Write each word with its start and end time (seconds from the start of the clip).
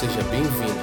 Seja 0.00 0.22
bem-vindo. 0.30 0.80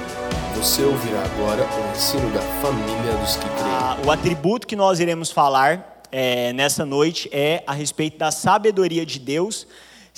Você 0.54 0.80
ouvirá 0.84 1.24
agora 1.24 1.64
o 1.64 1.90
ensino 1.90 2.30
da 2.30 2.40
família 2.62 3.16
dos 3.20 3.34
que 3.34 3.48
creem. 3.48 3.64
Ah, 3.64 3.98
o 4.06 4.12
atributo 4.12 4.64
que 4.64 4.76
nós 4.76 5.00
iremos 5.00 5.32
falar 5.32 6.04
é, 6.12 6.52
nessa 6.52 6.86
noite 6.86 7.28
é 7.32 7.64
a 7.66 7.72
respeito 7.72 8.16
da 8.16 8.30
sabedoria 8.30 9.04
de 9.04 9.18
Deus. 9.18 9.66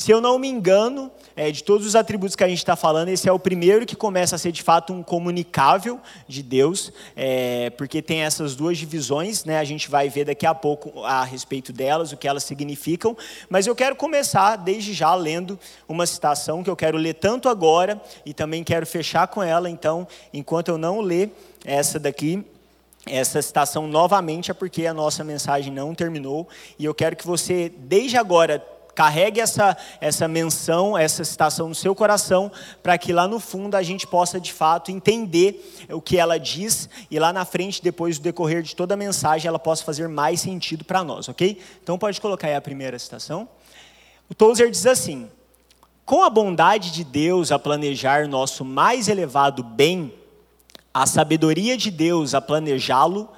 Se 0.01 0.11
eu 0.11 0.19
não 0.19 0.39
me 0.39 0.49
engano, 0.49 1.11
é, 1.37 1.51
de 1.51 1.63
todos 1.63 1.87
os 1.87 1.95
atributos 1.95 2.35
que 2.35 2.43
a 2.43 2.49
gente 2.49 2.57
está 2.57 2.75
falando, 2.75 3.11
esse 3.11 3.29
é 3.29 3.33
o 3.33 3.39
primeiro 3.39 3.85
que 3.85 3.95
começa 3.95 4.35
a 4.35 4.38
ser 4.38 4.51
de 4.51 4.63
fato 4.63 4.95
um 4.95 5.03
comunicável 5.03 6.01
de 6.27 6.42
Deus, 6.42 6.91
é, 7.15 7.69
porque 7.69 8.01
tem 8.01 8.23
essas 8.23 8.56
duas 8.56 8.78
divisões, 8.78 9.45
né? 9.45 9.59
A 9.59 9.65
gente 9.65 9.91
vai 9.91 10.09
ver 10.09 10.24
daqui 10.24 10.47
a 10.47 10.55
pouco 10.55 11.05
a 11.05 11.23
respeito 11.23 11.71
delas, 11.71 12.13
o 12.13 12.17
que 12.17 12.27
elas 12.27 12.45
significam. 12.45 13.15
Mas 13.51 13.67
eu 13.67 13.77
quero 13.77 13.95
começar 13.95 14.56
desde 14.56 14.95
já 14.95 15.15
lendo 15.15 15.59
uma 15.87 16.06
citação 16.06 16.64
que 16.64 16.70
eu 16.70 16.77
quero 16.77 16.96
ler 16.96 17.16
tanto 17.16 17.46
agora 17.46 18.01
e 18.24 18.32
também 18.32 18.64
quero 18.64 18.87
fechar 18.87 19.28
com 19.28 19.42
ela. 19.42 19.69
Então, 19.69 20.09
enquanto 20.32 20.69
eu 20.69 20.78
não 20.78 21.02
ler 21.02 21.30
essa 21.62 21.98
daqui, 21.98 22.42
essa 23.05 23.42
citação 23.42 23.87
novamente 23.87 24.51
é 24.51 24.55
porque 24.55 24.87
a 24.87 24.95
nossa 24.95 25.23
mensagem 25.23 25.70
não 25.70 25.95
terminou 25.95 26.48
e 26.78 26.87
eu 26.87 26.95
quero 26.95 27.14
que 27.16 27.27
você, 27.27 27.70
desde 27.77 28.16
agora, 28.16 28.64
carregue 28.94 29.40
essa, 29.40 29.76
essa 30.00 30.28
menção, 30.28 30.96
essa 30.96 31.24
citação 31.24 31.68
no 31.68 31.74
seu 31.74 31.94
coração, 31.94 32.50
para 32.82 32.98
que 32.98 33.12
lá 33.12 33.26
no 33.26 33.40
fundo 33.40 33.74
a 33.74 33.82
gente 33.82 34.06
possa 34.06 34.40
de 34.40 34.52
fato 34.52 34.90
entender 34.90 35.86
o 35.90 36.00
que 36.00 36.18
ela 36.18 36.38
diz 36.38 36.88
e 37.10 37.18
lá 37.18 37.32
na 37.32 37.44
frente, 37.44 37.82
depois 37.82 38.18
do 38.18 38.22
decorrer 38.22 38.62
de 38.62 38.74
toda 38.74 38.94
a 38.94 38.96
mensagem, 38.96 39.48
ela 39.48 39.58
possa 39.58 39.84
fazer 39.84 40.08
mais 40.08 40.40
sentido 40.40 40.84
para 40.84 41.04
nós, 41.04 41.28
ok? 41.28 41.60
Então 41.82 41.98
pode 41.98 42.20
colocar 42.20 42.48
aí 42.48 42.54
a 42.54 42.60
primeira 42.60 42.98
citação. 42.98 43.48
O 44.28 44.34
Tozer 44.34 44.70
diz 44.70 44.86
assim: 44.86 45.30
Com 46.04 46.22
a 46.22 46.30
bondade 46.30 46.91
de 46.91 47.04
Deus 47.04 47.50
a 47.50 47.58
planejar 47.58 48.28
nosso 48.28 48.64
mais 48.64 49.08
elevado 49.08 49.62
bem, 49.62 50.14
a 50.92 51.06
sabedoria 51.06 51.77
de 51.77 51.91
Deus 51.91 52.34
a 52.34 52.41
planejá-lo 52.41 53.28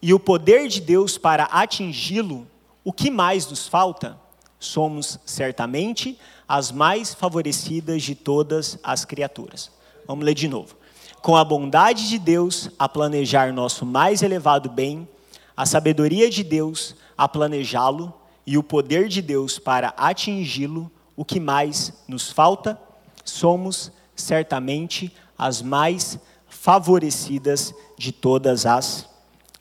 e 0.00 0.12
o 0.12 0.18
poder 0.18 0.68
de 0.68 0.80
Deus 0.80 1.16
para 1.16 1.44
atingi-lo, 1.44 2.46
o 2.84 2.92
que 2.92 3.10
mais 3.10 3.48
nos 3.48 3.68
falta? 3.68 4.21
Somos 4.62 5.18
certamente 5.26 6.16
as 6.46 6.70
mais 6.70 7.12
favorecidas 7.12 8.00
de 8.00 8.14
todas 8.14 8.78
as 8.80 9.04
criaturas. 9.04 9.72
Vamos 10.06 10.24
ler 10.24 10.34
de 10.34 10.46
novo. 10.46 10.76
Com 11.20 11.34
a 11.36 11.44
bondade 11.44 12.08
de 12.08 12.16
Deus 12.16 12.70
a 12.78 12.88
planejar 12.88 13.52
nosso 13.52 13.84
mais 13.84 14.22
elevado 14.22 14.70
bem, 14.70 15.08
a 15.56 15.66
sabedoria 15.66 16.30
de 16.30 16.44
Deus 16.44 16.94
a 17.18 17.28
planejá-lo 17.28 18.14
e 18.46 18.56
o 18.56 18.62
poder 18.62 19.08
de 19.08 19.20
Deus 19.20 19.58
para 19.58 19.88
atingi-lo, 19.96 20.88
o 21.16 21.24
que 21.24 21.40
mais 21.40 21.92
nos 22.06 22.30
falta? 22.30 22.80
Somos 23.24 23.90
certamente 24.14 25.12
as 25.36 25.60
mais 25.60 26.20
favorecidas 26.48 27.74
de 27.98 28.12
todas 28.12 28.64
as 28.64 29.08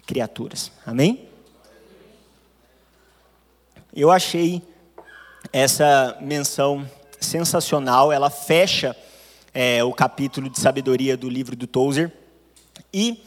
criaturas. 0.06 0.72
Amém? 0.86 1.28
Eu 3.92 4.12
achei 4.12 4.62
essa 5.54 6.18
menção 6.22 6.90
sensacional, 7.20 8.12
ela 8.12 8.30
fecha 8.30 8.96
é, 9.54 9.84
o 9.84 9.92
capítulo 9.92 10.50
de 10.50 10.60
sabedoria 10.60 11.18
do 11.18 11.30
livro 11.30 11.56
do 11.56 11.68
Tozer. 11.68 12.12
E 12.94 13.22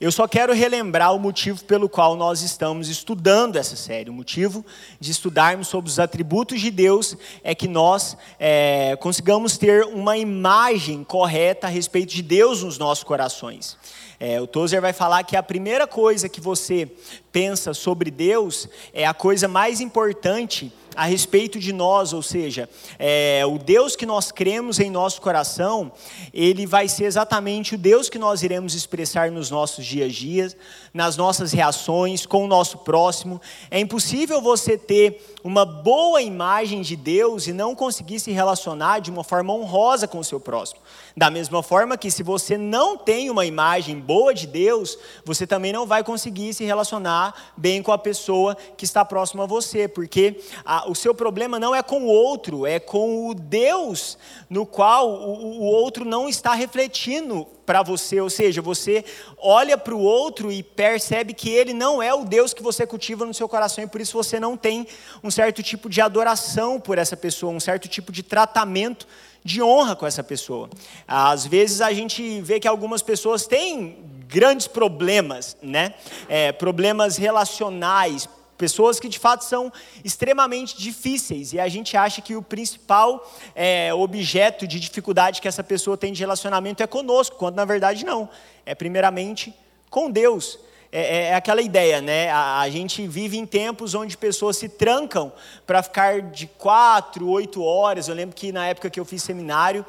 eu 0.00 0.12
só 0.12 0.28
quero 0.28 0.52
relembrar 0.52 1.14
o 1.14 1.18
motivo 1.18 1.64
pelo 1.64 1.88
qual 1.88 2.16
nós 2.16 2.42
estamos 2.42 2.88
estudando 2.88 3.56
essa 3.56 3.76
série. 3.76 4.10
O 4.10 4.12
motivo 4.12 4.64
de 5.00 5.10
estudarmos 5.10 5.68
sobre 5.68 5.90
os 5.90 5.98
atributos 5.98 6.60
de 6.60 6.70
Deus 6.70 7.16
é 7.42 7.54
que 7.54 7.66
nós 7.66 8.16
é, 8.38 8.96
consigamos 9.00 9.56
ter 9.56 9.84
uma 9.84 10.16
imagem 10.16 11.02
correta 11.04 11.68
a 11.68 11.70
respeito 11.70 12.14
de 12.14 12.22
Deus 12.22 12.62
nos 12.62 12.78
nossos 12.78 13.04
corações. 13.04 13.76
É, 14.20 14.40
o 14.40 14.46
Tozer 14.46 14.80
vai 14.80 14.92
falar 14.92 15.22
que 15.22 15.36
a 15.36 15.42
primeira 15.42 15.86
coisa 15.86 16.28
que 16.28 16.40
você 16.40 16.90
pensa 17.30 17.72
sobre 17.72 18.10
Deus 18.10 18.68
é 18.92 19.06
a 19.06 19.14
coisa 19.14 19.46
mais 19.46 19.80
importante 19.80 20.72
a 20.98 21.04
respeito 21.04 21.60
de 21.60 21.72
nós, 21.72 22.12
ou 22.12 22.20
seja, 22.20 22.68
é, 22.98 23.44
o 23.46 23.56
Deus 23.56 23.94
que 23.94 24.04
nós 24.04 24.32
cremos 24.32 24.80
em 24.80 24.90
nosso 24.90 25.20
coração, 25.20 25.92
ele 26.34 26.66
vai 26.66 26.88
ser 26.88 27.04
exatamente 27.04 27.76
o 27.76 27.78
Deus 27.78 28.08
que 28.08 28.18
nós 28.18 28.42
iremos 28.42 28.74
expressar 28.74 29.30
nos 29.30 29.48
nossos 29.48 29.86
dias 29.86 30.08
a 30.08 30.12
dias, 30.12 30.56
nas 30.92 31.16
nossas 31.16 31.52
reações, 31.52 32.26
com 32.26 32.44
o 32.44 32.48
nosso 32.48 32.78
próximo. 32.78 33.40
É 33.70 33.78
impossível 33.78 34.42
você 34.42 34.76
ter 34.76 35.24
uma 35.44 35.64
boa 35.64 36.20
imagem 36.20 36.82
de 36.82 36.96
Deus 36.96 37.46
e 37.46 37.52
não 37.52 37.76
conseguir 37.76 38.18
se 38.18 38.32
relacionar 38.32 38.98
de 38.98 39.08
uma 39.08 39.22
forma 39.22 39.54
honrosa 39.54 40.08
com 40.08 40.18
o 40.18 40.24
seu 40.24 40.40
próximo. 40.40 40.80
Da 41.16 41.30
mesma 41.30 41.62
forma 41.62 41.96
que 41.96 42.10
se 42.10 42.24
você 42.24 42.58
não 42.58 42.98
tem 42.98 43.30
uma 43.30 43.46
imagem 43.46 44.00
boa 44.08 44.32
de 44.32 44.46
Deus, 44.46 44.98
você 45.22 45.46
também 45.46 45.70
não 45.70 45.86
vai 45.86 46.02
conseguir 46.02 46.54
se 46.54 46.64
relacionar 46.64 47.52
bem 47.54 47.82
com 47.82 47.92
a 47.92 47.98
pessoa 47.98 48.56
que 48.74 48.86
está 48.86 49.04
próxima 49.04 49.44
a 49.44 49.46
você, 49.46 49.86
porque 49.86 50.40
a, 50.64 50.88
o 50.88 50.94
seu 50.94 51.14
problema 51.14 51.60
não 51.60 51.74
é 51.74 51.82
com 51.82 52.00
o 52.04 52.06
outro, 52.06 52.64
é 52.64 52.80
com 52.80 53.28
o 53.28 53.34
Deus 53.34 54.16
no 54.48 54.64
qual 54.64 55.10
o, 55.10 55.58
o 55.58 55.62
outro 55.62 56.06
não 56.06 56.26
está 56.26 56.54
refletindo 56.54 57.46
para 57.66 57.82
você, 57.82 58.18
ou 58.18 58.30
seja, 58.30 58.62
você 58.62 59.04
olha 59.36 59.76
para 59.76 59.94
o 59.94 60.00
outro 60.00 60.50
e 60.50 60.62
percebe 60.62 61.34
que 61.34 61.50
ele 61.50 61.74
não 61.74 62.02
é 62.02 62.14
o 62.14 62.24
Deus 62.24 62.54
que 62.54 62.62
você 62.62 62.86
cultiva 62.86 63.26
no 63.26 63.34
seu 63.34 63.46
coração 63.46 63.84
e 63.84 63.86
por 63.86 64.00
isso 64.00 64.16
você 64.16 64.40
não 64.40 64.56
tem 64.56 64.86
um 65.22 65.30
certo 65.30 65.62
tipo 65.62 65.90
de 65.90 66.00
adoração 66.00 66.80
por 66.80 66.96
essa 66.96 67.14
pessoa, 67.14 67.52
um 67.52 67.60
certo 67.60 67.86
tipo 67.86 68.10
de 68.10 68.22
tratamento 68.22 69.06
de 69.44 69.62
honra 69.62 69.96
com 69.96 70.06
essa 70.06 70.22
pessoa. 70.22 70.68
Às 71.06 71.46
vezes 71.46 71.80
a 71.80 71.92
gente 71.92 72.40
vê 72.40 72.60
que 72.60 72.68
algumas 72.68 73.02
pessoas 73.02 73.46
têm 73.46 73.98
grandes 74.26 74.66
problemas, 74.66 75.56
né? 75.62 75.94
É, 76.28 76.52
problemas 76.52 77.16
relacionais, 77.16 78.28
Pessoas 78.58 78.98
que 78.98 79.08
de 79.08 79.20
fato 79.20 79.44
são 79.44 79.72
extremamente 80.04 80.76
difíceis 80.76 81.52
e 81.52 81.60
a 81.60 81.68
gente 81.68 81.96
acha 81.96 82.20
que 82.20 82.34
o 82.34 82.42
principal 82.42 83.32
é, 83.54 83.94
objeto 83.94 84.66
de 84.66 84.80
dificuldade 84.80 85.40
que 85.40 85.46
essa 85.46 85.62
pessoa 85.62 85.96
tem 85.96 86.12
de 86.12 86.18
relacionamento 86.18 86.82
é 86.82 86.86
conosco, 86.88 87.36
quando 87.36 87.54
na 87.54 87.64
verdade 87.64 88.04
não. 88.04 88.28
É 88.66 88.74
primeiramente 88.74 89.54
com 89.88 90.10
Deus. 90.10 90.58
É, 90.90 91.00
é, 91.00 91.22
é 91.28 91.34
aquela 91.34 91.60
ideia, 91.60 92.00
né? 92.00 92.30
A, 92.30 92.60
a, 92.60 92.70
gente 92.70 93.06
vive 93.06 93.36
em 93.36 93.44
tempos 93.44 93.94
onde 93.94 94.16
pessoas 94.16 94.56
se 94.56 94.68
trancam 94.68 95.32
para 95.66 95.82
ficar 95.82 96.22
de 96.22 96.46
quatro, 96.46 97.28
oito 97.28 97.62
horas. 97.62 98.08
Eu 98.08 98.14
lembro 98.14 98.34
que 98.34 98.50
na 98.52 98.66
época 98.66 98.88
que 98.88 98.98
eu 98.98 99.04
fiz 99.04 99.22
seminário, 99.22 99.84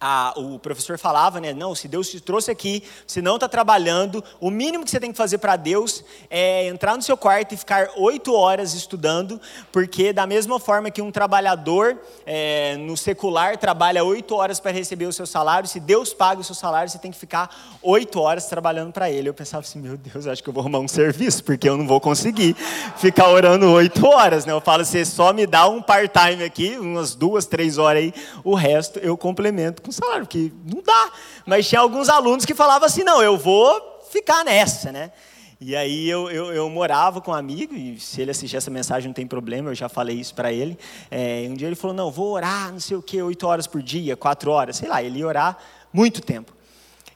a, 0.00 0.34
o 0.36 0.58
professor 0.58 0.98
falava, 0.98 1.40
né? 1.40 1.54
Não, 1.54 1.74
se 1.74 1.88
Deus 1.88 2.10
te 2.10 2.20
trouxe 2.20 2.50
aqui, 2.50 2.82
se 3.06 3.22
não 3.22 3.36
está 3.36 3.48
trabalhando, 3.48 4.22
o 4.40 4.50
mínimo 4.50 4.84
que 4.84 4.90
você 4.90 5.00
tem 5.00 5.10
que 5.10 5.16
fazer 5.16 5.38
para 5.38 5.56
Deus 5.56 6.04
é 6.28 6.66
entrar 6.66 6.96
no 6.96 7.02
seu 7.02 7.16
quarto 7.16 7.54
e 7.54 7.56
ficar 7.56 7.88
oito 7.96 8.34
horas 8.34 8.74
estudando, 8.74 9.40
porque 9.72 10.12
da 10.12 10.26
mesma 10.26 10.60
forma 10.60 10.90
que 10.90 11.00
um 11.00 11.10
trabalhador 11.10 11.98
é, 12.26 12.76
no 12.76 12.96
secular 12.96 13.56
trabalha 13.56 14.04
oito 14.04 14.34
horas 14.34 14.60
para 14.60 14.70
receber 14.70 15.06
o 15.06 15.12
seu 15.12 15.26
salário, 15.26 15.68
se 15.68 15.80
Deus 15.80 16.12
paga 16.12 16.40
o 16.40 16.44
seu 16.44 16.54
salário, 16.54 16.90
você 16.90 16.98
tem 16.98 17.10
que 17.10 17.18
ficar 17.18 17.78
oito 17.82 18.20
horas 18.20 18.46
trabalhando 18.46 18.92
para 18.92 19.10
Ele. 19.10 19.28
Eu 19.28 19.34
pensava 19.34 19.62
assim, 19.62 19.78
meu 19.78 19.96
Deus, 19.96 20.26
acho 20.26 20.42
que 20.42 20.48
eu 20.48 20.52
vou 20.52 20.60
arrumar 20.60 20.80
um 20.80 20.88
serviço, 20.88 21.42
porque 21.42 21.68
eu 21.68 21.76
não 21.76 21.86
vou 21.86 22.00
conseguir 22.00 22.54
ficar 22.96 23.28
orando 23.30 23.70
oito 23.72 24.06
horas, 24.06 24.44
né? 24.44 24.52
Eu 24.52 24.60
falo, 24.60 24.84
você 24.84 25.04
só 25.04 25.32
me 25.32 25.46
dá 25.46 25.66
um 25.68 25.80
part-time 25.80 26.44
aqui, 26.44 26.76
umas 26.76 27.14
duas, 27.14 27.46
três 27.46 27.78
horas 27.78 28.02
aí, 28.02 28.14
o 28.44 28.54
resto 28.54 28.98
eu 28.98 29.16
complemento 29.16 29.85
com 29.86 29.92
salário, 29.92 30.26
porque 30.26 30.52
não 30.64 30.82
dá. 30.82 31.12
Mas 31.46 31.68
tinha 31.68 31.80
alguns 31.80 32.08
alunos 32.08 32.44
que 32.44 32.54
falavam 32.54 32.86
assim: 32.86 33.04
não, 33.04 33.22
eu 33.22 33.38
vou 33.38 34.00
ficar 34.10 34.44
nessa, 34.44 34.92
né? 34.92 35.12
E 35.58 35.74
aí 35.74 36.06
eu, 36.06 36.30
eu, 36.30 36.52
eu, 36.52 36.68
morava 36.68 37.18
com 37.18 37.30
um 37.30 37.34
amigo, 37.34 37.74
e 37.74 37.98
se 37.98 38.20
ele 38.20 38.30
assistir 38.30 38.58
essa 38.58 38.70
mensagem 38.70 39.08
não 39.08 39.14
tem 39.14 39.26
problema, 39.26 39.70
eu 39.70 39.74
já 39.74 39.88
falei 39.88 40.16
isso 40.16 40.34
para 40.34 40.52
ele. 40.52 40.78
É, 41.10 41.46
um 41.48 41.54
dia 41.54 41.66
ele 41.66 41.74
falou, 41.74 41.96
não, 41.96 42.10
vou 42.10 42.32
orar, 42.32 42.70
não 42.70 42.78
sei 42.78 42.94
o 42.94 43.00
que, 43.00 43.22
oito 43.22 43.46
horas 43.46 43.66
por 43.66 43.82
dia, 43.82 44.18
quatro 44.18 44.50
horas, 44.50 44.76
sei 44.76 44.86
lá, 44.86 45.02
ele 45.02 45.20
ia 45.20 45.26
orar 45.26 45.56
muito 45.90 46.20
tempo. 46.20 46.52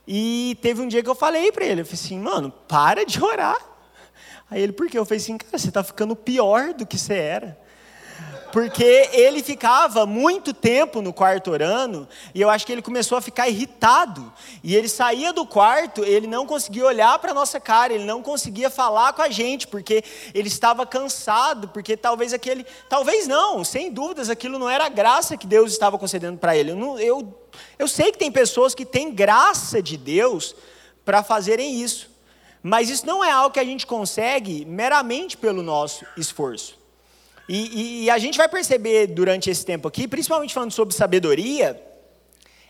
E 0.09 0.57
teve 0.63 0.81
um 0.81 0.89
dia 0.89 1.03
que 1.03 1.11
eu 1.11 1.15
falei 1.15 1.53
para 1.53 1.67
ele, 1.67 1.83
eu 1.83 1.85
falei 1.85 2.01
assim, 2.03 2.19
mano, 2.19 2.51
para 2.67 3.05
de 3.05 3.23
orar. 3.23 3.59
Aí 4.51 4.63
ele, 4.63 4.73
por 4.73 4.89
quê? 4.89 4.99
Eu 4.99 5.05
falei 5.05 5.19
assim, 5.19 5.37
cara, 5.37 5.59
você 5.59 5.69
está 5.69 5.85
ficando 5.85 6.17
pior 6.17 6.73
do 6.73 6.87
que 6.87 6.97
você 6.97 7.15
era 7.15 7.60
porque 8.53 9.09
ele 9.13 9.43
ficava 9.43 10.05
muito 10.07 10.53
tempo 10.53 11.01
no 11.01 11.13
quarto 11.13 11.51
orando, 11.51 12.09
e 12.35 12.41
eu 12.41 12.51
acho 12.51 12.67
que 12.67 12.73
ele 12.73 12.83
começou 12.83 13.17
a 13.17 13.21
ficar 13.21 13.49
irritado. 13.49 14.33
E 14.63 14.75
ele 14.75 14.89
saía 14.89 15.33
do 15.33 15.47
quarto, 15.47 16.05
ele 16.05 16.27
não 16.27 16.47
conseguia 16.47 16.85
olhar 16.85 17.19
para 17.19 17.31
a 17.31 17.35
nossa 17.35 17.61
cara, 17.61 17.93
ele 17.93 18.05
não 18.05 18.23
conseguia 18.23 18.71
falar 18.71 19.13
com 19.13 19.23
a 19.23 19.31
gente, 19.31 19.67
porque 19.67 20.03
ele 20.35 20.49
estava 20.49 20.85
cansado, 20.85 21.69
porque 21.69 21.97
talvez 21.97 22.33
aquele. 22.33 22.65
Talvez 22.89 23.27
não, 23.27 23.63
sem 23.63 23.93
dúvidas, 23.93 24.29
aquilo 24.29 24.59
não 24.59 24.69
era 24.69 24.87
a 24.87 24.89
graça 24.89 25.37
que 25.37 25.47
Deus 25.47 25.73
estava 25.73 25.99
concedendo 25.99 26.39
para 26.39 26.57
ele. 26.57 26.73
Eu, 26.73 26.77
não, 26.77 26.99
eu, 26.99 27.41
eu 27.79 27.87
sei 27.87 28.11
que 28.11 28.19
tem 28.19 28.33
pessoas 28.33 28.75
que 28.75 28.85
têm 28.85 29.13
graça 29.13 29.83
de 29.83 29.97
Deus 29.97 30.55
para 31.05 31.23
fazerem 31.23 31.81
isso, 31.81 32.11
mas 32.63 32.91
isso 32.91 33.07
não 33.07 33.25
é 33.25 33.31
algo 33.31 33.53
que 33.53 33.61
a 33.61 33.65
gente 33.65 33.87
consegue 33.87 34.65
meramente 34.65 35.37
pelo 35.37 35.63
nosso 35.63 36.05
esforço. 36.17 36.80
E, 37.53 38.05
e, 38.05 38.11
a 38.11 38.17
gente 38.17 38.39
vai 38.39 38.49
perceber 38.49 39.09
durante 39.09 39.51
esse 39.51 39.67
tempo 39.67 39.89
aqui, 39.89 40.07
principalmente 40.07 40.55
falando 40.55 40.71
sobre 40.71 40.95
sabedoria, 40.95 41.85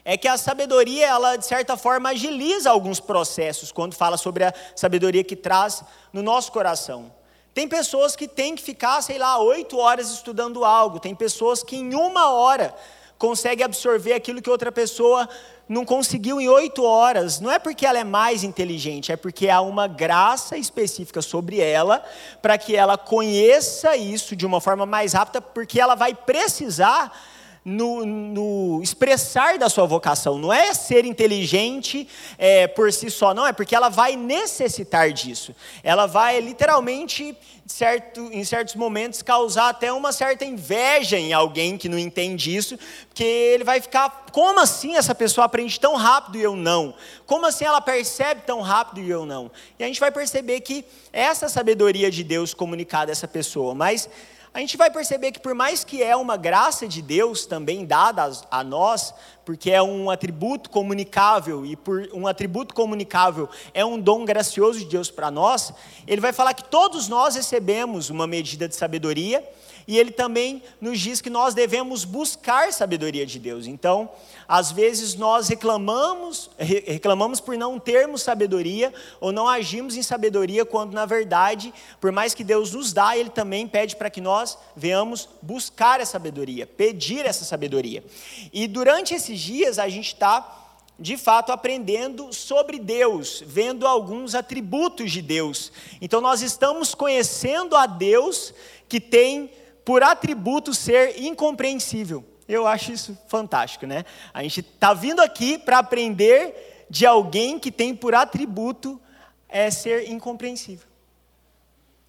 é 0.03 0.17
que 0.17 0.27
a 0.27 0.39
sabedoria, 0.39 1.07
ela 1.07 1.37
de 1.37 1.45
certa 1.45 1.77
forma 1.77 2.09
agiliza 2.09 2.71
alguns 2.71 2.99
processos 2.99 3.71
quando 3.71 3.95
fala 3.95 4.17
sobre 4.17 4.43
a 4.43 4.55
sabedoria 4.75 5.23
que 5.23 5.37
traz 5.37 5.85
no 6.15 6.23
nosso 6.23 6.51
coração. 6.51 7.13
Tem 7.53 7.69
pessoas 7.69 8.17
que 8.17 8.27
têm 8.27 8.57
que 8.57 8.63
ficar, 8.63 9.03
sei 9.03 9.19
lá, 9.19 9.39
oito 9.41 9.77
horas 9.77 10.09
estudando 10.09 10.65
algo, 10.65 10.99
tem 10.99 11.15
pessoas 11.15 11.63
que 11.63 11.77
em 11.77 11.95
uma 11.95 12.31
hora 12.31 12.75
conseguem 13.19 13.67
absorver 13.67 14.15
aquilo 14.15 14.41
que 14.41 14.49
outra 14.49 14.73
pessoa 14.73 15.29
não 15.71 15.85
conseguiu 15.85 16.41
em 16.41 16.49
oito 16.49 16.83
horas, 16.83 17.39
não 17.39 17.49
é 17.49 17.57
porque 17.57 17.87
ela 17.87 18.01
é 18.01 18.03
mais 18.03 18.43
inteligente, 18.43 19.13
é 19.13 19.17
porque 19.17 19.49
há 19.49 19.61
uma 19.61 19.87
graça 19.87 20.59
específica 20.59 21.23
sobre 21.23 21.61
ela, 21.61 22.03
para 22.43 22.59
que 22.59 22.75
ela 22.75 22.99
conheça 22.99 23.97
isso 23.97 24.35
de 24.35 24.45
uma 24.45 24.61
forma 24.61 24.85
mais 24.85 25.13
rápida, 25.13 25.41
porque 25.41 25.81
ela 25.81 25.95
vai 25.95 26.13
precisar 26.13 27.17
no, 27.65 28.07
no, 28.07 28.81
expressar 28.83 29.59
da 29.59 29.69
sua 29.69 29.87
vocação. 29.87 30.39
Não 30.39 30.53
é 30.53 30.73
ser 30.73 31.05
inteligente 31.05 32.09
é, 32.39 32.67
por 32.67 32.93
si 32.93 33.11
só, 33.11 33.35
não, 33.35 33.47
é 33.47 33.53
porque 33.53 33.75
ela 33.75 33.89
vai 33.89 34.17
necessitar 34.17 35.13
disso. 35.13 35.55
Ela 35.83 36.07
vai 36.07 36.41
literalmente, 36.41 37.37
certo, 37.67 38.29
em 38.33 38.43
certos 38.45 38.75
momentos, 38.75 39.23
causar 39.23 39.69
até 39.69 39.93
uma 39.93 40.13
certa 40.13 40.45
inveja 40.45 41.19
em 41.19 41.33
alguém 41.33 41.77
que 41.77 41.89
não 41.89 41.99
entende 41.99 42.55
isso, 42.55 42.79
porque 43.09 43.25
ele 43.25 43.65
vai 43.65 43.81
ficar: 43.81 44.27
como 44.33 44.61
assim 44.61 44.97
essa 44.97 45.15
pessoa 45.15 45.45
aprende 45.45 45.79
tão 45.79 45.97
rápido 45.97 46.39
e 46.39 46.43
eu 46.43 46.57
não? 46.57 46.95
Como 47.27 47.47
assim 47.47 47.65
ela 47.65 47.81
percebe 47.81 48.43
tão 48.47 48.61
rápido 48.61 49.01
e 49.01 49.11
eu 49.11 49.27
não? 49.27 49.51
E 49.79 49.85
a 49.85 49.87
gente 49.87 50.01
vai 50.01 50.11
perceber 50.11 50.61
que 50.61 50.85
essa 51.13 51.49
sabedoria 51.49 52.11
de 52.11 52.25
Deus 52.25 52.55
comunicada 52.55 53.11
a 53.11 53.13
essa 53.13 53.29
pessoa, 53.29 53.75
mas 53.75 54.09
a 54.53 54.59
gente 54.59 54.77
vai 54.77 54.91
perceber 54.91 55.31
que, 55.31 55.39
por 55.39 55.55
mais 55.55 55.85
que 55.85 56.03
é 56.03 56.17
uma 56.17 56.37
graça 56.37 56.87
de 56.87 57.01
Deus 57.01 57.47
também 57.47 57.85
dada 57.85 58.29
a 58.51 58.65
nós, 58.65 59.15
porque 59.45 59.71
é 59.71 59.81
um 59.81 60.11
atributo 60.11 60.69
comunicável, 60.71 61.65
e 61.65 61.77
por 61.77 62.09
um 62.13 62.27
atributo 62.27 62.75
comunicável 62.75 63.49
é 63.73 63.85
um 63.85 63.99
dom 63.99 64.25
gracioso 64.25 64.81
de 64.81 64.87
Deus 64.87 65.09
para 65.09 65.31
nós, 65.31 65.73
ele 66.05 66.21
vai 66.21 66.33
falar 66.33 66.53
que 66.55 66.65
todos 66.65 67.07
nós 67.07 67.37
recebemos 67.37 68.11
uma 68.11 68.27
medida 68.27 68.69
de 68.69 68.75
sabedoria, 68.75 69.49
e 69.91 69.99
ele 69.99 70.13
também 70.13 70.63
nos 70.81 71.01
diz 71.01 71.21
que 71.21 71.29
nós 71.29 71.53
devemos 71.53 72.05
buscar 72.05 72.73
sabedoria 72.73 73.27
de 73.27 73.41
Deus. 73.41 73.67
Então, 73.67 74.09
às 74.47 74.71
vezes 74.71 75.17
nós 75.17 75.49
reclamamos, 75.49 76.49
reclamamos 76.57 77.41
por 77.41 77.57
não 77.57 77.77
termos 77.77 78.23
sabedoria 78.23 78.95
ou 79.21 79.33
não 79.33 79.49
agimos 79.49 79.97
em 79.97 80.03
sabedoria, 80.05 80.65
quando 80.65 80.93
na 80.93 81.07
verdade, 81.07 81.75
por 82.01 82.13
mais 82.13 82.35
que 82.35 82.45
Deus 82.45 82.73
nos 82.73 82.93
dá, 82.93 83.19
Ele 83.19 83.31
também 83.31 83.67
pede 83.67 83.97
para 83.97 84.09
que 84.09 84.21
nós 84.21 84.57
venhamos 84.77 85.29
buscar 85.43 85.99
essa 85.99 86.13
sabedoria, 86.13 86.69
pedir 86.69 87.27
essa 87.27 87.45
sabedoria. 87.45 88.05
E 88.53 88.69
durante 88.69 89.13
esses 89.13 89.41
dias 89.41 89.77
a 89.77 89.89
gente 89.89 90.07
está 90.07 90.69
de 91.01 91.17
fato 91.17 91.51
aprendendo 91.51 92.33
sobre 92.33 92.79
Deus, 92.79 93.43
vendo 93.45 93.89
alguns 93.89 94.37
atributos 94.37 95.11
de 95.11 95.21
Deus. 95.21 95.73
Então 96.01 96.21
nós 96.21 96.43
estamos 96.43 96.95
conhecendo 96.95 97.75
a 97.75 97.87
Deus 97.87 98.55
que 98.89 99.01
tem 99.01 99.51
por 99.85 100.03
atributo 100.03 100.75
ser 100.75 101.21
incompreensível. 101.23 102.25
Eu 102.49 102.67
acho 102.67 102.93
isso 102.93 103.17
fantástico, 103.29 103.87
né? 103.87 104.05
A 104.35 104.43
gente 104.43 104.61
está 104.61 104.93
vindo 104.93 105.21
aqui 105.21 105.57
para 105.59 105.79
aprender 105.79 106.87
de 106.91 107.07
alguém 107.07 107.59
que 107.59 107.71
tem 107.71 107.95
por 107.95 108.15
atributo 108.15 109.01
é 109.49 109.71
ser 109.71 110.09
incompreensível. 110.11 110.87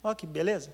Olha 0.03 0.15
que 0.15 0.25
beleza. 0.25 0.73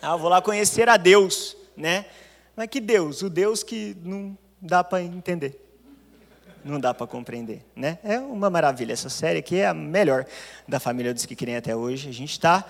Ah, 0.00 0.14
vou 0.14 0.28
lá 0.28 0.40
conhecer 0.40 0.88
a 0.88 0.96
Deus, 0.96 1.56
né? 1.76 2.06
Mas 2.54 2.68
que 2.68 2.80
Deus? 2.80 3.22
O 3.22 3.30
Deus 3.30 3.62
que 3.62 3.96
não 4.02 4.38
dá 4.60 4.84
para 4.84 5.02
entender. 5.02 5.62
Não 6.64 6.80
dá 6.80 6.92
para 6.92 7.06
compreender, 7.06 7.64
né? 7.74 7.98
É 8.02 8.18
uma 8.18 8.50
maravilha. 8.50 8.92
Essa 8.92 9.08
série 9.08 9.38
aqui 9.38 9.56
é 9.56 9.66
a 9.66 9.74
melhor 9.74 10.26
da 10.66 10.80
família 10.80 11.14
dos 11.14 11.26
que 11.26 11.36
querem 11.36 11.56
até 11.56 11.74
hoje. 11.74 12.08
A 12.08 12.12
gente 12.12 12.32
está 12.32 12.64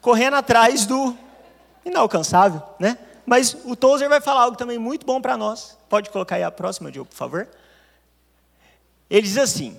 correndo 0.00 0.36
atrás 0.36 0.86
do 0.86 1.16
inalcançável, 1.84 2.62
né? 2.78 2.98
Mas 3.24 3.56
o 3.64 3.76
Tozer 3.76 4.08
vai 4.08 4.20
falar 4.20 4.42
algo 4.42 4.56
também 4.56 4.78
muito 4.78 5.06
bom 5.06 5.20
para 5.20 5.36
nós. 5.36 5.78
Pode 5.88 6.10
colocar 6.10 6.36
aí 6.36 6.42
a 6.42 6.50
próxima, 6.50 6.90
Diogo, 6.90 7.10
por 7.10 7.16
favor. 7.16 7.48
Ele 9.08 9.22
diz 9.22 9.38
assim: 9.38 9.76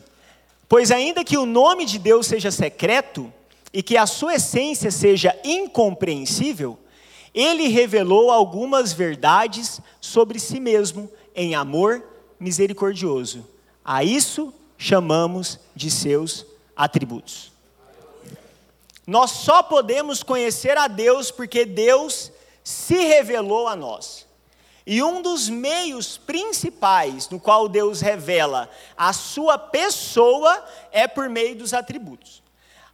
Pois 0.67 0.91
ainda 0.91 1.23
que 1.23 1.37
o 1.37 1.45
nome 1.45 1.85
de 1.85 1.99
Deus 1.99 2.27
seja 2.27 2.51
secreto 2.51 3.31
e 3.71 3.83
que 3.83 3.97
a 3.97 4.05
sua 4.05 4.35
essência 4.35 4.91
seja 4.91 5.37
incompreensível, 5.43 6.79
ele 7.33 7.67
revelou 7.67 8.31
algumas 8.31 8.93
verdades 8.93 9.81
sobre 10.01 10.39
si 10.39 10.59
mesmo 10.59 11.09
em 11.35 11.55
amor 11.55 12.03
misericordioso. 12.39 13.47
A 13.83 14.03
isso 14.03 14.53
chamamos 14.77 15.59
de 15.75 15.89
seus 15.89 16.45
atributos. 16.75 17.52
Nós 19.05 19.31
só 19.31 19.63
podemos 19.63 20.23
conhecer 20.23 20.77
a 20.77 20.87
Deus 20.87 21.31
porque 21.31 21.65
Deus 21.65 22.31
se 22.63 22.95
revelou 22.95 23.67
a 23.67 23.75
nós. 23.75 24.25
E 24.85 25.01
um 25.01 25.21
dos 25.21 25.47
meios 25.49 26.17
principais 26.17 27.29
no 27.29 27.39
qual 27.39 27.69
Deus 27.69 28.01
revela 28.01 28.69
a 28.97 29.13
sua 29.13 29.57
pessoa 29.57 30.63
é 30.91 31.07
por 31.07 31.29
meio 31.29 31.55
dos 31.55 31.73
atributos. 31.73 32.42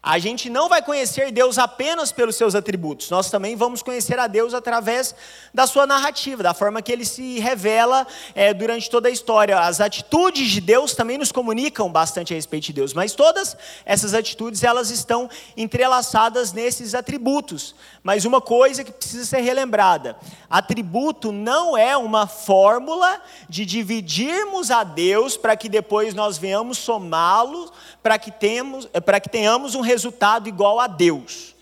A 0.01 0.17
gente 0.17 0.49
não 0.49 0.69
vai 0.69 0.81
conhecer 0.81 1.29
Deus 1.29 1.57
apenas 1.57 2.09
pelos 2.09 2.37
seus 2.37 2.55
atributos, 2.55 3.09
nós 3.09 3.29
também 3.29 3.57
vamos 3.57 3.83
conhecer 3.83 4.17
a 4.17 4.27
Deus 4.27 4.53
através 4.53 5.13
da 5.53 5.67
sua 5.67 5.85
narrativa, 5.85 6.41
da 6.41 6.53
forma 6.53 6.81
que 6.81 6.89
ele 6.89 7.03
se 7.03 7.37
revela 7.39 8.07
é, 8.33 8.53
durante 8.53 8.89
toda 8.89 9.09
a 9.09 9.11
história. 9.11 9.59
As 9.59 9.81
atitudes 9.81 10.49
de 10.51 10.61
Deus 10.61 10.95
também 10.95 11.17
nos 11.17 11.33
comunicam 11.33 11.91
bastante 11.91 12.33
a 12.33 12.35
respeito 12.37 12.67
de 12.67 12.73
Deus, 12.73 12.93
mas 12.93 13.13
todas 13.13 13.57
essas 13.83 14.13
atitudes 14.13 14.63
elas 14.63 14.89
estão 14.89 15.29
entrelaçadas 15.57 16.53
nesses 16.53 16.95
atributos. 16.95 17.75
Mas 18.01 18.23
uma 18.23 18.39
coisa 18.39 18.85
que 18.85 18.93
precisa 18.93 19.25
ser 19.25 19.41
relembrada: 19.41 20.15
atributo 20.49 21.33
não 21.33 21.77
é 21.77 21.97
uma 21.97 22.25
fórmula 22.25 23.21
de 23.49 23.65
dividirmos 23.65 24.71
a 24.71 24.85
Deus 24.85 25.35
para 25.35 25.57
que 25.57 25.67
depois 25.67 26.13
nós 26.13 26.37
venhamos 26.37 26.77
somá-lo, 26.77 27.69
para 28.01 28.17
que, 28.17 28.31
temos, 28.31 28.85
para 29.05 29.19
que 29.19 29.27
tenhamos 29.27 29.75
um 29.75 29.88
resultado 29.89 30.47
igual 30.47 30.79
a 30.79 30.85
Deus. 30.85 31.55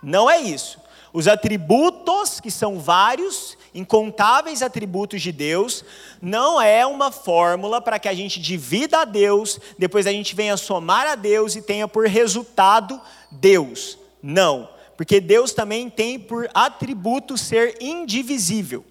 Não 0.00 0.30
é 0.30 0.40
isso. 0.40 0.80
Os 1.12 1.28
atributos, 1.28 2.40
que 2.40 2.50
são 2.50 2.78
vários, 2.78 3.58
incontáveis 3.74 4.62
atributos 4.62 5.20
de 5.20 5.32
Deus, 5.32 5.84
não 6.20 6.60
é 6.60 6.86
uma 6.86 7.10
fórmula 7.10 7.80
para 7.80 7.98
que 7.98 8.08
a 8.08 8.14
gente 8.14 8.40
divida 8.40 9.00
a 9.00 9.04
Deus, 9.04 9.60
depois 9.78 10.06
a 10.06 10.12
gente 10.12 10.34
venha 10.34 10.56
somar 10.56 11.06
a 11.06 11.14
Deus 11.14 11.56
e 11.56 11.60
tenha 11.60 11.88
por 11.88 12.06
resultado 12.06 13.00
Deus. 13.30 13.98
Não, 14.22 14.68
porque 14.96 15.20
Deus 15.20 15.52
também 15.52 15.90
tem 15.90 16.18
por 16.18 16.48
atributo 16.54 17.36
ser 17.36 17.76
indivisível. 17.80 18.84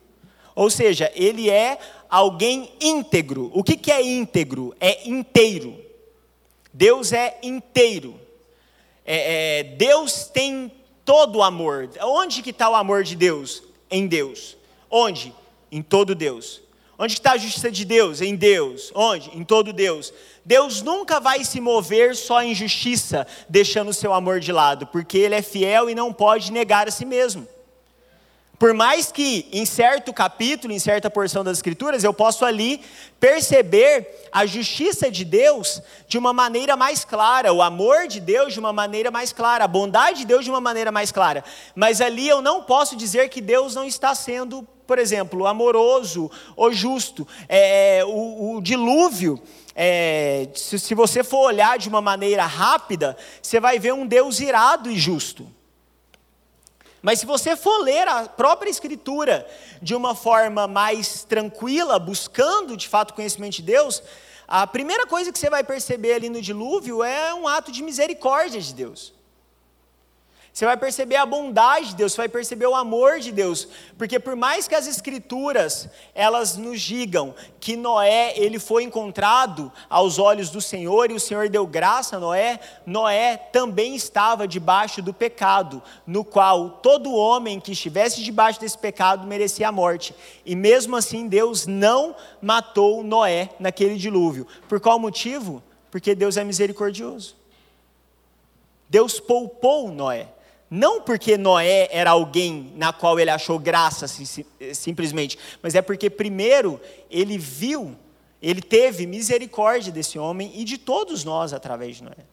Ou 0.53 0.69
seja, 0.69 1.10
ele 1.15 1.50
é 1.50 1.79
alguém 2.10 2.74
íntegro. 2.79 3.50
O 3.53 3.63
que, 3.63 3.77
que 3.77 3.91
é 3.91 4.05
íntegro? 4.05 4.75
É 4.79 5.10
inteiro. 5.10 5.79
Deus 6.74 7.13
é 7.13 7.39
inteiro 7.41 8.21
é, 9.13 9.60
é, 9.60 9.63
Deus 9.63 10.24
tem 10.24 10.72
todo 11.03 11.39
o 11.39 11.44
amor. 11.44 11.89
Onde 12.01 12.41
que 12.41 12.51
está 12.51 12.70
o 12.70 12.75
amor 12.75 13.03
de 13.03 13.13
Deus? 13.13 13.62
Em 13.89 14.08
Deus. 14.08 14.56
Onde? 14.89 15.36
Em 15.70 15.82
todo 15.82 16.15
Deus. 16.15 16.62
Onde 16.98 17.13
está 17.13 17.34
a 17.34 17.38
justiça 17.38 17.70
de 17.70 17.84
Deus? 17.84 18.22
Em 18.22 18.38
Deus. 18.38 18.89
Onde? 18.96 19.30
Em 19.38 19.44
todo 19.44 19.74
Deus. 19.74 20.13
Deus 20.46 20.82
nunca 20.82 21.20
vai 21.20 21.44
se 21.44 21.60
mover 21.60 22.15
só 22.15 22.41
em 22.41 22.56
justiça, 22.56 23.27
deixando 23.50 23.89
o 23.89 23.94
seu 23.94 24.13
amor 24.13 24.39
de 24.39 24.53
lado, 24.53 24.88
porque 24.88 25.18
Ele 25.18 25.36
é 25.36 25.41
fiel 25.41 25.89
e 25.89 25.96
não 25.96 26.13
pode 26.13 26.50
negar 26.50 26.88
a 26.88 26.91
si 26.91 27.03
mesmo. 27.03 27.46
Por 28.62 28.75
mais 28.75 29.12
que 29.12 29.48
em 29.51 29.65
certo 29.65 30.13
capítulo, 30.13 30.72
em 30.72 30.77
certa 30.77 31.10
porção 31.10 31.44
das 31.44 31.58
Escrituras, 31.58 32.03
eu 32.03 32.13
posso 32.13 32.46
ali 32.46 32.80
perceber 33.20 34.27
a 34.32 34.46
justiça 34.46 35.10
de 35.10 35.25
Deus 35.25 35.82
de 36.08 36.15
uma 36.15 36.32
maneira 36.32 36.77
mais 36.77 37.03
clara, 37.03 37.51
o 37.51 37.60
amor 37.60 38.08
de 38.08 38.20
Deus 38.20 38.53
de 38.53 38.60
uma 38.60 38.72
maneira 38.72 39.10
mais 39.10 39.34
clara, 39.34 39.63
a 39.63 39.68
bondade 39.68 40.20
de 40.20 40.25
Deus 40.27 40.46
de 40.46 40.51
uma 40.51 40.62
maneira 40.62 40.91
mais 40.91 41.12
clara. 41.12 41.44
Mas 41.74 42.01
ali 42.01 42.30
eu 42.30 42.39
não 42.39 42.62
posso 42.62 42.96
dizer 42.96 43.30
que 43.30 43.41
Deus 43.41 43.74
não 43.74 43.84
está 43.84 44.13
sendo, 44.13 44.62
por 44.86 45.00
exemplo, 45.00 45.48
amoroso 45.48 46.30
ou 46.56 46.72
justo. 46.72 47.27
É, 47.50 48.03
o, 48.06 48.58
o 48.58 48.62
dilúvio. 48.62 49.41
É, 49.75 50.48
se, 50.53 50.77
se 50.77 50.94
você 50.94 51.24
for 51.24 51.48
olhar 51.48 51.80
de 51.80 51.89
uma 51.89 52.00
maneira 52.00 52.46
rápida, 52.46 53.18
você 53.41 53.60
vai 53.60 53.80
ver 53.80 53.96
um 53.96 54.06
Deus 54.06 54.39
irado 54.39 54.91
e 54.91 55.00
justo. 55.00 55.50
Mas 57.01 57.20
se 57.20 57.25
você 57.25 57.55
for 57.55 57.79
ler 57.79 58.08
a 58.08 58.27
própria 58.27 58.70
Escritura 58.70 59.48
de 59.81 59.96
uma 59.96 60.13
forma 60.13 60.67
mais 60.67 61.24
tranquila, 61.24 61.98
buscando 61.98 62.77
de 62.77 62.88
fato 62.88 63.12
o 63.12 63.13
conhecimento 63.15 63.55
de 63.55 63.63
Deus, 63.63 64.03
a 64.48 64.67
primeira 64.67 65.08
coisa 65.08 65.31
que 65.31 65.39
você 65.39 65.50
vai 65.50 65.63
perceber 65.63 66.13
ali 66.13 66.29
no 66.29 66.41
dilúvio 66.41 67.03
é 67.03 67.34
um 67.34 67.48
ato 67.48 67.72
de 67.72 67.81
misericórdia 67.81 68.62
de 68.62 68.74
Deus. 68.74 69.13
Você 70.53 70.65
vai 70.65 70.75
perceber 70.75 71.15
a 71.15 71.25
bondade 71.25 71.89
de 71.89 71.96
Deus, 71.96 72.12
você 72.12 72.17
vai 72.17 72.29
perceber 72.29 72.65
o 72.65 72.75
amor 72.75 73.20
de 73.20 73.31
Deus, 73.31 73.70
porque 73.98 74.20
por 74.20 74.36
mais 74.36 74.67
que 74.67 74.75
as 74.75 74.86
escrituras 74.86 75.88
elas 76.13 76.58
nos 76.58 76.81
digam 76.81 77.34
que 77.58 77.77
Noé 77.77 78.34
ele 78.36 78.60
foi 78.60 78.84
encontrado 78.84 79.72
aos 79.89 80.20
olhos 80.20 80.50
do 80.50 80.60
Senhor 80.60 81.10
e 81.10 81.13
o 81.13 81.20
Senhor 81.22 81.48
deu 81.48 81.65
graça 81.65 82.17
a 82.17 82.20
Noé, 82.20 82.60
Noé 82.86 83.38
também 83.38 83.96
estava 83.96 84.46
debaixo 84.46 85.01
do 85.01 85.13
pecado, 85.13 85.81
no 86.05 86.25
qual 86.25 86.70
todo 86.70 87.15
homem 87.15 87.58
que 87.58 87.72
estivesse 87.72 88.22
debaixo 88.22 88.60
desse 88.60 88.77
pecado 88.77 89.25
merecia 89.25 89.70
a 89.70 89.72
morte. 89.72 90.13
E 90.46 90.53
mesmo 90.53 90.98
assim 90.98 91.29
Deus 91.29 91.65
não 91.65 92.13
matou 92.41 93.03
Noé 93.03 93.51
naquele 93.58 93.96
dilúvio. 93.96 94.46
Por 94.67 94.81
qual 94.81 95.00
motivo? 95.00 95.63
Porque 95.89 96.13
Deus 96.13 96.36
é 96.36 96.43
misericordioso. 96.43 97.38
Deus 98.89 99.17
poupou 99.17 99.89
Noé. 99.89 100.27
Não 100.74 101.01
porque 101.01 101.38
Noé 101.38 101.90
era 101.92 102.12
alguém 102.12 102.72
na 102.78 102.94
qual 102.94 103.20
ele 103.20 103.30
achou 103.30 103.60
graça 103.60 104.08
simplesmente, 104.74 105.38
mas 105.62 105.75
é 105.75 105.82
porque 105.82 106.10
primeiro 106.10 106.80
ele 107.10 107.38
viu, 107.38 107.94
ele 108.42 108.62
teve 108.62 109.06
misericórdia 109.06 109.92
desse 109.92 110.18
homem 110.18 110.50
e 110.56 110.63
de 110.63 110.78
todos 110.78 111.25
nós 111.25 111.51
através 111.51 111.98
de 111.98 112.06
Noé. 112.06 112.25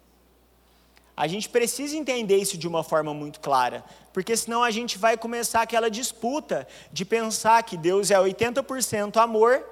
A 1.17 1.27
gente 1.27 1.49
precisa 1.49 1.97
entender 1.97 2.37
isso 2.37 2.57
de 2.57 2.69
uma 2.69 2.85
forma 2.85 3.13
muito 3.13 3.41
clara, 3.41 3.85
porque 4.13 4.37
senão 4.37 4.63
a 4.63 4.71
gente 4.71 4.99
vai 4.99 5.17
começar 5.17 5.63
aquela 5.63 5.91
disputa 5.91 6.65
de 6.93 7.05
pensar 7.05 7.61
que 7.65 7.77
Deus 7.77 8.09
é 8.09 8.17
80% 8.17 9.17
amor, 9.17 9.65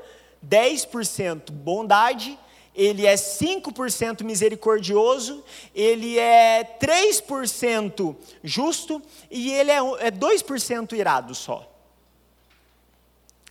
10% 0.45 1.53
bondade 1.53 2.37
ele 2.77 3.07
é 3.07 3.15
5% 3.15 4.23
misericordioso, 4.23 5.43
ele 5.75 6.19
é 6.19 6.63
3% 6.79 8.15
justo 8.45 9.03
e 9.31 9.51
ele 9.51 9.71
é 9.71 10.11
2% 10.11 10.93
é 10.93 10.97
irado 10.97 11.35
só. 11.35 11.73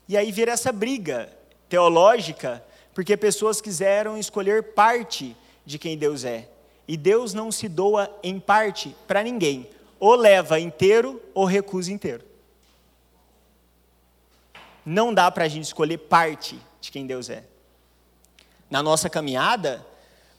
E 0.07 0.15
aí 0.15 0.31
vira 0.31 0.51
essa 0.51 0.71
briga 0.71 1.35
teológica, 1.67 2.63
porque 2.93 3.17
pessoas 3.17 3.59
quiseram 3.59 4.15
escolher 4.17 4.73
parte 4.73 5.35
de 5.65 5.79
quem 5.79 5.97
Deus 5.97 6.23
é. 6.23 6.47
E 6.87 6.95
Deus 6.95 7.33
não 7.33 7.51
se 7.51 7.67
doa 7.67 8.15
em 8.21 8.39
parte 8.39 8.95
para 9.07 9.23
ninguém. 9.23 9.67
Ou 9.99 10.13
leva 10.13 10.59
inteiro 10.59 11.19
ou 11.33 11.45
recusa 11.45 11.91
inteiro. 11.91 12.23
Não 14.85 15.11
dá 15.11 15.31
para 15.31 15.45
a 15.45 15.47
gente 15.47 15.63
escolher 15.63 15.97
parte 15.97 16.59
de 16.79 16.91
quem 16.91 17.07
Deus 17.07 17.31
é 17.31 17.43
na 18.69 18.81
nossa 18.81 19.09
caminhada, 19.09 19.85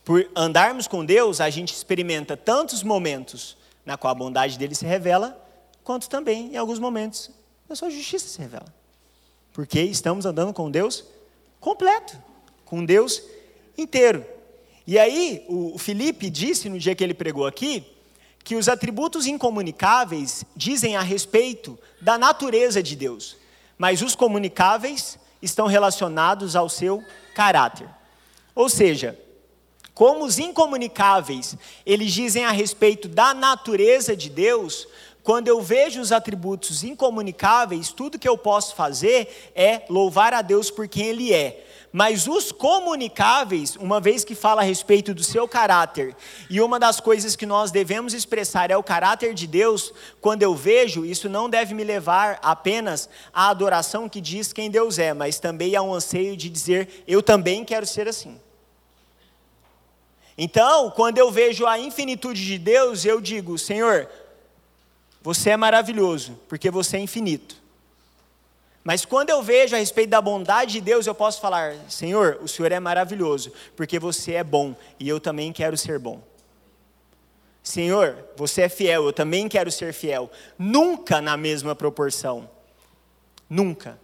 por 0.04 0.28
andarmos 0.36 0.86
com 0.86 1.04
Deus, 1.04 1.40
a 1.40 1.50
gente 1.50 1.74
experimenta 1.74 2.36
tantos 2.36 2.82
momentos 2.82 3.56
na 3.84 3.96
qual 3.96 4.12
a 4.12 4.14
bondade 4.14 4.58
dele 4.58 4.74
se 4.74 4.84
revela, 4.84 5.36
quanto 5.82 6.08
também 6.08 6.54
em 6.54 6.56
alguns 6.56 6.78
momentos 6.78 7.30
a 7.68 7.74
sua 7.74 7.90
justiça 7.90 8.28
se 8.28 8.40
revela. 8.40 8.66
Porque 9.52 9.80
estamos 9.80 10.26
andando 10.26 10.52
com 10.52 10.70
Deus 10.70 11.04
completo, 11.60 12.16
com 12.64 12.84
Deus 12.84 13.22
inteiro. 13.76 14.24
E 14.86 14.98
aí, 14.98 15.44
o 15.48 15.78
Felipe 15.78 16.30
disse 16.30 16.68
no 16.68 16.78
dia 16.78 16.94
que 16.94 17.02
ele 17.02 17.14
pregou 17.14 17.46
aqui, 17.46 17.84
que 18.44 18.54
os 18.54 18.68
atributos 18.68 19.26
incomunicáveis 19.26 20.44
dizem 20.54 20.94
a 20.94 21.00
respeito 21.00 21.76
da 22.00 22.16
natureza 22.16 22.80
de 22.80 22.94
Deus, 22.94 23.36
mas 23.76 24.02
os 24.02 24.14
comunicáveis 24.14 25.18
estão 25.42 25.66
relacionados 25.66 26.54
ao 26.54 26.68
seu 26.68 27.02
caráter. 27.34 27.88
Ou 28.56 28.70
seja, 28.70 29.16
como 29.94 30.24
os 30.24 30.38
incomunicáveis, 30.38 31.56
eles 31.84 32.12
dizem 32.12 32.44
a 32.44 32.50
respeito 32.50 33.06
da 33.06 33.32
natureza 33.32 34.16
de 34.16 34.28
Deus, 34.28 34.88
quando 35.22 35.48
eu 35.48 35.60
vejo 35.60 36.00
os 36.00 36.12
atributos 36.12 36.84
incomunicáveis, 36.84 37.92
tudo 37.92 38.18
que 38.18 38.28
eu 38.28 38.38
posso 38.38 38.74
fazer 38.74 39.52
é 39.54 39.82
louvar 39.90 40.32
a 40.32 40.40
Deus 40.40 40.70
por 40.70 40.88
quem 40.88 41.06
Ele 41.06 41.32
é. 41.32 41.64
Mas 41.92 42.28
os 42.28 42.52
comunicáveis, 42.52 43.74
uma 43.76 44.00
vez 44.00 44.24
que 44.24 44.34
fala 44.34 44.60
a 44.60 44.64
respeito 44.64 45.14
do 45.14 45.24
seu 45.24 45.48
caráter, 45.48 46.14
e 46.50 46.60
uma 46.60 46.78
das 46.78 47.00
coisas 47.00 47.34
que 47.34 47.46
nós 47.46 47.70
devemos 47.70 48.12
expressar 48.12 48.70
é 48.70 48.76
o 48.76 48.82
caráter 48.82 49.32
de 49.34 49.46
Deus, 49.46 49.92
quando 50.20 50.42
eu 50.42 50.54
vejo, 50.54 51.04
isso 51.04 51.28
não 51.28 51.48
deve 51.48 51.74
me 51.74 51.84
levar 51.84 52.38
apenas 52.42 53.08
à 53.32 53.48
adoração 53.48 54.08
que 54.08 54.20
diz 54.20 54.52
quem 54.52 54.70
Deus 54.70 54.98
é, 54.98 55.14
mas 55.14 55.40
também 55.40 55.74
a 55.74 55.82
um 55.82 55.94
anseio 55.94 56.36
de 56.36 56.50
dizer, 56.50 57.02
eu 57.08 57.22
também 57.22 57.64
quero 57.64 57.86
ser 57.86 58.06
assim. 58.06 58.38
Então, 60.38 60.90
quando 60.90 61.18
eu 61.18 61.30
vejo 61.30 61.66
a 61.66 61.78
infinitude 61.78 62.44
de 62.44 62.58
Deus, 62.58 63.04
eu 63.04 63.20
digo: 63.20 63.58
Senhor, 63.58 64.08
você 65.22 65.50
é 65.50 65.56
maravilhoso, 65.56 66.38
porque 66.48 66.70
você 66.70 66.98
é 66.98 67.00
infinito. 67.00 67.56
Mas 68.84 69.04
quando 69.04 69.30
eu 69.30 69.42
vejo 69.42 69.74
a 69.74 69.78
respeito 69.78 70.10
da 70.10 70.20
bondade 70.20 70.74
de 70.74 70.80
Deus, 70.80 71.06
eu 71.06 71.14
posso 71.14 71.40
falar: 71.40 71.74
Senhor, 71.88 72.38
o 72.42 72.46
Senhor 72.46 72.70
é 72.70 72.78
maravilhoso, 72.78 73.52
porque 73.74 73.98
você 73.98 74.34
é 74.34 74.44
bom 74.44 74.76
e 75.00 75.08
eu 75.08 75.18
também 75.18 75.52
quero 75.52 75.76
ser 75.76 75.98
bom. 75.98 76.22
Senhor, 77.62 78.16
você 78.36 78.62
é 78.62 78.68
fiel, 78.68 79.06
eu 79.06 79.12
também 79.12 79.48
quero 79.48 79.72
ser 79.72 79.92
fiel. 79.92 80.30
Nunca 80.56 81.20
na 81.20 81.36
mesma 81.36 81.74
proporção. 81.74 82.48
Nunca. 83.50 83.98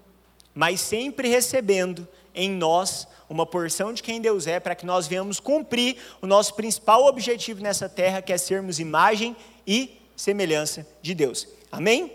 Mas 0.52 0.80
sempre 0.80 1.28
recebendo 1.28 2.08
em 2.34 2.50
nós 2.50 3.06
uma 3.32 3.46
porção 3.46 3.92
de 3.92 4.02
quem 4.02 4.20
Deus 4.20 4.46
é, 4.46 4.60
para 4.60 4.74
que 4.74 4.84
nós 4.84 5.06
venhamos 5.06 5.40
cumprir 5.40 5.96
o 6.20 6.26
nosso 6.26 6.54
principal 6.54 7.06
objetivo 7.06 7.62
nessa 7.62 7.88
terra, 7.88 8.20
que 8.20 8.32
é 8.32 8.38
sermos 8.38 8.78
imagem 8.78 9.34
e 9.66 9.98
semelhança 10.14 10.86
de 11.00 11.14
Deus. 11.14 11.48
Amém? 11.70 12.12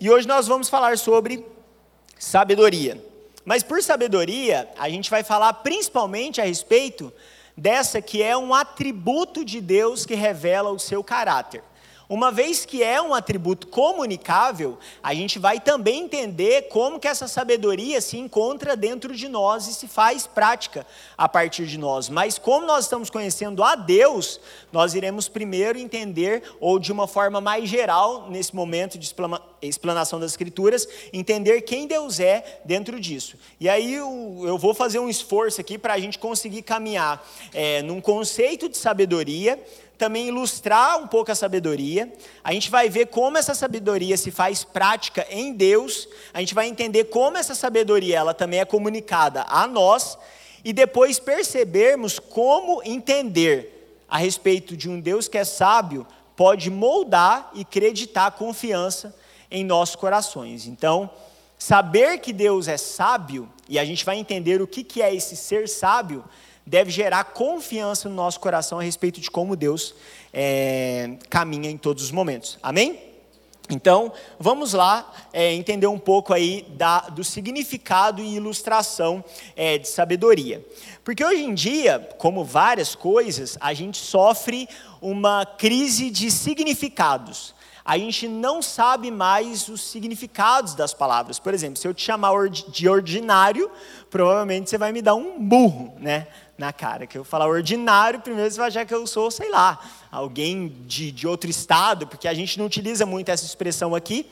E 0.00 0.08
hoje 0.08 0.28
nós 0.28 0.46
vamos 0.46 0.68
falar 0.68 0.96
sobre 0.96 1.44
sabedoria. 2.18 3.02
Mas 3.44 3.62
por 3.62 3.82
sabedoria, 3.82 4.68
a 4.78 4.88
gente 4.88 5.10
vai 5.10 5.24
falar 5.24 5.52
principalmente 5.54 6.40
a 6.40 6.44
respeito 6.44 7.12
dessa 7.56 8.00
que 8.00 8.22
é 8.22 8.36
um 8.36 8.54
atributo 8.54 9.44
de 9.44 9.60
Deus 9.60 10.06
que 10.06 10.14
revela 10.14 10.70
o 10.70 10.78
seu 10.78 11.02
caráter. 11.02 11.62
Uma 12.08 12.32
vez 12.32 12.64
que 12.64 12.82
é 12.82 13.02
um 13.02 13.12
atributo 13.12 13.66
comunicável, 13.66 14.78
a 15.02 15.12
gente 15.12 15.38
vai 15.38 15.60
também 15.60 16.04
entender 16.04 16.68
como 16.68 16.98
que 16.98 17.06
essa 17.06 17.28
sabedoria 17.28 18.00
se 18.00 18.16
encontra 18.16 18.74
dentro 18.74 19.14
de 19.14 19.28
nós 19.28 19.68
e 19.68 19.74
se 19.74 19.86
faz 19.86 20.26
prática 20.26 20.86
a 21.18 21.28
partir 21.28 21.66
de 21.66 21.76
nós. 21.76 22.08
Mas 22.08 22.38
como 22.38 22.66
nós 22.66 22.84
estamos 22.84 23.10
conhecendo 23.10 23.62
a 23.62 23.74
Deus, 23.74 24.40
nós 24.72 24.94
iremos 24.94 25.28
primeiro 25.28 25.78
entender, 25.78 26.42
ou 26.58 26.78
de 26.78 26.90
uma 26.90 27.06
forma 27.06 27.42
mais 27.42 27.68
geral, 27.68 28.30
nesse 28.30 28.56
momento 28.56 28.98
de 28.98 29.14
explanação 29.60 30.18
das 30.18 30.30
Escrituras, 30.30 30.88
entender 31.12 31.60
quem 31.60 31.86
Deus 31.86 32.20
é 32.20 32.60
dentro 32.64 32.98
disso. 32.98 33.36
E 33.60 33.68
aí 33.68 33.92
eu, 33.92 34.56
vou 34.56 34.72
fazer 34.72 34.98
um 34.98 35.10
esforço 35.10 35.60
aqui 35.60 35.76
para 35.76 35.92
a 35.92 35.98
gente 35.98 36.18
conseguir 36.18 36.62
caminhar 36.62 37.22
é, 37.52 37.82
num 37.82 38.00
conceito 38.00 38.66
de 38.66 38.78
sabedoria 38.78 39.62
também 39.98 40.28
ilustrar 40.28 40.96
um 40.98 41.08
pouco 41.08 41.32
a 41.32 41.34
sabedoria. 41.34 42.10
A 42.42 42.52
gente 42.52 42.70
vai 42.70 42.88
ver 42.88 43.08
como 43.08 43.36
essa 43.36 43.54
sabedoria 43.54 44.16
se 44.16 44.30
faz 44.30 44.62
prática 44.62 45.26
em 45.28 45.52
Deus. 45.52 46.08
A 46.32 46.38
gente 46.38 46.54
vai 46.54 46.68
entender 46.68 47.04
como 47.04 47.36
essa 47.36 47.54
sabedoria 47.54 48.18
ela 48.18 48.32
também 48.32 48.60
é 48.60 48.64
comunicada 48.64 49.44
a 49.48 49.66
nós 49.66 50.16
e 50.64 50.72
depois 50.72 51.18
percebermos 51.18 52.18
como 52.18 52.80
entender 52.84 54.00
a 54.08 54.18
respeito 54.18 54.76
de 54.76 54.88
um 54.88 55.00
Deus 55.00 55.26
que 55.26 55.36
é 55.36 55.44
sábio 55.44 56.06
pode 56.36 56.70
moldar 56.70 57.50
e 57.52 57.62
acreditar 57.62 58.30
confiança 58.30 59.14
em 59.50 59.64
nossos 59.64 59.96
corações. 59.96 60.66
Então, 60.66 61.10
saber 61.58 62.18
que 62.18 62.32
Deus 62.32 62.68
é 62.68 62.76
sábio 62.76 63.48
e 63.68 63.78
a 63.78 63.84
gente 63.84 64.04
vai 64.04 64.16
entender 64.16 64.62
o 64.62 64.66
que 64.66 65.02
é 65.02 65.12
esse 65.12 65.34
ser 65.34 65.68
sábio 65.68 66.24
deve 66.68 66.90
gerar 66.90 67.24
confiança 67.24 68.08
no 68.08 68.14
nosso 68.14 68.38
coração 68.38 68.78
a 68.78 68.82
respeito 68.82 69.20
de 69.20 69.30
como 69.30 69.56
Deus 69.56 69.94
é, 70.32 71.16
caminha 71.30 71.70
em 71.70 71.76
todos 71.76 72.04
os 72.04 72.10
momentos. 72.10 72.58
Amém? 72.62 73.08
Então, 73.70 74.12
vamos 74.38 74.72
lá 74.72 75.12
é, 75.32 75.52
entender 75.52 75.86
um 75.86 75.98
pouco 75.98 76.32
aí 76.32 76.66
da, 76.70 77.00
do 77.00 77.22
significado 77.22 78.22
e 78.22 78.36
ilustração 78.36 79.22
é, 79.54 79.76
de 79.76 79.88
sabedoria. 79.88 80.64
Porque 81.04 81.24
hoje 81.24 81.42
em 81.42 81.52
dia, 81.52 82.08
como 82.16 82.44
várias 82.44 82.94
coisas, 82.94 83.58
a 83.60 83.74
gente 83.74 83.98
sofre 83.98 84.68
uma 85.02 85.44
crise 85.44 86.10
de 86.10 86.30
significados 86.30 87.54
a 87.88 87.96
gente 87.96 88.28
não 88.28 88.60
sabe 88.60 89.10
mais 89.10 89.66
os 89.70 89.80
significados 89.80 90.74
das 90.74 90.92
palavras. 90.92 91.38
Por 91.38 91.54
exemplo, 91.54 91.78
se 91.78 91.88
eu 91.88 91.94
te 91.94 92.02
chamar 92.02 92.34
de 92.50 92.86
ordinário, 92.86 93.70
provavelmente 94.10 94.68
você 94.68 94.76
vai 94.76 94.92
me 94.92 95.00
dar 95.00 95.14
um 95.14 95.42
burro, 95.42 95.94
né? 95.98 96.26
Na 96.58 96.72
cara, 96.72 97.06
que 97.06 97.16
eu 97.16 97.22
falar 97.22 97.46
ordinário, 97.46 98.20
primeiro 98.20 98.50
você 98.50 98.58
vai 98.58 98.66
achar 98.66 98.84
que 98.84 98.92
eu 98.92 99.06
sou, 99.06 99.30
sei 99.30 99.48
lá, 99.48 99.78
alguém 100.10 100.68
de, 100.86 101.12
de 101.12 101.24
outro 101.24 101.48
estado, 101.48 102.04
porque 102.04 102.26
a 102.26 102.34
gente 102.34 102.58
não 102.58 102.66
utiliza 102.66 103.06
muito 103.06 103.28
essa 103.28 103.44
expressão 103.44 103.94
aqui, 103.94 104.28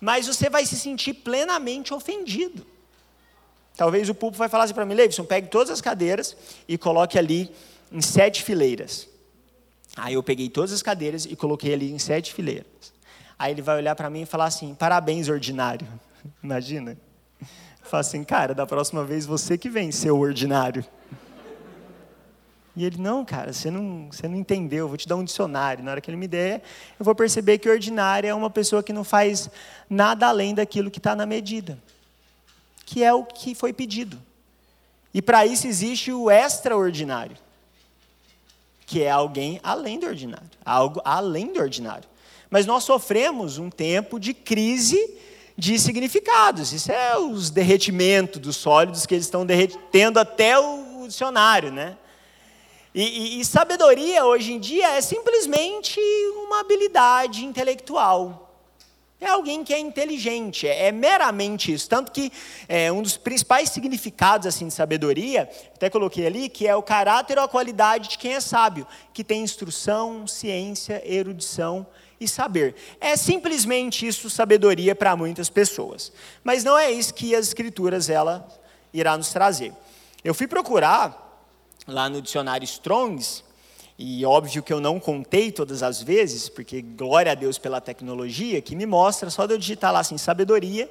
mas 0.00 0.26
você 0.26 0.48
vai 0.48 0.64
se 0.64 0.74
sentir 0.74 1.12
plenamente 1.12 1.92
ofendido. 1.92 2.66
Talvez 3.76 4.08
o 4.08 4.14
público 4.14 4.38
vai 4.38 4.48
falar 4.48 4.64
assim 4.64 4.72
para 4.72 4.86
mim, 4.86 4.94
Leivson, 4.94 5.24
pegue 5.24 5.48
todas 5.48 5.70
as 5.70 5.82
cadeiras 5.82 6.34
e 6.66 6.78
coloque 6.78 7.18
ali 7.18 7.50
em 7.92 8.00
sete 8.00 8.42
fileiras. 8.42 9.06
Aí 9.94 10.14
eu 10.14 10.22
peguei 10.22 10.48
todas 10.48 10.72
as 10.72 10.82
cadeiras 10.82 11.26
e 11.26 11.36
coloquei 11.36 11.74
ali 11.74 11.92
em 11.92 11.98
sete 11.98 12.32
fileiras. 12.32 12.66
Aí 13.38 13.52
ele 13.52 13.60
vai 13.60 13.76
olhar 13.76 13.94
para 13.94 14.08
mim 14.08 14.22
e 14.22 14.26
falar 14.26 14.46
assim: 14.46 14.74
parabéns, 14.74 15.28
ordinário. 15.28 15.86
Imagina. 16.42 16.96
Fala 17.82 18.00
assim, 18.00 18.24
cara, 18.24 18.54
da 18.54 18.66
próxima 18.66 19.04
vez 19.04 19.24
você 19.26 19.56
que 19.56 19.68
vem 19.68 19.92
ser 19.92 20.10
o 20.10 20.18
ordinário. 20.18 20.84
E 22.76 22.84
ele, 22.84 22.98
não, 22.98 23.24
cara, 23.24 23.54
você 23.54 23.70
não, 23.70 24.08
você 24.12 24.28
não 24.28 24.36
entendeu, 24.36 24.80
eu 24.80 24.88
vou 24.88 24.98
te 24.98 25.08
dar 25.08 25.16
um 25.16 25.24
dicionário. 25.24 25.82
Na 25.82 25.92
hora 25.92 26.00
que 26.00 26.10
ele 26.10 26.16
me 26.18 26.28
der, 26.28 26.62
eu 26.98 27.04
vou 27.04 27.14
perceber 27.14 27.56
que 27.56 27.70
ordinário 27.70 28.28
é 28.28 28.34
uma 28.34 28.50
pessoa 28.50 28.82
que 28.82 28.92
não 28.92 29.02
faz 29.02 29.48
nada 29.88 30.28
além 30.28 30.54
daquilo 30.54 30.90
que 30.90 30.98
está 30.98 31.16
na 31.16 31.24
medida, 31.24 31.78
que 32.84 33.02
é 33.02 33.14
o 33.14 33.24
que 33.24 33.54
foi 33.54 33.72
pedido. 33.72 34.20
E 35.14 35.22
para 35.22 35.46
isso 35.46 35.66
existe 35.66 36.12
o 36.12 36.30
extraordinário, 36.30 37.38
que 38.84 39.02
é 39.02 39.10
alguém 39.10 39.58
além 39.62 39.98
do 39.98 40.06
ordinário, 40.06 40.50
algo 40.62 41.00
além 41.02 41.54
do 41.54 41.60
ordinário. 41.60 42.06
Mas 42.50 42.66
nós 42.66 42.84
sofremos 42.84 43.56
um 43.56 43.70
tempo 43.70 44.20
de 44.20 44.34
crise 44.34 44.98
de 45.56 45.78
significados. 45.78 46.74
Isso 46.74 46.92
é 46.92 47.16
os 47.16 47.48
derretimentos 47.48 48.38
dos 48.38 48.56
sólidos 48.56 49.06
que 49.06 49.14
eles 49.14 49.24
estão 49.24 49.46
derretendo 49.46 50.20
até 50.20 50.58
o 50.58 51.06
dicionário, 51.06 51.72
né? 51.72 51.96
E, 52.96 53.02
e, 53.02 53.40
e, 53.42 53.44
sabedoria 53.44 54.24
hoje 54.24 54.54
em 54.54 54.58
dia 54.58 54.92
é 54.92 55.02
simplesmente 55.02 56.00
uma 56.46 56.60
habilidade 56.60 57.44
intelectual. 57.44 58.58
É 59.20 59.26
alguém 59.26 59.62
que 59.62 59.74
é 59.74 59.78
inteligente, 59.78 60.66
é, 60.66 60.86
é 60.86 60.92
meramente 60.92 61.70
isso. 61.70 61.90
Tanto 61.90 62.10
que 62.10 62.32
é, 62.66 62.90
um 62.90 63.02
dos 63.02 63.18
principais 63.18 63.68
significados 63.68 64.46
assim, 64.46 64.68
de 64.68 64.72
sabedoria, 64.72 65.42
até 65.74 65.90
coloquei 65.90 66.26
ali, 66.26 66.48
que 66.48 66.66
é 66.66 66.74
o 66.74 66.82
caráter 66.82 67.36
ou 67.36 67.44
a 67.44 67.48
qualidade 67.48 68.08
de 68.08 68.16
quem 68.16 68.32
é 68.32 68.40
sábio, 68.40 68.86
que 69.12 69.22
tem 69.22 69.42
instrução, 69.42 70.26
ciência, 70.26 71.02
erudição 71.04 71.86
e 72.18 72.26
saber. 72.26 72.74
É 72.98 73.14
simplesmente 73.14 74.06
isso 74.06 74.30
sabedoria 74.30 74.94
para 74.94 75.14
muitas 75.14 75.50
pessoas. 75.50 76.10
Mas 76.42 76.64
não 76.64 76.78
é 76.78 76.90
isso 76.90 77.12
que 77.12 77.34
as 77.34 77.48
escrituras 77.48 78.08
ela 78.08 78.48
irá 78.90 79.18
nos 79.18 79.28
trazer. 79.34 79.74
Eu 80.24 80.32
fui 80.32 80.46
procurar 80.46 81.25
lá 81.86 82.08
no 82.08 82.20
dicionário 82.20 82.64
Strongs, 82.64 83.44
e 83.98 84.24
óbvio 84.26 84.62
que 84.62 84.72
eu 84.72 84.80
não 84.80 85.00
contei 85.00 85.50
todas 85.50 85.82
as 85.82 86.02
vezes, 86.02 86.48
porque 86.48 86.82
glória 86.82 87.32
a 87.32 87.34
Deus 87.34 87.56
pela 87.56 87.80
tecnologia, 87.80 88.60
que 88.60 88.76
me 88.76 88.84
mostra, 88.84 89.30
só 89.30 89.46
de 89.46 89.54
eu 89.54 89.58
digitar 89.58 89.92
lá 89.92 90.00
assim, 90.00 90.18
sabedoria, 90.18 90.90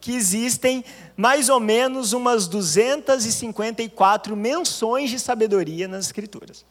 que 0.00 0.12
existem 0.12 0.84
mais 1.16 1.48
ou 1.48 1.60
menos 1.60 2.12
umas 2.12 2.48
254 2.48 4.36
menções 4.36 5.08
de 5.08 5.18
sabedoria 5.18 5.88
nas 5.88 6.06
Escrituras. 6.06 6.66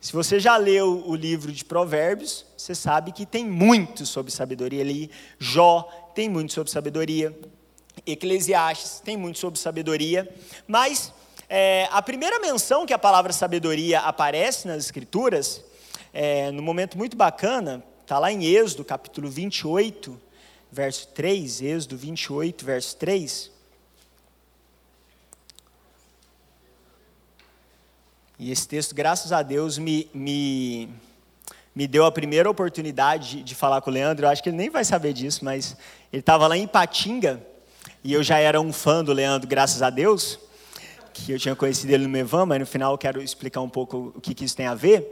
Se 0.00 0.14
você 0.14 0.40
já 0.40 0.56
leu 0.56 1.04
o 1.06 1.14
livro 1.14 1.52
de 1.52 1.62
Provérbios, 1.62 2.46
você 2.56 2.74
sabe 2.74 3.12
que 3.12 3.26
tem 3.26 3.44
muito 3.44 4.06
sobre 4.06 4.32
sabedoria 4.32 4.80
ali. 4.80 5.10
Jó 5.38 5.82
tem 6.14 6.26
muito 6.26 6.54
sobre 6.54 6.72
sabedoria. 6.72 7.38
Eclesiastes 8.06 9.00
tem 9.00 9.14
muito 9.14 9.38
sobre 9.38 9.60
sabedoria. 9.60 10.26
Mas 10.66 11.12
é, 11.52 11.88
a 11.90 12.00
primeira 12.00 12.38
menção 12.38 12.86
que 12.86 12.92
a 12.92 12.98
palavra 12.98 13.32
sabedoria 13.32 13.98
aparece 14.02 14.68
nas 14.68 14.84
Escrituras, 14.84 15.64
é, 16.12 16.52
num 16.52 16.62
momento 16.62 16.96
muito 16.96 17.16
bacana, 17.16 17.82
está 18.02 18.20
lá 18.20 18.30
em 18.30 18.44
Êxodo, 18.44 18.84
capítulo 18.84 19.28
28, 19.28 20.16
verso 20.70 21.08
3. 21.08 21.60
Êxodo 21.60 21.96
28, 21.96 22.64
verso 22.64 22.96
3. 22.98 23.50
E 28.38 28.52
esse 28.52 28.68
texto, 28.68 28.94
graças 28.94 29.32
a 29.32 29.42
Deus, 29.42 29.76
me, 29.76 30.08
me, 30.14 30.88
me 31.74 31.88
deu 31.88 32.06
a 32.06 32.12
primeira 32.12 32.48
oportunidade 32.48 33.38
de, 33.38 33.42
de 33.42 33.54
falar 33.56 33.80
com 33.80 33.90
o 33.90 33.92
Leandro. 33.92 34.24
Eu 34.24 34.30
acho 34.30 34.40
que 34.40 34.50
ele 34.50 34.56
nem 34.56 34.70
vai 34.70 34.84
saber 34.84 35.12
disso, 35.12 35.44
mas 35.44 35.76
ele 36.12 36.20
estava 36.20 36.46
lá 36.46 36.56
em 36.56 36.68
Patinga, 36.68 37.44
e 38.04 38.12
eu 38.12 38.22
já 38.22 38.38
era 38.38 38.60
um 38.60 38.72
fã 38.72 39.02
do 39.02 39.12
Leandro, 39.12 39.48
graças 39.48 39.82
a 39.82 39.90
Deus 39.90 40.38
que 41.20 41.32
eu 41.32 41.38
tinha 41.38 41.54
conhecido 41.54 41.92
ele 41.92 42.04
no 42.04 42.08
Mevan, 42.08 42.46
mas 42.46 42.60
no 42.60 42.66
final 42.66 42.92
eu 42.92 42.98
quero 42.98 43.22
explicar 43.22 43.60
um 43.60 43.68
pouco 43.68 44.12
o 44.14 44.20
que, 44.20 44.34
que 44.34 44.44
isso 44.44 44.56
tem 44.56 44.66
a 44.66 44.74
ver. 44.74 45.06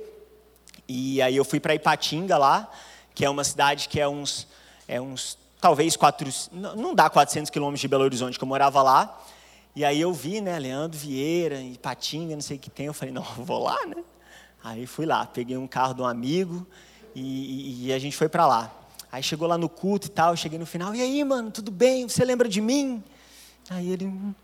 E 0.88 1.20
aí 1.20 1.36
eu 1.36 1.44
fui 1.44 1.60
para 1.60 1.74
Ipatinga 1.74 2.38
lá, 2.38 2.70
que 3.14 3.24
é 3.24 3.30
uma 3.30 3.44
cidade 3.44 3.88
que 3.88 4.00
é 4.00 4.08
uns, 4.08 4.46
é 4.86 5.00
uns 5.00 5.38
talvez 5.60 5.96
quatro, 5.96 6.30
não 6.52 6.94
dá 6.94 7.10
400 7.10 7.50
quilômetros 7.50 7.80
de 7.80 7.88
Belo 7.88 8.04
Horizonte, 8.04 8.38
que 8.38 8.44
eu 8.44 8.48
morava 8.48 8.82
lá. 8.82 9.20
E 9.76 9.84
aí 9.84 10.00
eu 10.00 10.12
vi, 10.12 10.40
né, 10.40 10.58
Leandro 10.58 10.98
Vieira, 10.98 11.60
Ipatinga, 11.60 12.34
não 12.34 12.42
sei 12.42 12.56
o 12.56 12.60
que 12.60 12.70
tem. 12.70 12.86
Eu 12.86 12.94
falei, 12.94 13.12
não, 13.12 13.22
vou 13.38 13.62
lá, 13.62 13.78
né? 13.86 14.02
Aí 14.64 14.86
fui 14.86 15.06
lá, 15.06 15.26
peguei 15.26 15.56
um 15.56 15.66
carro 15.66 15.94
de 15.94 16.02
um 16.02 16.06
amigo 16.06 16.66
e, 17.14 17.86
e 17.86 17.92
a 17.92 17.98
gente 17.98 18.16
foi 18.16 18.28
para 18.28 18.46
lá. 18.46 18.72
Aí 19.10 19.22
chegou 19.22 19.46
lá 19.46 19.56
no 19.56 19.68
culto 19.68 20.06
e 20.06 20.10
tal, 20.10 20.36
cheguei 20.36 20.58
no 20.58 20.66
final, 20.66 20.94
e 20.94 21.00
aí, 21.00 21.24
mano, 21.24 21.50
tudo 21.50 21.70
bem? 21.70 22.08
Você 22.08 22.24
lembra 22.24 22.48
de 22.48 22.60
mim? 22.60 23.02
Aí 23.70 23.90
ele, 23.90 24.06
hum, 24.06 24.34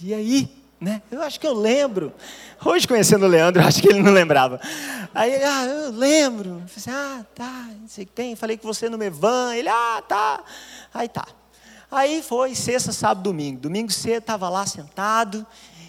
e 0.00 0.14
aí? 0.14 0.63
Né? 0.84 1.00
Eu 1.10 1.22
acho 1.22 1.40
que 1.40 1.46
eu 1.46 1.54
lembro. 1.54 2.12
Hoje, 2.62 2.86
conhecendo 2.86 3.24
o 3.24 3.28
Leandro, 3.28 3.62
eu 3.64 3.66
acho 3.66 3.80
que 3.80 3.88
ele 3.88 4.02
não 4.02 4.12
lembrava. 4.12 4.60
Aí, 5.14 5.42
ah, 5.42 5.64
eu 5.64 5.90
lembro. 5.90 6.60
Eu 6.60 6.68
falei 6.68 6.74
assim, 6.76 6.90
ah, 6.90 7.26
tá, 7.34 7.70
não 7.80 7.88
sei 7.88 8.04
o 8.04 8.06
que 8.06 8.12
tem. 8.12 8.36
Falei 8.36 8.58
com 8.58 8.68
você 8.68 8.90
no 8.90 8.98
Mevan. 8.98 9.54
Ele, 9.54 9.70
ah, 9.70 10.02
tá. 10.06 10.44
Aí 10.92 11.08
tá. 11.08 11.26
Aí 11.90 12.22
foi 12.22 12.54
sexta, 12.54 12.92
sábado, 12.92 13.22
domingo. 13.22 13.60
Domingo 13.60 13.90
cedo, 13.90 14.18
estava 14.18 14.50
lá 14.50 14.66
sentado. 14.66 15.46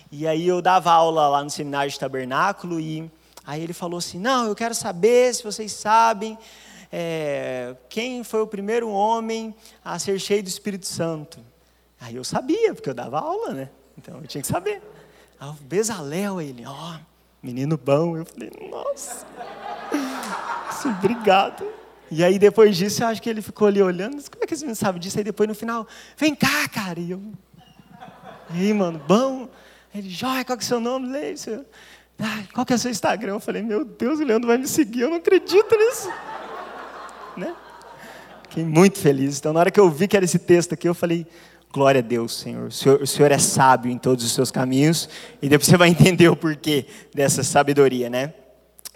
E 0.09 0.25
aí 0.25 0.47
eu 0.47 0.61
dava 0.61 0.93
aula 0.93 1.27
lá 1.27 1.43
no 1.43 1.49
seminário 1.49 1.91
de 1.91 1.99
tabernáculo. 1.99 2.79
E 2.79 3.11
aí 3.45 3.61
ele 3.61 3.73
falou 3.73 3.97
assim: 3.97 4.17
Não, 4.17 4.47
eu 4.47 4.55
quero 4.55 4.73
saber 4.73 5.35
se 5.35 5.43
vocês 5.43 5.73
sabem 5.73 6.37
é, 6.89 7.75
quem 7.89 8.23
foi 8.23 8.41
o 8.41 8.47
primeiro 8.47 8.89
homem 8.89 9.53
a 9.83 9.99
ser 9.99 10.17
cheio 10.21 10.41
do 10.41 10.47
Espírito 10.47 10.87
Santo. 10.87 11.39
Aí 11.99 12.15
eu 12.15 12.23
sabia, 12.23 12.73
porque 12.73 12.89
eu 12.89 12.93
dava 12.93 13.19
aula, 13.19 13.53
né? 13.53 13.69
Então 13.97 14.19
eu 14.21 14.27
tinha 14.27 14.41
que 14.41 14.47
saber. 14.47 14.81
Ah, 15.39 15.49
o 15.49 15.53
Bezalel, 15.53 16.41
ele, 16.41 16.65
ó, 16.65 16.95
oh, 16.95 16.99
menino 17.41 17.77
bom. 17.77 18.17
Eu 18.17 18.25
falei, 18.25 18.51
nossa, 18.69 19.25
obrigado. 20.85 21.65
E 22.09 22.23
aí 22.23 22.37
depois 22.37 22.77
disso, 22.77 23.03
eu 23.03 23.07
acho 23.07 23.21
que 23.21 23.29
ele 23.29 23.41
ficou 23.41 23.67
ali 23.67 23.81
olhando, 23.81 24.21
como 24.29 24.43
é 24.43 24.47
que 24.47 24.53
esse 24.53 24.63
menino 24.63 24.75
sabe 24.75 24.99
disso? 24.99 25.17
Aí 25.17 25.23
depois 25.23 25.49
no 25.49 25.55
final, 25.55 25.87
vem 26.17 26.35
cá, 26.35 26.67
cara. 26.69 26.99
E 26.99 27.11
eu, 27.11 27.21
e 28.53 28.59
aí, 28.59 28.73
mano, 28.73 29.01
bom? 29.07 29.49
Ele, 29.93 30.09
Jóia, 30.09 30.45
qual 30.45 30.57
que 30.57 30.63
é 30.63 30.65
o 30.65 30.67
seu 30.67 30.79
nome? 30.79 31.07
Leio, 31.07 31.37
seu... 31.37 31.65
Ah, 32.19 32.43
qual 32.53 32.65
que 32.65 32.73
é 32.73 32.75
o 32.75 32.79
seu 32.79 32.91
Instagram? 32.91 33.33
Eu 33.33 33.39
falei, 33.39 33.61
meu 33.61 33.83
Deus, 33.83 34.19
o 34.19 34.23
Leandro 34.23 34.47
vai 34.47 34.57
me 34.57 34.67
seguir, 34.67 35.01
eu 35.01 35.09
não 35.09 35.17
acredito 35.17 35.75
nisso. 35.75 36.09
né? 37.35 37.53
Fiquei 38.43 38.63
muito 38.63 38.99
feliz. 38.99 39.37
Então, 39.37 39.51
na 39.51 39.59
hora 39.59 39.71
que 39.71 39.79
eu 39.79 39.89
vi 39.89 40.07
que 40.07 40.15
era 40.15 40.23
esse 40.23 40.39
texto 40.39 40.73
aqui, 40.73 40.87
eu 40.87 40.93
falei, 40.93 41.27
Glória 41.75 41.99
a 41.99 42.01
Deus, 42.01 42.33
Senhor. 42.33 42.67
O, 42.67 42.71
Senhor. 42.71 43.01
o 43.01 43.05
Senhor 43.05 43.29
é 43.33 43.37
sábio 43.37 43.91
em 43.91 43.97
todos 43.97 44.23
os 44.23 44.31
seus 44.31 44.49
caminhos. 44.49 45.09
E 45.41 45.49
depois 45.49 45.67
você 45.67 45.75
vai 45.75 45.89
entender 45.89 46.29
o 46.29 46.35
porquê 46.35 46.85
dessa 47.13 47.43
sabedoria, 47.43 48.09
né? 48.09 48.33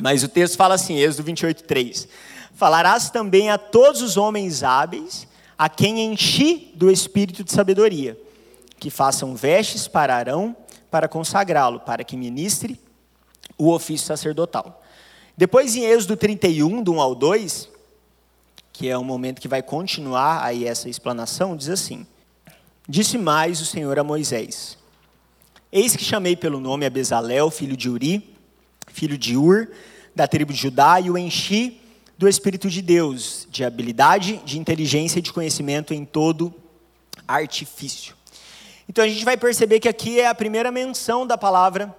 Mas 0.02 0.24
o 0.24 0.30
texto 0.30 0.56
fala 0.56 0.76
assim, 0.76 0.96
Êxodo 0.96 1.24
28, 1.24 1.66
3. 1.66 2.08
Falarás 2.54 3.10
também 3.10 3.50
a 3.50 3.58
todos 3.58 4.02
os 4.02 4.16
homens 4.16 4.64
hábeis, 4.64 5.28
a 5.58 5.68
quem 5.68 6.06
enchi 6.06 6.72
do 6.74 6.90
espírito 6.90 7.44
de 7.44 7.52
sabedoria, 7.52 8.18
que 8.80 8.90
façam 8.90 9.36
vestes 9.36 9.86
para 9.86 10.16
Arão, 10.16 10.56
para 10.90 11.10
consagrá-lo, 11.10 11.82
para 11.82 12.06
que 12.06 12.16
ministre 12.16 12.80
o 13.58 13.74
ofício 13.74 14.08
sacerdotal. 14.08 14.82
Depois 15.36 15.76
em 15.76 15.84
Êxodo 15.84 16.16
31, 16.16 16.82
do 16.82 16.94
1 16.94 17.02
ao 17.02 17.14
2, 17.14 17.70
que 18.72 18.88
é 18.88 18.98
um 18.98 19.04
momento 19.04 19.42
que 19.42 19.50
vai 19.50 19.62
continuar 19.62 20.46
aí 20.46 20.66
essa 20.66 20.88
explanação, 20.88 21.58
diz 21.58 21.68
assim: 21.68 22.08
Disse 22.92 23.20
mais 23.20 23.62
o 23.62 23.68
Senhor 23.68 24.00
a 24.00 24.04
Moisés: 24.04 24.76
Eis 25.72 25.96
que 25.96 26.04
chamei 26.04 26.36
pelo 26.36 26.60
nome 26.60 26.88
a 26.88 26.90
Bezalel, 26.90 27.52
filho 27.52 27.78
de 27.78 27.88
Uri, 27.88 28.36
filho 28.88 29.16
de 29.16 29.38
Ur, 29.38 29.70
da 30.16 30.28
tribo 30.28 30.52
de 30.52 30.60
Judá, 30.60 31.00
e 31.00 31.12
o 31.12 31.16
enchi 31.16 31.80
do 32.18 32.28
Espírito 32.28 32.68
de 32.68 32.82
Deus, 32.82 33.48
de 33.52 33.64
habilidade, 33.64 34.42
de 34.44 34.58
inteligência 34.58 35.20
e 35.20 35.22
de 35.22 35.32
conhecimento 35.32 35.94
em 35.94 36.04
todo 36.04 36.52
artifício. 37.28 38.16
Então 38.90 39.06
a 39.06 39.08
gente 39.08 39.24
vai 39.24 39.38
perceber 39.38 39.80
que 39.80 39.88
aqui 39.88 40.20
é 40.20 40.26
a 40.26 40.34
primeira 40.34 40.72
menção 40.72 41.28
da 41.28 41.38
palavra 41.38 41.96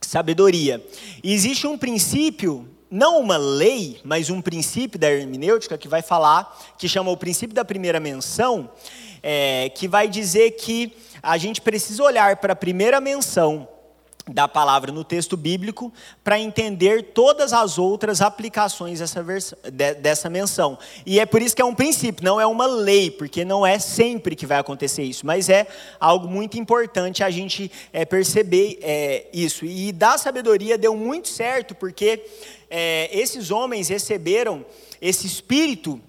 sabedoria. 0.00 0.80
E 1.24 1.32
existe 1.32 1.66
um 1.66 1.76
princípio, 1.76 2.68
não 2.88 3.18
uma 3.18 3.36
lei, 3.36 4.00
mas 4.04 4.30
um 4.30 4.40
princípio 4.40 4.96
da 4.96 5.10
hermenêutica 5.10 5.76
que 5.76 5.88
vai 5.88 6.02
falar, 6.02 6.56
que 6.78 6.88
chama 6.88 7.10
o 7.10 7.16
princípio 7.16 7.52
da 7.52 7.64
primeira 7.64 7.98
menção, 7.98 8.70
é, 9.22 9.70
que 9.70 9.86
vai 9.88 10.08
dizer 10.08 10.52
que 10.52 10.92
a 11.22 11.36
gente 11.36 11.60
precisa 11.60 12.02
olhar 12.02 12.36
para 12.36 12.52
a 12.52 12.56
primeira 12.56 13.00
menção 13.00 13.68
da 14.32 14.46
palavra 14.46 14.92
no 14.92 15.02
texto 15.02 15.36
bíblico 15.36 15.92
para 16.22 16.38
entender 16.38 17.12
todas 17.12 17.52
as 17.52 17.78
outras 17.78 18.20
aplicações 18.20 19.00
dessa, 19.00 19.22
vers... 19.22 19.54
dessa 20.00 20.30
menção. 20.30 20.78
E 21.04 21.18
é 21.18 21.26
por 21.26 21.42
isso 21.42 21.54
que 21.54 21.62
é 21.62 21.64
um 21.64 21.74
princípio, 21.74 22.24
não 22.24 22.40
é 22.40 22.46
uma 22.46 22.66
lei, 22.66 23.10
porque 23.10 23.44
não 23.44 23.66
é 23.66 23.78
sempre 23.78 24.36
que 24.36 24.46
vai 24.46 24.58
acontecer 24.58 25.02
isso, 25.02 25.26
mas 25.26 25.48
é 25.48 25.66
algo 25.98 26.28
muito 26.28 26.58
importante 26.58 27.24
a 27.24 27.30
gente 27.30 27.70
é, 27.92 28.04
perceber 28.04 28.78
é, 28.82 29.26
isso. 29.32 29.64
E 29.64 29.92
da 29.92 30.16
sabedoria 30.16 30.78
deu 30.78 30.96
muito 30.96 31.28
certo, 31.28 31.74
porque 31.74 32.24
é, 32.68 33.10
esses 33.12 33.50
homens 33.50 33.88
receberam 33.88 34.64
esse 35.00 35.26
espírito 35.26 36.00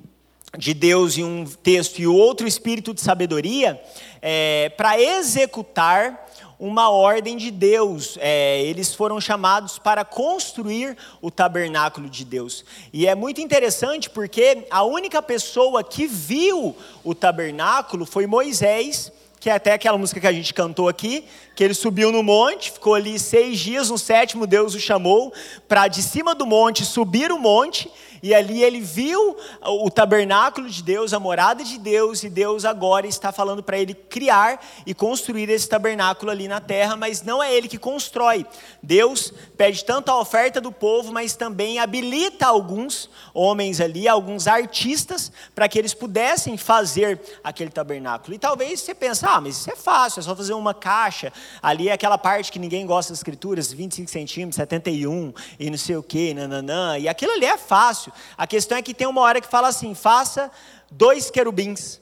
de 0.57 0.73
Deus 0.73 1.17
em 1.17 1.23
um 1.23 1.45
texto 1.45 1.99
e 1.99 2.07
outro 2.07 2.47
espírito 2.47 2.93
de 2.93 3.01
sabedoria 3.01 3.81
é, 4.21 4.69
para 4.69 4.99
executar 4.99 6.29
uma 6.59 6.89
ordem 6.89 7.37
de 7.37 7.49
Deus. 7.49 8.17
É, 8.19 8.61
eles 8.61 8.93
foram 8.93 9.19
chamados 9.19 9.79
para 9.79 10.05
construir 10.05 10.95
o 11.21 11.31
tabernáculo 11.31 12.09
de 12.09 12.23
Deus. 12.23 12.63
E 12.93 13.07
é 13.07 13.15
muito 13.15 13.41
interessante 13.41 14.09
porque 14.09 14.67
a 14.69 14.83
única 14.83 15.21
pessoa 15.21 15.83
que 15.83 16.05
viu 16.05 16.75
o 17.03 17.15
tabernáculo 17.15 18.05
foi 18.05 18.27
Moisés 18.27 19.11
que 19.41 19.49
é 19.49 19.53
até 19.53 19.73
aquela 19.73 19.97
música 19.97 20.19
que 20.19 20.27
a 20.27 20.31
gente 20.31 20.53
cantou 20.53 20.87
aqui, 20.87 21.25
que 21.55 21.63
ele 21.63 21.73
subiu 21.73 22.11
no 22.11 22.21
monte, 22.21 22.71
ficou 22.71 22.93
ali 22.93 23.17
seis 23.17 23.57
dias, 23.57 23.89
no 23.89 23.97
sétimo 23.97 24.45
Deus 24.45 24.75
o 24.75 24.79
chamou 24.79 25.33
para 25.67 25.87
de 25.87 26.03
cima 26.03 26.35
do 26.35 26.45
monte 26.45 26.85
subir 26.85 27.31
o 27.31 27.39
monte 27.39 27.89
e 28.21 28.33
ali 28.33 28.63
ele 28.63 28.79
viu 28.79 29.35
o 29.63 29.89
tabernáculo 29.89 30.69
de 30.69 30.83
Deus, 30.83 31.13
a 31.13 31.19
morada 31.19 31.63
de 31.63 31.77
Deus, 31.77 32.23
e 32.23 32.29
Deus 32.29 32.65
agora 32.65 33.07
está 33.07 33.31
falando 33.31 33.63
para 33.63 33.77
ele 33.77 33.93
criar 33.93 34.63
e 34.85 34.93
construir 34.93 35.49
esse 35.49 35.67
tabernáculo 35.67 36.31
ali 36.31 36.47
na 36.47 36.59
terra, 36.59 36.95
mas 36.95 37.21
não 37.23 37.41
é 37.41 37.53
ele 37.53 37.67
que 37.67 37.77
constrói. 37.77 38.45
Deus 38.81 39.33
pede 39.57 39.83
tanto 39.83 40.09
a 40.09 40.19
oferta 40.19 40.61
do 40.61 40.71
povo, 40.71 41.11
mas 41.11 41.35
também 41.35 41.79
habilita 41.79 42.47
alguns 42.47 43.09
homens 43.33 43.81
ali, 43.81 44.07
alguns 44.07 44.47
artistas, 44.47 45.31
para 45.55 45.67
que 45.67 45.79
eles 45.79 45.93
pudessem 45.93 46.57
fazer 46.57 47.19
aquele 47.43 47.71
tabernáculo. 47.71 48.35
E 48.35 48.39
talvez 48.39 48.81
você 48.81 48.93
pense, 48.93 49.25
ah, 49.25 49.41
mas 49.41 49.57
isso 49.57 49.71
é 49.71 49.75
fácil, 49.75 50.19
é 50.19 50.23
só 50.23 50.35
fazer 50.35 50.53
uma 50.53 50.73
caixa. 50.73 51.33
Ali 51.61 51.89
é 51.89 51.93
aquela 51.93 52.17
parte 52.17 52.51
que 52.51 52.59
ninguém 52.59 52.85
gosta 52.85 53.11
das 53.11 53.19
escrituras, 53.19 53.71
25 53.71 54.09
centímetros, 54.09 54.55
71 54.55 55.33
e 55.59 55.69
não 55.69 55.77
sei 55.77 55.95
o 55.95 56.03
que, 56.03 56.33
nananã. 56.33 56.97
E 56.97 57.07
aquilo 57.07 57.31
ali 57.31 57.45
é 57.45 57.57
fácil. 57.57 58.10
A 58.37 58.47
questão 58.47 58.77
é 58.77 58.81
que 58.81 58.93
tem 58.93 59.07
uma 59.07 59.21
hora 59.21 59.41
que 59.41 59.47
fala 59.47 59.67
assim: 59.67 59.93
faça 59.93 60.51
dois 60.89 61.29
querubins 61.31 62.01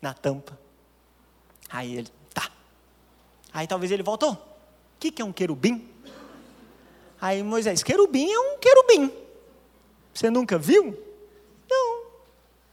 na 0.00 0.14
tampa. 0.14 0.58
Aí 1.68 1.96
ele, 1.96 2.08
tá. 2.32 2.50
Aí 3.52 3.66
talvez 3.66 3.90
ele 3.92 4.02
voltou. 4.02 4.32
O 4.32 4.38
que, 4.98 5.10
que 5.10 5.22
é 5.22 5.24
um 5.24 5.32
querubim? 5.32 5.88
Aí 7.20 7.42
Moisés, 7.42 7.82
querubim 7.82 8.30
é 8.30 8.38
um 8.38 8.58
querubim. 8.58 9.12
Você 10.14 10.30
nunca 10.30 10.58
viu? 10.58 10.96
Não. 11.68 12.02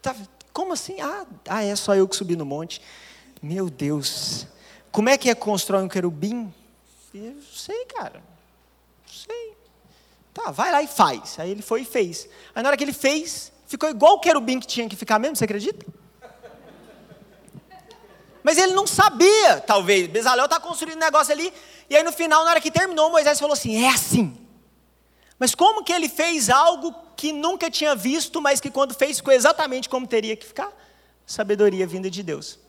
Tá, 0.02 0.16
como 0.54 0.74
assim? 0.74 1.00
Ah, 1.02 1.26
ah, 1.48 1.64
é 1.64 1.76
só 1.76 1.96
eu 1.96 2.08
que 2.08 2.16
subi 2.16 2.36
no 2.36 2.46
monte. 2.46 2.82
Meu 3.42 3.70
Deus. 3.70 4.48
Como 4.92 5.10
é 5.10 5.18
que 5.18 5.30
é 5.30 5.36
constrói 5.36 5.84
um 5.84 5.88
querubim? 5.88 6.54
Eu 7.14 7.42
sei, 7.42 7.86
cara. 7.86 8.24
Sei. 9.06 9.55
Tá, 10.36 10.52
vai 10.52 10.70
lá 10.70 10.84
e 10.84 10.88
faz. 10.88 11.40
Aí 11.40 11.50
ele 11.50 11.62
foi 11.62 11.84
e 11.84 11.86
fez. 11.86 12.28
Aí 12.54 12.62
na 12.62 12.68
hora 12.68 12.78
que 12.78 12.84
ele 12.84 12.92
fez, 12.92 13.54
ficou 13.66 13.90
igual 13.90 14.16
o 14.16 14.20
querubim 14.20 14.60
que 14.60 14.68
tinha 14.68 14.88
que 14.90 14.96
ficar 14.96 15.18
mesmo, 15.18 15.38
você 15.38 15.46
acredita? 15.46 15.86
Mas 18.44 18.58
ele 18.58 18.74
não 18.74 18.86
sabia, 18.86 19.62
talvez. 19.62 20.08
Bezalel 20.08 20.44
está 20.44 20.60
construindo 20.60 20.98
um 20.98 21.00
negócio 21.00 21.32
ali. 21.32 21.54
E 21.90 21.96
aí 21.96 22.04
no 22.04 22.12
final, 22.12 22.44
na 22.44 22.52
hora 22.52 22.62
que 22.62 22.70
terminou, 22.70 23.10
Moisés 23.10 23.40
falou 23.40 23.54
assim: 23.54 23.82
é 23.86 23.88
assim. 23.88 24.38
Mas 25.40 25.56
como 25.56 25.86
que 25.86 25.94
ele 25.94 26.10
fez 26.10 26.50
algo 26.50 26.94
que 27.16 27.32
nunca 27.32 27.72
tinha 27.72 27.96
visto, 27.96 28.42
mas 28.42 28.60
que 28.60 28.70
quando 28.70 28.94
fez 28.94 29.18
ficou 29.18 29.34
exatamente 29.34 29.88
como 29.88 30.06
teria 30.06 30.36
que 30.36 30.46
ficar? 30.46 30.70
Sabedoria 31.26 31.88
vinda 31.88 32.12
de 32.12 32.22
Deus. 32.22 32.60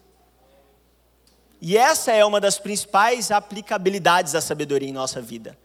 E 1.61 1.77
essa 1.77 2.13
é 2.13 2.25
uma 2.25 2.41
das 2.41 2.61
principais 2.61 3.33
aplicabilidades 3.33 4.35
da 4.35 4.41
sabedoria 4.41 4.89
em 4.89 4.93
nossa 4.93 5.21
vida 5.21 5.59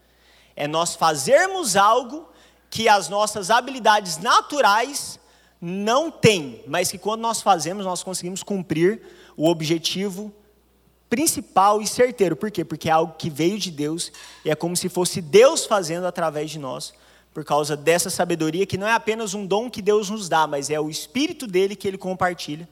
é 0.55 0.67
nós 0.67 0.95
fazermos 0.95 1.75
algo 1.75 2.27
que 2.69 2.87
as 2.87 3.09
nossas 3.09 3.49
habilidades 3.49 4.17
naturais 4.17 5.19
não 5.59 6.09
têm, 6.09 6.63
mas 6.65 6.89
que 6.89 6.97
quando 6.97 7.21
nós 7.21 7.41
fazemos, 7.41 7.85
nós 7.85 8.01
conseguimos 8.01 8.41
cumprir 8.41 9.01
o 9.37 9.47
objetivo 9.47 10.33
principal 11.09 11.81
e 11.81 11.87
certeiro. 11.87 12.35
Por 12.35 12.49
quê? 12.49 12.63
Porque 12.63 12.89
é 12.89 12.91
algo 12.91 13.15
que 13.17 13.29
veio 13.29 13.59
de 13.59 13.69
Deus 13.69 14.11
e 14.45 14.49
é 14.49 14.55
como 14.55 14.75
se 14.75 14.87
fosse 14.89 15.21
Deus 15.21 15.65
fazendo 15.65 16.07
através 16.07 16.49
de 16.49 16.57
nós, 16.57 16.93
por 17.33 17.43
causa 17.43 17.75
dessa 17.75 18.09
sabedoria 18.09 18.65
que 18.65 18.77
não 18.77 18.87
é 18.87 18.93
apenas 18.93 19.33
um 19.33 19.45
dom 19.45 19.69
que 19.69 19.81
Deus 19.81 20.09
nos 20.09 20.29
dá, 20.29 20.47
mas 20.47 20.69
é 20.69 20.79
o 20.79 20.89
Espírito 20.89 21.45
dele 21.45 21.75
que 21.75 21.87
ele 21.87 21.97
compartilha 21.97 22.67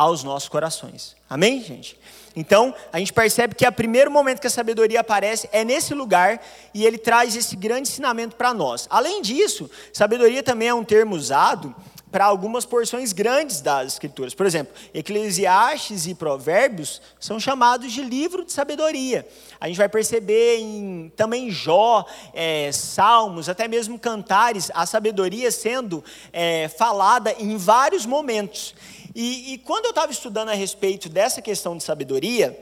aos 0.00 0.24
nossos 0.24 0.48
corações. 0.48 1.14
Amém, 1.28 1.62
gente? 1.62 1.94
Então, 2.34 2.74
a 2.90 2.98
gente 2.98 3.12
percebe 3.12 3.54
que 3.54 3.68
o 3.68 3.72
primeiro 3.72 4.10
momento 4.10 4.40
que 4.40 4.46
a 4.46 4.50
sabedoria 4.50 5.00
aparece 5.00 5.46
é 5.52 5.62
nesse 5.62 5.92
lugar 5.92 6.40
e 6.72 6.86
ele 6.86 6.96
traz 6.96 7.36
esse 7.36 7.54
grande 7.54 7.90
ensinamento 7.90 8.34
para 8.34 8.54
nós. 8.54 8.86
Além 8.88 9.20
disso, 9.20 9.70
sabedoria 9.92 10.42
também 10.42 10.68
é 10.68 10.74
um 10.74 10.84
termo 10.84 11.14
usado 11.14 11.76
para 12.10 12.24
algumas 12.24 12.64
porções 12.64 13.12
grandes 13.12 13.60
das 13.60 13.92
escrituras. 13.92 14.34
Por 14.34 14.46
exemplo, 14.46 14.72
Eclesiastes 14.92 16.06
e 16.06 16.14
Provérbios 16.14 17.00
são 17.20 17.38
chamados 17.38 17.92
de 17.92 18.02
livro 18.02 18.44
de 18.44 18.52
sabedoria. 18.52 19.28
A 19.60 19.68
gente 19.68 19.76
vai 19.76 19.88
perceber 19.88 20.58
em, 20.58 21.12
também 21.14 21.50
Jó, 21.50 22.04
é, 22.32 22.70
Salmos, 22.72 23.48
até 23.48 23.68
mesmo 23.68 23.98
Cantares, 23.98 24.70
a 24.74 24.86
sabedoria 24.86 25.50
sendo 25.50 26.02
é, 26.32 26.68
falada 26.68 27.34
em 27.38 27.56
vários 27.56 28.06
momentos. 28.06 28.74
E, 29.14 29.54
e 29.54 29.58
quando 29.58 29.86
eu 29.86 29.90
estava 29.90 30.12
estudando 30.12 30.50
a 30.50 30.54
respeito 30.54 31.08
dessa 31.08 31.42
questão 31.42 31.76
de 31.76 31.82
sabedoria, 31.82 32.58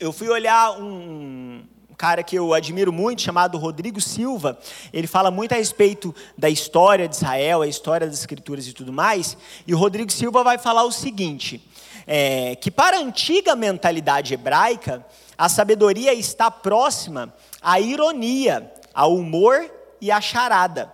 eu 0.00 0.12
fui 0.12 0.28
olhar 0.28 0.80
um, 0.80 1.62
cara 1.94 2.22
que 2.22 2.36
eu 2.36 2.52
admiro 2.52 2.92
muito, 2.92 3.22
chamado 3.22 3.56
Rodrigo 3.56 4.00
Silva. 4.00 4.58
Ele 4.92 5.06
fala 5.06 5.30
muito 5.30 5.52
a 5.52 5.56
respeito 5.56 6.14
da 6.36 6.50
história 6.50 7.08
de 7.08 7.16
Israel, 7.16 7.62
a 7.62 7.66
história 7.66 8.06
das 8.06 8.18
escrituras 8.18 8.66
e 8.66 8.72
tudo 8.72 8.92
mais. 8.92 9.36
E 9.66 9.74
o 9.74 9.78
Rodrigo 9.78 10.12
Silva 10.12 10.42
vai 10.42 10.58
falar 10.58 10.84
o 10.84 10.92
seguinte: 10.92 11.66
é, 12.06 12.56
que 12.56 12.70
para 12.70 12.98
a 12.98 13.00
antiga 13.00 13.56
mentalidade 13.56 14.34
hebraica, 14.34 15.06
a 15.38 15.48
sabedoria 15.48 16.12
está 16.12 16.50
próxima 16.50 17.34
à 17.62 17.80
ironia, 17.80 18.72
ao 18.92 19.14
humor 19.14 19.70
e 20.00 20.10
à 20.10 20.20
charada. 20.20 20.92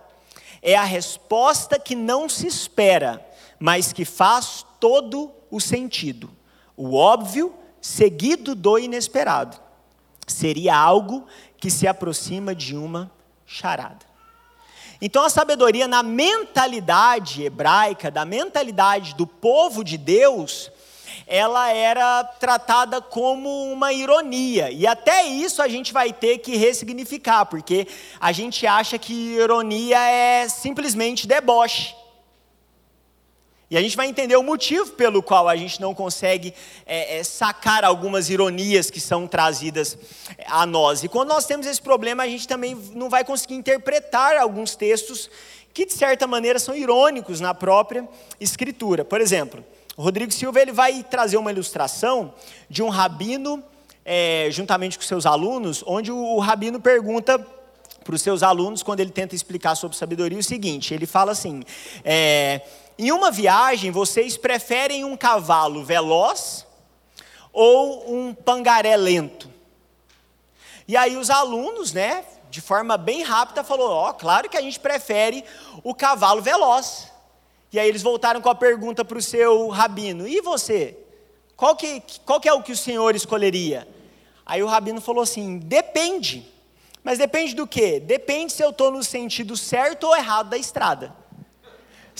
É 0.61 0.75
a 0.75 0.83
resposta 0.83 1.79
que 1.79 1.95
não 1.95 2.29
se 2.29 2.45
espera, 2.45 3.25
mas 3.59 3.91
que 3.91 4.05
faz 4.05 4.65
todo 4.81 5.31
o 5.49 5.61
sentido. 5.61 6.29
O 6.75 6.95
óbvio 6.95 7.53
seguido 7.79 8.53
do 8.55 8.77
inesperado. 8.77 9.57
Seria 10.27 10.75
algo 10.75 11.25
que 11.57 11.69
se 11.69 11.87
aproxima 11.87 12.53
de 12.55 12.75
uma 12.75 13.11
charada. 13.45 14.05
Então 15.01 15.23
a 15.23 15.29
sabedoria 15.29 15.87
na 15.87 16.03
mentalidade 16.03 17.43
hebraica, 17.43 18.11
da 18.11 18.25
mentalidade 18.25 19.15
do 19.15 19.25
povo 19.25 19.83
de 19.83 19.97
Deus, 19.97 20.71
ela 21.27 21.71
era 21.71 22.23
tratada 22.23 23.01
como 23.01 23.71
uma 23.71 23.93
ironia. 23.93 24.71
E 24.71 24.85
até 24.85 25.23
isso 25.23 25.61
a 25.61 25.67
gente 25.67 25.93
vai 25.93 26.11
ter 26.13 26.39
que 26.39 26.55
ressignificar, 26.55 27.45
porque 27.45 27.87
a 28.19 28.31
gente 28.31 28.65
acha 28.67 28.97
que 28.97 29.13
ironia 29.13 29.99
é 29.99 30.47
simplesmente 30.47 31.27
deboche. 31.27 32.00
E 33.71 33.77
a 33.77 33.81
gente 33.81 33.95
vai 33.95 34.07
entender 34.07 34.35
o 34.35 34.43
motivo 34.43 34.91
pelo 34.91 35.23
qual 35.23 35.47
a 35.47 35.55
gente 35.55 35.79
não 35.79 35.95
consegue 35.95 36.53
é, 36.85 37.19
é, 37.19 37.23
sacar 37.23 37.85
algumas 37.85 38.29
ironias 38.29 38.91
que 38.91 38.99
são 38.99 39.25
trazidas 39.25 39.97
é, 40.37 40.43
a 40.45 40.65
nós. 40.65 41.05
E 41.05 41.07
quando 41.07 41.29
nós 41.29 41.45
temos 41.45 41.65
esse 41.65 41.81
problema, 41.81 42.23
a 42.23 42.27
gente 42.27 42.45
também 42.45 42.75
não 42.93 43.09
vai 43.09 43.23
conseguir 43.23 43.55
interpretar 43.55 44.35
alguns 44.35 44.75
textos 44.75 45.29
que, 45.73 45.85
de 45.85 45.93
certa 45.93 46.27
maneira, 46.27 46.59
são 46.59 46.75
irônicos 46.75 47.39
na 47.39 47.53
própria 47.53 48.05
Escritura. 48.41 49.05
Por 49.05 49.21
exemplo, 49.21 49.63
o 49.95 50.01
Rodrigo 50.01 50.33
Silva 50.33 50.59
ele 50.59 50.73
vai 50.73 51.01
trazer 51.01 51.37
uma 51.37 51.49
ilustração 51.49 52.33
de 52.69 52.83
um 52.83 52.89
rabino, 52.89 53.63
é, 54.03 54.49
juntamente 54.51 54.97
com 54.97 55.05
seus 55.05 55.25
alunos, 55.25 55.81
onde 55.87 56.11
o, 56.11 56.17
o 56.17 56.39
rabino 56.39 56.77
pergunta 56.77 57.39
para 58.03 58.15
os 58.15 58.21
seus 58.21 58.43
alunos, 58.43 58.83
quando 58.83 58.99
ele 58.99 59.11
tenta 59.11 59.33
explicar 59.33 59.75
sobre 59.75 59.95
sabedoria, 59.95 60.37
o 60.37 60.43
seguinte: 60.43 60.93
ele 60.93 61.05
fala 61.05 61.31
assim. 61.31 61.63
É, 62.03 62.59
em 63.01 63.11
uma 63.11 63.31
viagem, 63.31 63.89
vocês 63.89 64.37
preferem 64.37 65.03
um 65.03 65.17
cavalo 65.17 65.83
veloz 65.83 66.67
ou 67.51 68.13
um 68.13 68.31
pangaré 68.31 68.95
lento? 68.95 69.49
E 70.87 70.95
aí 70.95 71.17
os 71.17 71.31
alunos, 71.31 71.93
né, 71.93 72.23
de 72.51 72.61
forma 72.61 72.97
bem 72.97 73.23
rápida, 73.23 73.63
falou: 73.63 73.89
"Ó, 73.89 74.11
oh, 74.11 74.13
claro 74.13 74.47
que 74.47 74.55
a 74.55 74.61
gente 74.61 74.79
prefere 74.79 75.43
o 75.83 75.95
cavalo 75.95 76.43
veloz". 76.43 77.07
E 77.73 77.79
aí 77.79 77.89
eles 77.89 78.03
voltaram 78.03 78.39
com 78.39 78.49
a 78.49 78.53
pergunta 78.53 79.03
para 79.03 79.17
o 79.17 79.21
seu 79.21 79.69
rabino: 79.69 80.27
"E 80.27 80.39
você? 80.39 80.95
Qual 81.57 81.75
que, 81.75 82.03
qual 82.23 82.39
que 82.39 82.47
é 82.47 82.53
o 82.53 82.61
que 82.61 82.71
o 82.71 82.77
senhor 82.77 83.15
escolheria?" 83.15 83.87
Aí 84.45 84.61
o 84.61 84.67
rabino 84.67 85.01
falou 85.01 85.23
assim: 85.23 85.57
"Depende. 85.57 86.47
Mas 87.03 87.17
depende 87.17 87.55
do 87.55 87.65
quê? 87.65 87.99
Depende 87.99 88.53
se 88.53 88.63
eu 88.63 88.69
estou 88.69 88.91
no 88.91 89.03
sentido 89.03 89.57
certo 89.57 90.03
ou 90.03 90.15
errado 90.15 90.51
da 90.51 90.57
estrada. 90.57 91.19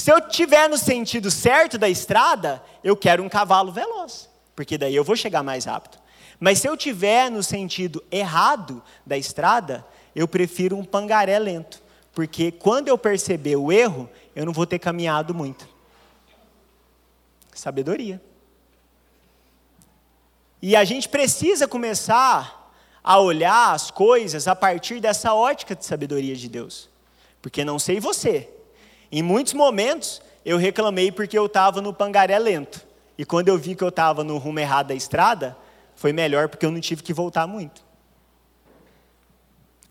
Se 0.01 0.11
eu 0.11 0.17
estiver 0.17 0.67
no 0.67 0.79
sentido 0.79 1.29
certo 1.29 1.77
da 1.77 1.87
estrada, 1.87 2.59
eu 2.83 2.97
quero 2.97 3.21
um 3.21 3.29
cavalo 3.29 3.71
veloz, 3.71 4.27
porque 4.55 4.75
daí 4.75 4.95
eu 4.95 5.03
vou 5.03 5.15
chegar 5.15 5.43
mais 5.43 5.65
rápido. 5.65 5.99
Mas 6.39 6.57
se 6.57 6.67
eu 6.67 6.73
estiver 6.73 7.29
no 7.29 7.43
sentido 7.43 8.03
errado 8.09 8.81
da 9.05 9.15
estrada, 9.15 9.85
eu 10.15 10.27
prefiro 10.27 10.75
um 10.75 10.83
pangaré 10.83 11.37
lento, 11.37 11.83
porque 12.15 12.51
quando 12.51 12.87
eu 12.87 12.97
perceber 12.97 13.57
o 13.57 13.71
erro, 13.71 14.09
eu 14.35 14.43
não 14.43 14.51
vou 14.51 14.65
ter 14.65 14.79
caminhado 14.79 15.35
muito. 15.35 15.69
Sabedoria. 17.53 18.19
E 20.59 20.75
a 20.75 20.83
gente 20.83 21.07
precisa 21.07 21.67
começar 21.67 22.73
a 23.03 23.19
olhar 23.19 23.71
as 23.71 23.91
coisas 23.91 24.47
a 24.47 24.55
partir 24.55 24.99
dessa 24.99 25.35
ótica 25.35 25.75
de 25.75 25.85
sabedoria 25.85 26.35
de 26.35 26.49
Deus. 26.49 26.89
Porque 27.39 27.63
não 27.63 27.77
sei 27.77 27.99
você, 27.99 28.49
em 29.11 29.21
muitos 29.21 29.53
momentos 29.53 30.21
eu 30.45 30.57
reclamei 30.57 31.11
porque 31.11 31.37
eu 31.37 31.45
estava 31.45 31.81
no 31.81 31.93
pangaré 31.93 32.37
lento. 32.39 32.81
E 33.17 33.25
quando 33.25 33.49
eu 33.49 33.57
vi 33.57 33.75
que 33.75 33.83
eu 33.83 33.89
estava 33.89 34.23
no 34.23 34.37
rumo 34.37 34.59
errado 34.59 34.87
da 34.87 34.95
estrada, 34.95 35.55
foi 35.95 36.13
melhor 36.13 36.49
porque 36.49 36.65
eu 36.65 36.71
não 36.71 36.79
tive 36.79 37.03
que 37.03 37.13
voltar 37.13 37.45
muito. 37.45 37.83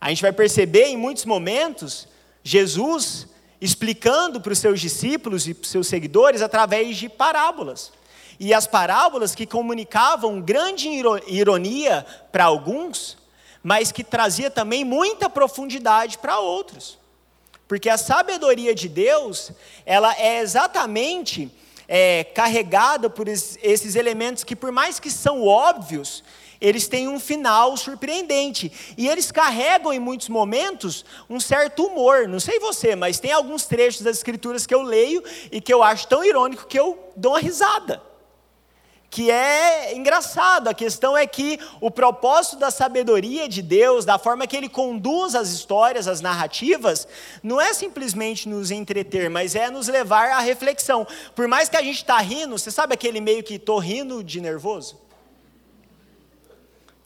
A 0.01 0.09
gente 0.09 0.23
vai 0.23 0.33
perceber 0.33 0.87
em 0.87 0.97
muitos 0.97 1.25
momentos 1.25 2.09
Jesus 2.43 3.29
explicando 3.61 4.41
para 4.41 4.53
os 4.53 4.59
seus 4.59 4.81
discípulos 4.81 5.47
e 5.47 5.53
para 5.53 5.65
os 5.65 5.71
seus 5.71 5.87
seguidores 5.87 6.41
através 6.41 6.97
de 6.97 7.09
parábolas. 7.09 7.93
E 8.39 8.55
as 8.55 8.67
parábolas 8.67 9.35
que 9.35 9.45
comunicavam 9.45 10.41
grande 10.41 10.89
ironia 11.29 12.07
para 12.33 12.45
alguns, 12.45 13.19
mas 13.63 13.93
que 13.93 14.03
trazia 14.03 14.51
também 14.51 14.83
muita 14.83 15.29
profundidade 15.29 16.17
para 16.17 16.41
outros. 16.41 16.99
Porque 17.71 17.89
a 17.89 17.97
sabedoria 17.97 18.75
de 18.75 18.89
Deus, 18.89 19.53
ela 19.87 20.13
é 20.19 20.41
exatamente 20.41 21.49
é, 21.87 22.25
carregada 22.25 23.09
por 23.09 23.29
esses 23.29 23.95
elementos 23.95 24.43
que, 24.43 24.57
por 24.57 24.73
mais 24.73 24.99
que 24.99 25.09
são 25.09 25.47
óbvios, 25.47 26.25
eles 26.61 26.89
têm 26.89 27.07
um 27.07 27.21
final 27.21 27.77
surpreendente. 27.77 28.73
E 28.99 29.07
eles 29.07 29.31
carregam, 29.31 29.93
em 29.93 30.01
muitos 30.01 30.29
momentos, 30.29 31.05
um 31.29 31.39
certo 31.39 31.85
humor. 31.85 32.27
Não 32.27 32.41
sei 32.41 32.59
você, 32.59 32.97
mas 32.97 33.21
tem 33.21 33.31
alguns 33.31 33.67
trechos 33.67 34.03
das 34.03 34.17
Escrituras 34.17 34.67
que 34.67 34.75
eu 34.75 34.83
leio 34.83 35.23
e 35.53 35.61
que 35.61 35.73
eu 35.73 35.81
acho 35.81 36.09
tão 36.09 36.25
irônico 36.25 36.67
que 36.67 36.77
eu 36.77 36.99
dou 37.15 37.35
uma 37.35 37.39
risada 37.39 38.10
que 39.11 39.29
é 39.31 39.95
engraçado. 39.97 40.69
A 40.69 40.75
questão 40.75 41.19
é 41.19 41.27
que 41.27 41.59
o 41.81 41.91
propósito 41.91 42.57
da 42.57 42.71
sabedoria 42.71 43.49
de 43.49 43.61
Deus, 43.61 44.05
da 44.05 44.19
forma 44.19 44.47
que 44.47 44.57
ele 44.57 44.69
conduz 44.69 45.35
as 45.35 45.49
histórias, 45.49 46.07
as 46.07 46.21
narrativas, 46.21 47.09
não 47.43 47.61
é 47.61 47.75
simplesmente 47.75 48.49
nos 48.49 48.71
entreter, 48.71 49.29
mas 49.29 49.57
é 49.57 49.69
nos 49.69 49.89
levar 49.89 50.31
à 50.31 50.39
reflexão. 50.39 51.07
Por 51.35 51.49
mais 51.49 51.69
que 51.69 51.77
a 51.77 51.83
gente 51.83 51.97
está 51.97 52.19
rindo, 52.19 52.57
você 52.57 52.71
sabe 52.71 52.95
aquele 52.95 53.21
meio 53.21 53.43
que 53.43 53.55
estou 53.55 53.79
rindo 53.81 54.23
de 54.23 54.41
nervoso? 54.41 55.01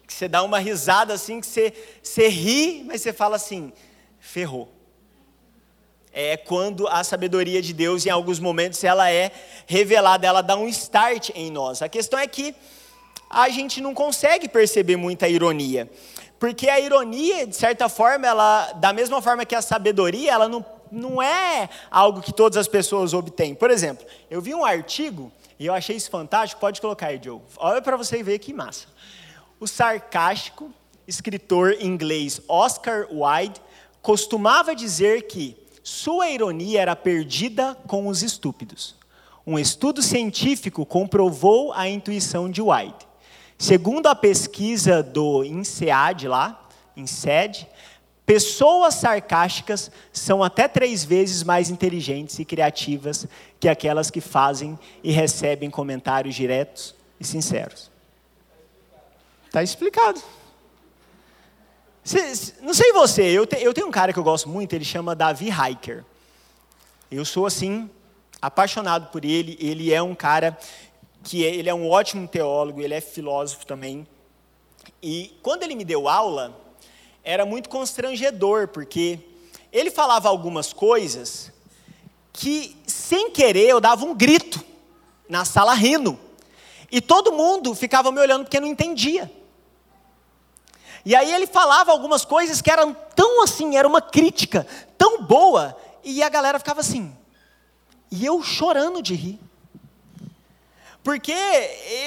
Que 0.07 0.13
você 0.13 0.29
dá 0.29 0.43
uma 0.43 0.59
risada 0.59 1.15
assim, 1.15 1.41
que 1.41 1.47
você, 1.47 1.73
você 2.03 2.29
ri, 2.29 2.85
mas 2.85 3.01
você 3.01 3.15
fala 3.15 3.37
assim, 3.37 3.73
ferrou 4.21 4.74
é 6.15 6.37
quando 6.37 6.87
a 6.87 7.03
sabedoria 7.03 7.61
de 7.61 7.73
Deus, 7.73 8.07
em 8.07 8.11
alguns 8.11 8.39
momentos, 8.39 8.83
ela 8.85 9.11
é 9.11 9.33
revelada, 9.67 10.27
ela 10.27 10.41
dá 10.43 10.57
um 10.57 10.69
start 10.69 11.31
em 11.35 11.51
nós. 11.51 11.83
A 11.83 11.89
questão 11.89 12.19
é 12.19 12.27
que 12.27 12.55
a 13.29 13.49
gente 13.49 13.81
não 13.81 13.93
consegue 13.93 14.49
perceber 14.49 14.97
muita 14.97 15.29
ironia. 15.29 15.91
Porque 16.39 16.69
a 16.69 16.79
ironia, 16.79 17.47
de 17.47 17.57
certa 17.57 17.89
forma, 17.89 18.27
ela, 18.27 18.73
da 18.75 18.93
mesma 18.93 19.21
forma 19.21 19.45
que 19.45 19.57
a 19.57 19.63
sabedoria, 19.63 20.33
ela 20.33 20.49
não, 20.49 20.65
não 20.91 21.21
é 21.21 21.69
algo 21.91 22.23
que 22.23 22.33
todas 22.33 22.57
as 22.57 22.69
pessoas 22.69 23.13
obtêm. 23.13 23.55
Por 23.55 23.71
exemplo, 23.71 24.07
eu 24.31 24.41
vi 24.41 24.55
um 24.55 24.65
artigo, 24.65 25.33
e 25.59 25.67
eu 25.67 25.75
achei 25.75 25.97
isso 25.97 26.11
fantástico, 26.11 26.61
pode 26.61 26.81
colocar 26.81 27.09
aí, 27.09 27.21
Joe. 27.23 27.41
Olha 27.57 27.83
para 27.83 27.97
você 27.97 28.23
ver 28.23 28.39
que 28.39 28.53
massa. 28.53 28.87
O 29.59 29.67
sarcástico 29.67 30.71
escritor 31.09 31.77
inglês 31.81 32.41
Oscar 32.47 33.09
Wilde 33.11 33.61
costumava 34.01 34.77
dizer 34.77 35.23
que 35.23 35.64
sua 35.85 36.31
ironia 36.31 36.81
era 36.81 36.97
perdida 36.97 37.77
com 37.87 38.07
os 38.07 38.23
estúpidos. 38.23 38.95
Um 39.47 39.59
estudo 39.59 40.01
científico 40.01 40.87
comprovou 40.87 41.75
a 41.75 41.87
intuição 41.87 42.51
de 42.51 42.63
White. 42.63 43.07
Segundo 43.59 44.07
a 44.07 44.15
pesquisa 44.15 45.03
do 45.03 45.45
INSEAD 45.45 46.27
lá, 46.27 46.67
INSEAD, 46.97 47.69
pessoas 48.25 48.95
sarcásticas 48.95 49.91
são 50.11 50.43
até 50.43 50.67
três 50.67 51.05
vezes 51.05 51.43
mais 51.43 51.69
inteligentes 51.69 52.39
e 52.39 52.47
criativas 52.47 53.27
que 53.61 53.69
aquelas 53.69 54.11
que 54.11 54.23
fazem 54.23 54.79
e 55.03 55.13
recebem 55.13 55.69
comentários 55.69 56.35
diretos 56.35 56.95
e 57.21 57.27
sinceros. 57.27 57.91
Está 59.47 59.63
explicado 59.63 60.23
não 62.61 62.75
sei 62.75 62.93
você, 62.93 63.23
eu, 63.23 63.47
te, 63.47 63.57
eu 63.63 63.73
tenho 63.73 63.87
um 63.87 63.91
cara 63.91 64.13
que 64.13 64.19
eu 64.19 64.25
gosto 64.25 64.49
muito, 64.49 64.73
ele 64.75 64.85
chama 64.85 65.15
Davi 65.15 65.49
Hiker. 65.49 66.05
Eu 67.11 67.25
sou 67.25 67.47
assim, 67.47 67.89
apaixonado 68.43 69.11
por 69.11 69.25
ele. 69.25 69.57
Ele 69.61 69.93
é 69.93 70.03
um 70.03 70.15
cara 70.15 70.59
que 71.23 71.45
é, 71.45 71.55
ele 71.55 71.71
é 71.71 71.75
um 71.75 71.89
ótimo 71.89 72.29
teólogo, 72.29 72.83
ele 72.83 72.93
é 72.93 73.01
filósofo 73.01 73.65
também. 73.65 74.07
E 75.03 75.35
quando 75.43 75.63
ele 75.63 75.75
me 75.75 75.85
deu 75.85 76.09
aula, 76.09 76.55
era 77.23 77.47
muito 77.47 77.69
constrangedor, 77.71 78.69
porque 78.69 79.19
ele 79.73 79.91
falava 79.91 80.29
algumas 80.29 80.73
coisas 80.73 81.51
que, 82.33 82.77
sem 82.87 83.31
querer, 83.31 83.69
eu 83.69 83.81
dava 83.81 84.05
um 84.05 84.15
grito 84.15 84.63
na 85.29 85.45
sala 85.45 85.73
rindo. 85.73 86.19
E 86.93 87.01
todo 87.01 87.33
mundo 87.33 87.75
ficava 87.75 88.13
me 88.13 88.21
olhando 88.21 88.45
porque 88.45 88.61
não 88.61 88.69
entendia. 88.69 89.31
E 91.05 91.15
aí 91.15 91.33
ele 91.33 91.47
falava 91.47 91.93
algumas 91.93 92.25
coisas 92.25 92.63
que 92.63 92.71
eram 92.71 92.95
tão 93.15 93.43
assim, 93.43 93.77
era 93.77 93.87
uma 93.87 94.01
crítica 94.01 94.67
tão 94.97 95.23
boa, 95.23 95.77
e 96.03 96.23
a 96.23 96.29
galera 96.29 96.59
ficava 96.59 96.81
assim. 96.81 97.15
E 98.11 98.25
eu 98.25 98.43
chorando 98.43 99.03
de 99.03 99.15
rir. 99.15 99.41
Porque 101.03 101.35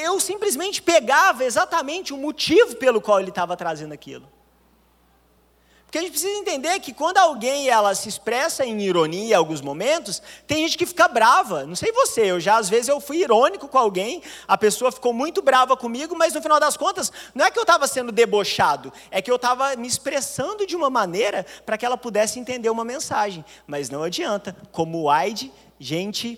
eu 0.01 0.19
simplesmente 0.19 0.81
pegava 0.81 1.45
exatamente 1.45 2.13
o 2.13 2.17
motivo 2.17 2.75
pelo 2.77 2.99
qual 2.99 3.19
ele 3.19 3.29
estava 3.29 3.55
trazendo 3.55 3.93
aquilo. 3.93 4.27
Porque 5.87 5.99
a 5.99 6.01
gente 6.01 6.11
precisa 6.11 6.37
entender 6.37 6.77
que 6.81 6.93
quando 6.93 7.17
alguém 7.17 7.69
ela 7.69 7.95
se 7.95 8.09
expressa 8.09 8.65
em 8.65 8.81
ironia 8.81 9.29
em 9.29 9.33
alguns 9.33 9.61
momentos, 9.61 10.21
tem 10.45 10.57
gente 10.57 10.77
que 10.77 10.85
fica 10.85 11.07
brava. 11.07 11.65
Não 11.65 11.77
sei 11.77 11.93
você, 11.93 12.29
eu 12.29 12.41
já 12.41 12.57
às 12.57 12.67
vezes 12.67 12.89
eu 12.89 12.99
fui 12.99 13.19
irônico 13.19 13.69
com 13.69 13.77
alguém, 13.77 14.21
a 14.45 14.57
pessoa 14.57 14.91
ficou 14.91 15.13
muito 15.13 15.41
brava 15.41 15.77
comigo, 15.77 16.13
mas 16.13 16.33
no 16.33 16.41
final 16.41 16.59
das 16.59 16.75
contas, 16.75 17.09
não 17.33 17.45
é 17.45 17.49
que 17.49 17.57
eu 17.57 17.63
estava 17.63 17.87
sendo 17.87 18.11
debochado, 18.11 18.91
é 19.09 19.21
que 19.21 19.31
eu 19.31 19.37
estava 19.37 19.77
me 19.77 19.87
expressando 19.87 20.67
de 20.67 20.75
uma 20.75 20.89
maneira 20.89 21.45
para 21.65 21.77
que 21.77 21.85
ela 21.85 21.97
pudesse 21.97 22.37
entender 22.37 22.69
uma 22.69 22.83
mensagem. 22.83 23.45
Mas 23.65 23.89
não 23.89 24.03
adianta, 24.03 24.53
como 24.73 25.09
Wide, 25.09 25.49
gente, 25.79 26.37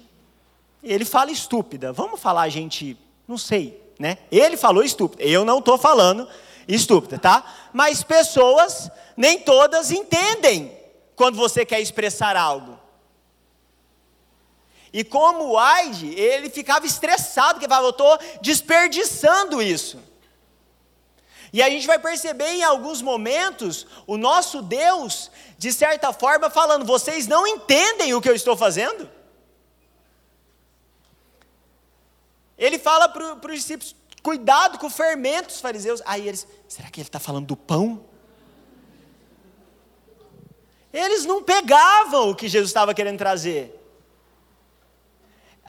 ele 0.83 1.05
fala 1.05 1.31
estúpida. 1.31 1.91
Vamos 1.91 2.19
falar 2.19 2.47
gente, 2.49 2.95
não 3.27 3.37
sei, 3.37 3.81
né? 3.97 4.19
Ele 4.31 4.55
falou 4.55 4.83
estúpida. 4.83 5.23
Eu 5.23 5.43
não 5.43 5.57
estou 5.57 5.75
falando 5.75 6.27
estúpida, 6.75 7.17
tá? 7.17 7.43
Mas 7.73 8.03
pessoas, 8.03 8.89
nem 9.17 9.39
todas 9.39 9.91
entendem 9.91 10.77
quando 11.15 11.35
você 11.35 11.65
quer 11.65 11.81
expressar 11.81 12.37
algo. 12.37 12.79
E 14.93 15.03
como 15.03 15.49
o 15.49 15.57
Aide, 15.57 16.13
ele 16.19 16.49
ficava 16.49 16.85
estressado, 16.85 17.59
que 17.59 17.67
falava, 17.67 17.87
eu 17.87 17.91
estou 17.91 18.19
desperdiçando 18.41 19.61
isso. 19.61 19.99
E 21.51 21.61
a 21.61 21.69
gente 21.69 21.87
vai 21.87 21.97
perceber 21.97 22.49
em 22.49 22.63
alguns 22.63 23.01
momentos 23.01 23.87
o 24.05 24.17
nosso 24.17 24.61
Deus, 24.61 25.31
de 25.57 25.73
certa 25.73 26.13
forma, 26.13 26.49
falando: 26.49 26.85
vocês 26.85 27.27
não 27.27 27.47
entendem 27.47 28.13
o 28.13 28.21
que 28.21 28.29
eu 28.29 28.35
estou 28.35 28.55
fazendo? 28.55 29.09
Ele 32.57 32.77
fala 32.77 33.09
para 33.09 33.51
os 33.51 33.59
discípulos: 33.59 33.95
Cuidado 34.21 34.77
com 34.77 34.87
o 34.87 34.89
fermento 34.89 35.47
dos 35.47 35.61
fariseus. 35.61 36.01
Aí 36.05 36.27
eles, 36.27 36.47
será 36.67 36.89
que 36.89 36.99
ele 36.99 37.07
está 37.07 37.19
falando 37.19 37.47
do 37.47 37.55
pão? 37.55 38.05
Eles 40.91 41.25
não 41.25 41.43
pegavam 41.43 42.31
o 42.31 42.35
que 42.35 42.47
Jesus 42.47 42.69
estava 42.69 42.93
querendo 42.93 43.17
trazer. 43.17 43.75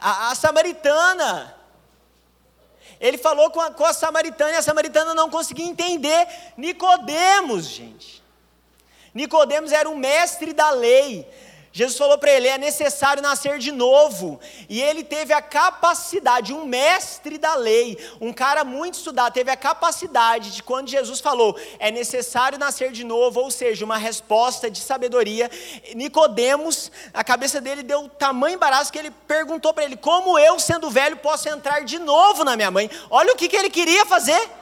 A, 0.00 0.30
a 0.30 0.34
samaritana, 0.34 1.54
ele 2.98 3.18
falou 3.18 3.50
com 3.50 3.60
a, 3.60 3.70
com 3.70 3.84
a 3.84 3.92
samaritana 3.92 4.52
e 4.52 4.56
a 4.56 4.62
samaritana 4.62 5.14
não 5.14 5.28
conseguia 5.28 5.66
entender. 5.66 6.26
Nicodemos, 6.56 7.66
gente. 7.66 8.20
Nicodemos 9.12 9.72
era 9.72 9.88
um 9.88 9.96
mestre 9.96 10.52
da 10.52 10.70
lei. 10.70 11.28
Jesus 11.72 11.96
falou 11.96 12.18
para 12.18 12.32
ele: 12.32 12.48
é 12.48 12.58
necessário 12.58 13.22
nascer 13.22 13.58
de 13.58 13.70
novo. 13.70 14.40
E 14.68 14.82
ele 14.82 15.04
teve 15.04 15.32
a 15.32 15.40
capacidade, 15.40 16.52
um 16.52 16.64
mestre 16.64 17.38
da 17.38 17.54
lei, 17.54 17.96
um 18.20 18.32
cara 18.32 18.64
muito 18.64 18.94
estudado, 18.94 19.32
teve 19.32 19.50
a 19.50 19.56
capacidade 19.56 20.50
de, 20.50 20.62
quando 20.62 20.88
Jesus 20.88 21.20
falou, 21.20 21.56
é 21.78 21.90
necessário 21.90 22.58
nascer 22.58 22.90
de 22.90 23.04
novo, 23.04 23.40
ou 23.40 23.50
seja, 23.50 23.84
uma 23.84 23.96
resposta 23.96 24.70
de 24.70 24.80
sabedoria. 24.80 25.50
Nicodemos, 25.94 26.90
a 27.14 27.22
cabeça 27.22 27.60
dele 27.60 27.82
deu 27.82 28.08
tamanho 28.08 28.56
embaraço 28.56 28.92
que 28.92 28.98
ele 28.98 29.10
perguntou 29.10 29.72
para 29.72 29.84
ele: 29.84 29.96
como 29.96 30.38
eu, 30.38 30.58
sendo 30.58 30.90
velho, 30.90 31.16
posso 31.18 31.48
entrar 31.48 31.84
de 31.84 31.98
novo 31.98 32.44
na 32.44 32.56
minha 32.56 32.70
mãe? 32.70 32.90
Olha 33.08 33.32
o 33.32 33.36
que, 33.36 33.48
que 33.48 33.56
ele 33.56 33.70
queria 33.70 34.04
fazer. 34.06 34.59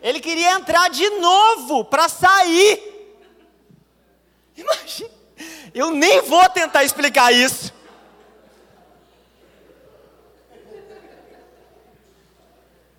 Ele 0.00 0.20
queria 0.20 0.52
entrar 0.52 0.88
de 0.90 1.08
novo 1.10 1.84
para 1.84 2.08
sair. 2.08 2.98
Imagina. 4.56 5.10
Eu 5.74 5.92
nem 5.92 6.22
vou 6.22 6.48
tentar 6.48 6.84
explicar 6.84 7.32
isso. 7.32 7.72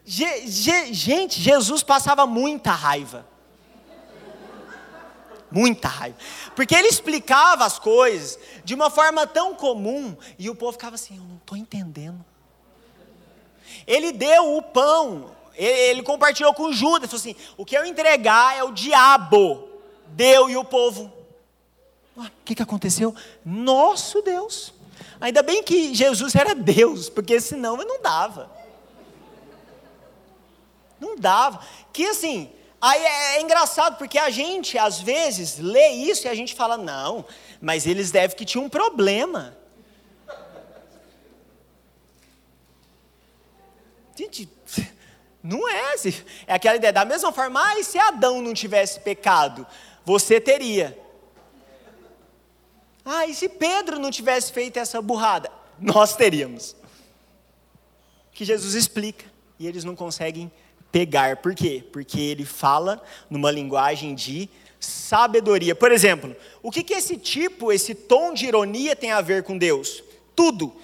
Je, 0.05 0.47
je, 0.47 0.93
gente, 0.93 1.39
Jesus 1.39 1.83
passava 1.83 2.25
muita 2.25 2.71
raiva. 2.71 3.27
Muita 5.51 5.87
raiva. 5.87 6.17
Porque 6.55 6.75
ele 6.75 6.87
explicava 6.87 7.65
as 7.65 7.77
coisas 7.77 8.39
de 8.63 8.73
uma 8.73 8.89
forma 8.89 9.27
tão 9.27 9.53
comum 9.53 10.17
e 10.37 10.49
o 10.49 10.55
povo 10.55 10.73
ficava 10.73 10.95
assim: 10.95 11.17
eu 11.17 11.23
não 11.23 11.37
estou 11.37 11.57
entendendo. 11.57 12.23
Ele 13.85 14.11
deu 14.11 14.55
o 14.57 14.61
pão, 14.61 15.35
ele, 15.59 16.01
compartilhou 16.01 16.53
com 16.53 16.71
Judas, 16.71 17.09
falou 17.09 17.19
assim: 17.19 17.35
o 17.57 17.65
que 17.65 17.77
eu 17.77 17.85
entregar 17.85 18.57
é 18.57 18.63
o 18.63 18.71
diabo. 18.71 19.67
Deu 20.07 20.49
e 20.49 20.55
o 20.55 20.63
povo. 20.63 21.11
O 22.15 22.25
que, 22.43 22.55
que 22.55 22.63
aconteceu? 22.63 23.13
Nosso 23.45 24.21
Deus. 24.21 24.73
Ainda 25.19 25.43
bem 25.43 25.61
que 25.61 25.93
Jesus 25.93 26.33
era 26.33 26.55
Deus, 26.55 27.09
porque 27.09 27.39
senão 27.41 27.75
não 27.77 28.01
dava. 28.01 28.49
Não 30.99 31.17
dava. 31.17 31.61
Que 31.91 32.07
assim, 32.07 32.51
aí 32.79 33.03
é, 33.03 33.37
é 33.37 33.41
engraçado, 33.41 33.97
porque 33.97 34.17
a 34.17 34.29
gente, 34.29 34.77
às 34.77 34.99
vezes, 34.99 35.59
lê 35.59 35.89
isso 35.89 36.25
e 36.25 36.29
a 36.29 36.35
gente 36.35 36.55
fala, 36.55 36.77
não, 36.77 37.25
mas 37.61 37.85
eles 37.85 38.11
devem 38.11 38.35
que 38.35 38.45
tinham 38.45 38.65
um 38.65 38.69
problema. 38.69 39.57
Gente, 44.15 44.49
não 45.43 45.67
é. 45.67 45.95
É 46.47 46.53
aquela 46.53 46.75
ideia. 46.75 46.93
Da 46.93 47.05
mesma 47.05 47.31
forma, 47.31 47.61
ah, 47.63 47.79
e 47.79 47.83
se 47.83 47.97
Adão 47.97 48.41
não 48.41 48.53
tivesse 48.53 48.99
pecado? 48.99 49.65
Você 50.05 50.39
teria. 50.39 50.97
Ah, 53.05 53.25
e 53.25 53.33
se 53.33 53.47
Pedro 53.47 53.99
não 53.99 54.11
tivesse 54.11 54.51
feito 54.51 54.77
essa 54.77 55.01
burrada? 55.01 55.49
Nós 55.79 56.15
teríamos. 56.15 56.75
Que 58.31 58.43
Jesus 58.43 58.73
explica. 58.75 59.25
E 59.57 59.67
eles 59.67 59.83
não 59.83 59.95
conseguem 59.95 60.51
pegar. 60.91 61.37
Por 61.37 61.55
quê? 61.55 61.83
Porque 61.91 62.19
ele 62.19 62.45
fala 62.45 63.01
numa 63.29 63.51
linguagem 63.51 64.13
de 64.13 64.49
sabedoria. 64.79 65.75
Por 65.75 65.91
exemplo, 65.91 66.35
o 66.61 66.71
que, 66.71 66.83
que 66.83 66.93
esse 66.93 67.17
tipo, 67.17 67.71
esse 67.71 67.93
tom 67.93 68.33
de 68.33 68.45
ironia 68.45 68.95
tem 68.95 69.11
a 69.11 69.21
ver 69.21 69.43
com 69.43 69.57
Deus? 69.57 70.03
Tudo. 70.35 70.75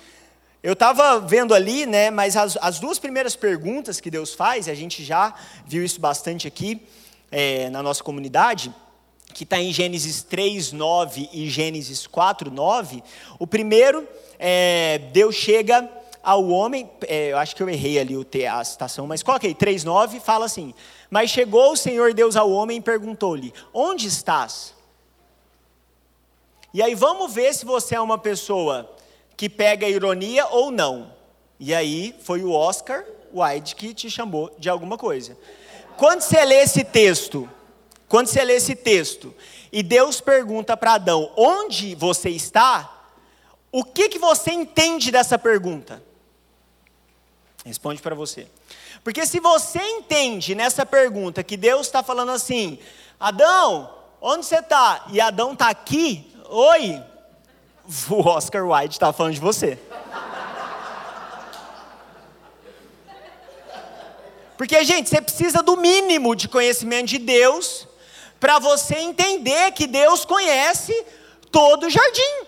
Eu 0.65 0.73
estava 0.73 1.19
vendo 1.19 1.53
ali, 1.53 1.85
né, 1.85 2.09
mas 2.09 2.35
as, 2.35 2.57
as, 2.59 2.79
duas 2.79 2.97
primeiras 2.97 3.35
perguntas 3.35 4.01
que 4.01 4.09
Deus 4.09 4.33
faz, 4.33 4.67
a 4.67 4.73
gente 4.73 5.03
já 5.03 5.31
viu 5.63 5.85
isso 5.85 6.01
bastante 6.01 6.47
aqui 6.47 6.81
é, 7.31 7.69
na 7.69 7.83
nossa 7.83 8.03
comunidade, 8.03 8.73
que 9.31 9.43
está 9.43 9.59
em 9.59 9.71
Gênesis 9.71 10.23
3, 10.23 10.71
9 10.71 11.29
e 11.31 11.47
Gênesis 11.51 12.07
4, 12.07 12.49
9. 12.49 13.03
O 13.37 13.45
primeiro, 13.45 14.07
é, 14.39 14.97
Deus 15.13 15.35
chega 15.35 15.87
ao 16.23 16.47
homem, 16.47 16.89
é, 17.07 17.33
eu 17.33 17.37
acho 17.37 17.55
que 17.55 17.61
eu 17.61 17.69
errei 17.69 17.99
ali 17.99 18.17
o, 18.17 18.25
a 18.51 18.63
citação, 18.63 19.05
mas 19.05 19.21
coloquei 19.21 19.53
3, 19.53 19.83
9, 19.83 20.19
fala 20.19 20.45
assim: 20.45 20.73
Mas 21.11 21.29
chegou 21.29 21.73
o 21.73 21.77
Senhor 21.77 22.11
Deus 22.11 22.35
ao 22.35 22.49
homem 22.49 22.79
e 22.79 22.81
perguntou-lhe: 22.81 23.53
Onde 23.71 24.07
estás? 24.07 24.73
E 26.73 26.81
aí 26.81 26.95
vamos 26.95 27.31
ver 27.31 27.53
se 27.53 27.65
você 27.65 27.93
é 27.93 28.01
uma 28.01 28.17
pessoa 28.17 28.94
que 29.35 29.49
pega 29.49 29.87
ironia 29.87 30.47
ou 30.47 30.71
não. 30.71 31.13
E 31.59 31.73
aí 31.73 32.15
foi 32.23 32.43
o 32.43 32.51
Oscar 32.51 33.05
Wilde 33.33 33.75
que 33.75 33.93
te 33.93 34.09
chamou 34.09 34.53
de 34.57 34.69
alguma 34.69 34.97
coisa. 34.97 35.37
Quando 35.97 36.21
você 36.21 36.43
lê 36.43 36.55
esse 36.55 36.83
texto, 36.83 37.49
quando 38.07 38.27
você 38.27 38.43
lê 38.43 38.55
esse 38.55 38.75
texto, 38.75 39.33
e 39.71 39.81
Deus 39.81 40.21
pergunta 40.21 40.75
para 40.75 40.93
Adão: 40.93 41.31
"Onde 41.35 41.95
você 41.95 42.29
está?", 42.29 42.91
o 43.71 43.83
que 43.83 44.07
que 44.07 44.19
você 44.19 44.51
entende 44.51 45.11
dessa 45.11 45.37
pergunta? 45.37 46.01
Responde 47.65 48.01
para 48.01 48.15
você. 48.15 48.47
Porque 49.03 49.25
se 49.25 49.39
você 49.39 49.79
entende 49.79 50.55
nessa 50.55 50.85
pergunta 50.85 51.43
que 51.43 51.57
Deus 51.57 51.87
está 51.87 52.01
falando 52.01 52.31
assim, 52.31 52.79
Adão, 53.19 53.93
onde 54.21 54.45
você 54.45 54.59
está? 54.59 55.05
E 55.11 55.19
Adão 55.19 55.53
está 55.53 55.69
aqui, 55.69 56.33
oi, 56.47 57.03
o 58.09 58.27
Oscar 58.27 58.65
Wilde 58.65 58.95
está 58.95 59.13
falando 59.13 59.33
de 59.33 59.39
você. 59.39 59.79
Porque, 64.57 64.83
gente, 64.83 65.09
você 65.09 65.21
precisa 65.21 65.61
do 65.61 65.75
mínimo 65.75 66.35
de 66.35 66.47
conhecimento 66.47 67.09
de 67.09 67.17
Deus 67.17 67.87
para 68.39 68.57
você 68.59 68.95
entender 68.95 69.71
que 69.71 69.85
Deus 69.85 70.23
conhece 70.23 70.93
todo 71.51 71.85
o 71.85 71.89
jardim. 71.89 72.45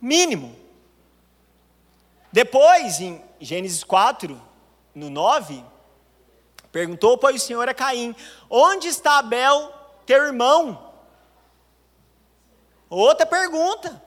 Mínimo. 0.00 0.56
Depois, 2.32 3.00
em 3.00 3.22
Gênesis 3.40 3.82
4, 3.82 4.40
no 4.94 5.10
9, 5.10 5.64
perguntou, 6.70 7.18
pois 7.18 7.42
o 7.42 7.44
Senhor 7.44 7.68
a 7.68 7.74
Caim: 7.74 8.14
Onde 8.48 8.88
está 8.88 9.18
Abel, 9.18 9.72
teu 10.10 10.24
irmão? 10.24 10.92
Outra 12.88 13.24
pergunta. 13.24 14.02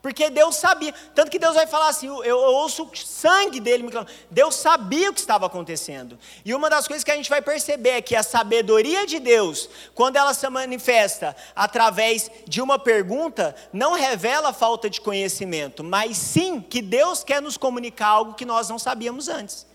Porque 0.00 0.30
Deus 0.30 0.54
sabia. 0.54 0.94
Tanto 1.12 1.32
que 1.32 1.40
Deus 1.40 1.56
vai 1.56 1.66
falar 1.66 1.88
assim: 1.88 2.06
eu, 2.06 2.22
eu 2.22 2.38
ouço 2.38 2.84
o 2.84 2.96
sangue 2.96 3.58
dele 3.58 3.82
me 3.82 3.90
clamando. 3.90 4.12
Deus 4.30 4.54
sabia 4.54 5.10
o 5.10 5.12
que 5.12 5.18
estava 5.18 5.46
acontecendo. 5.46 6.16
E 6.44 6.54
uma 6.54 6.70
das 6.70 6.86
coisas 6.86 7.02
que 7.02 7.10
a 7.10 7.16
gente 7.16 7.28
vai 7.28 7.42
perceber 7.42 7.90
é 7.90 8.00
que 8.00 8.14
a 8.14 8.22
sabedoria 8.22 9.04
de 9.04 9.18
Deus, 9.18 9.68
quando 9.96 10.14
ela 10.14 10.32
se 10.32 10.48
manifesta 10.48 11.34
através 11.56 12.30
de 12.46 12.62
uma 12.62 12.78
pergunta, 12.78 13.56
não 13.72 13.94
revela 13.94 14.52
falta 14.52 14.88
de 14.88 15.00
conhecimento, 15.00 15.82
mas 15.82 16.16
sim 16.16 16.60
que 16.60 16.80
Deus 16.80 17.24
quer 17.24 17.42
nos 17.42 17.56
comunicar 17.56 18.06
algo 18.06 18.34
que 18.34 18.44
nós 18.44 18.68
não 18.68 18.78
sabíamos 18.78 19.28
antes 19.28 19.67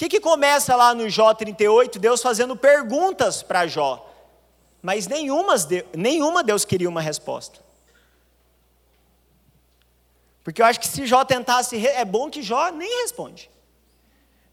que, 0.00 0.08
que 0.08 0.20
começa 0.20 0.74
lá 0.74 0.94
no 0.94 1.10
Jó 1.10 1.34
38? 1.34 1.98
Deus 1.98 2.22
fazendo 2.22 2.56
perguntas 2.56 3.42
para 3.42 3.66
Jó. 3.66 4.10
Mas 4.80 5.06
nenhuma, 5.06 6.42
Deus 6.42 6.64
queria 6.64 6.88
uma 6.88 7.02
resposta. 7.02 7.60
Porque 10.42 10.62
eu 10.62 10.64
acho 10.64 10.80
que 10.80 10.88
se 10.88 11.04
Jó 11.04 11.22
tentasse, 11.22 11.86
é 11.86 12.02
bom 12.02 12.30
que 12.30 12.40
Jó 12.40 12.70
nem 12.70 13.02
responde. 13.02 13.50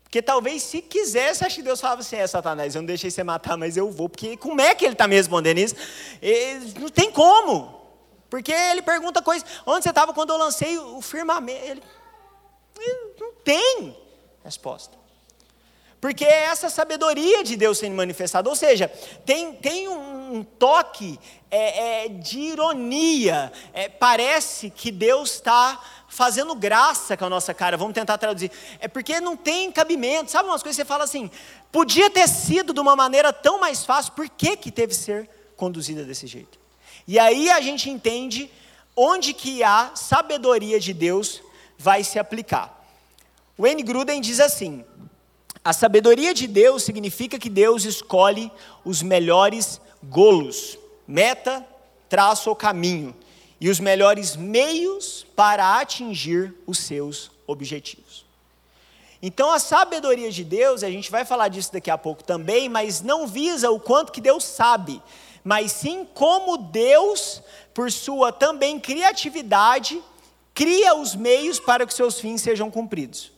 Porque 0.03 0.21
talvez 0.21 0.63
se 0.63 0.81
quisesse, 0.81 1.45
acho 1.45 1.55
que 1.55 1.63
Deus 1.63 1.79
falava 1.79 2.01
assim, 2.01 2.17
é 2.17 2.27
Satanás, 2.27 2.75
eu 2.75 2.81
não 2.81 2.85
deixei 2.85 3.09
você 3.09 3.23
matar, 3.23 3.55
mas 3.55 3.77
eu 3.77 3.89
vou. 3.89 4.09
Porque 4.09 4.35
como 4.35 4.59
é 4.59 4.75
que 4.75 4.83
ele 4.83 4.95
está 4.95 5.07
me 5.07 5.15
respondendo 5.15 5.59
isso? 5.59 5.75
Ele, 6.21 6.77
não 6.77 6.89
tem 6.89 7.09
como. 7.09 7.87
Porque 8.29 8.51
ele 8.51 8.81
pergunta 8.81 9.21
coisas. 9.21 9.47
Onde 9.65 9.83
você 9.83 9.89
estava 9.91 10.13
quando 10.13 10.31
eu 10.31 10.37
lancei 10.37 10.77
o 10.77 11.01
firmamento? 11.01 11.63
Ele, 11.63 11.81
ele 12.77 13.13
não 13.17 13.31
tem 13.45 13.97
resposta. 14.43 15.06
Porque 15.99 16.23
é 16.23 16.43
essa 16.45 16.69
sabedoria 16.69 17.43
de 17.43 17.55
Deus 17.55 17.79
sendo 17.79 17.95
manifestada. 17.95 18.47
Ou 18.49 18.55
seja, 18.55 18.87
tem, 19.25 19.53
tem 19.53 19.87
um 19.87 20.43
toque 20.43 21.19
é, 21.49 22.05
é, 22.05 22.09
de 22.09 22.39
ironia. 22.39 23.51
É, 23.73 23.89
parece 23.89 24.69
que 24.69 24.91
Deus 24.91 25.33
está 25.33 25.81
fazendo 26.07 26.53
graça 26.53 27.17
com 27.17 27.25
a 27.25 27.29
nossa 27.29 27.53
cara. 27.53 27.77
Vamos 27.77 27.93
tentar 27.93 28.17
traduzir. 28.17 28.51
É 28.79 28.87
porque 28.87 29.19
não 29.19 29.35
tem 29.35 29.71
cabimento. 29.71 30.31
Sabe 30.31 30.47
umas 30.47 30.61
coisas 30.61 30.77
que 30.77 30.83
você 30.83 30.87
fala 30.87 31.03
assim? 31.03 31.31
Podia 31.71 32.09
ter 32.09 32.27
sido 32.27 32.73
de 32.73 32.79
uma 32.79 32.95
maneira 32.95 33.33
tão 33.33 33.59
mais 33.59 33.83
fácil. 33.83 34.13
Por 34.13 34.29
que, 34.29 34.55
que 34.55 34.71
teve 34.71 34.89
que 34.89 34.99
ser 34.99 35.29
conduzida 35.55 36.03
desse 36.03 36.27
jeito? 36.27 36.59
E 37.07 37.17
aí 37.17 37.49
a 37.49 37.59
gente 37.59 37.89
entende 37.89 38.51
onde 38.95 39.33
que 39.33 39.63
a 39.63 39.91
sabedoria 39.95 40.79
de 40.79 40.93
Deus 40.93 41.41
vai 41.77 42.03
se 42.03 42.19
aplicar. 42.19 42.75
O 43.57 43.65
N. 43.65 43.81
Gruden 43.81 44.21
diz 44.21 44.39
assim: 44.39 44.85
a 45.67 45.73
sabedoria 45.73 46.33
de 46.33 46.47
Deus 46.47 46.83
significa 46.83 47.37
que 47.37 47.49
Deus 47.49 47.83
escolhe 47.83 48.49
os 48.85 49.01
melhores 49.01 49.81
golos, 50.01 50.79
meta, 51.05 51.67
traço 52.07 52.49
ou 52.49 52.55
caminho, 52.55 53.13
e 53.59 53.69
os 53.69 53.77
melhores 53.77 54.37
meios 54.37 55.27
para 55.35 55.77
atingir 55.77 56.53
os 56.65 56.77
seus 56.77 57.29
objetivos. 57.45 58.25
Então 59.21 59.51
a 59.51 59.59
sabedoria 59.59 60.31
de 60.31 60.45
Deus, 60.45 60.83
a 60.83 60.89
gente 60.89 61.11
vai 61.11 61.25
falar 61.25 61.49
disso 61.49 61.73
daqui 61.73 61.91
a 61.91 61.97
pouco 61.97 62.23
também, 62.23 62.69
mas 62.69 63.01
não 63.01 63.27
visa 63.27 63.69
o 63.69 63.77
quanto 63.77 64.13
que 64.13 64.21
Deus 64.21 64.45
sabe, 64.45 65.01
mas 65.43 65.73
sim 65.73 66.07
como 66.13 66.55
Deus, 66.55 67.41
por 67.73 67.91
sua 67.91 68.31
também 68.31 68.79
criatividade, 68.79 70.01
cria 70.53 70.95
os 70.95 71.13
meios 71.13 71.59
para 71.59 71.85
que 71.85 71.93
seus 71.93 72.21
fins 72.21 72.41
sejam 72.41 72.71
cumpridos. 72.71 73.33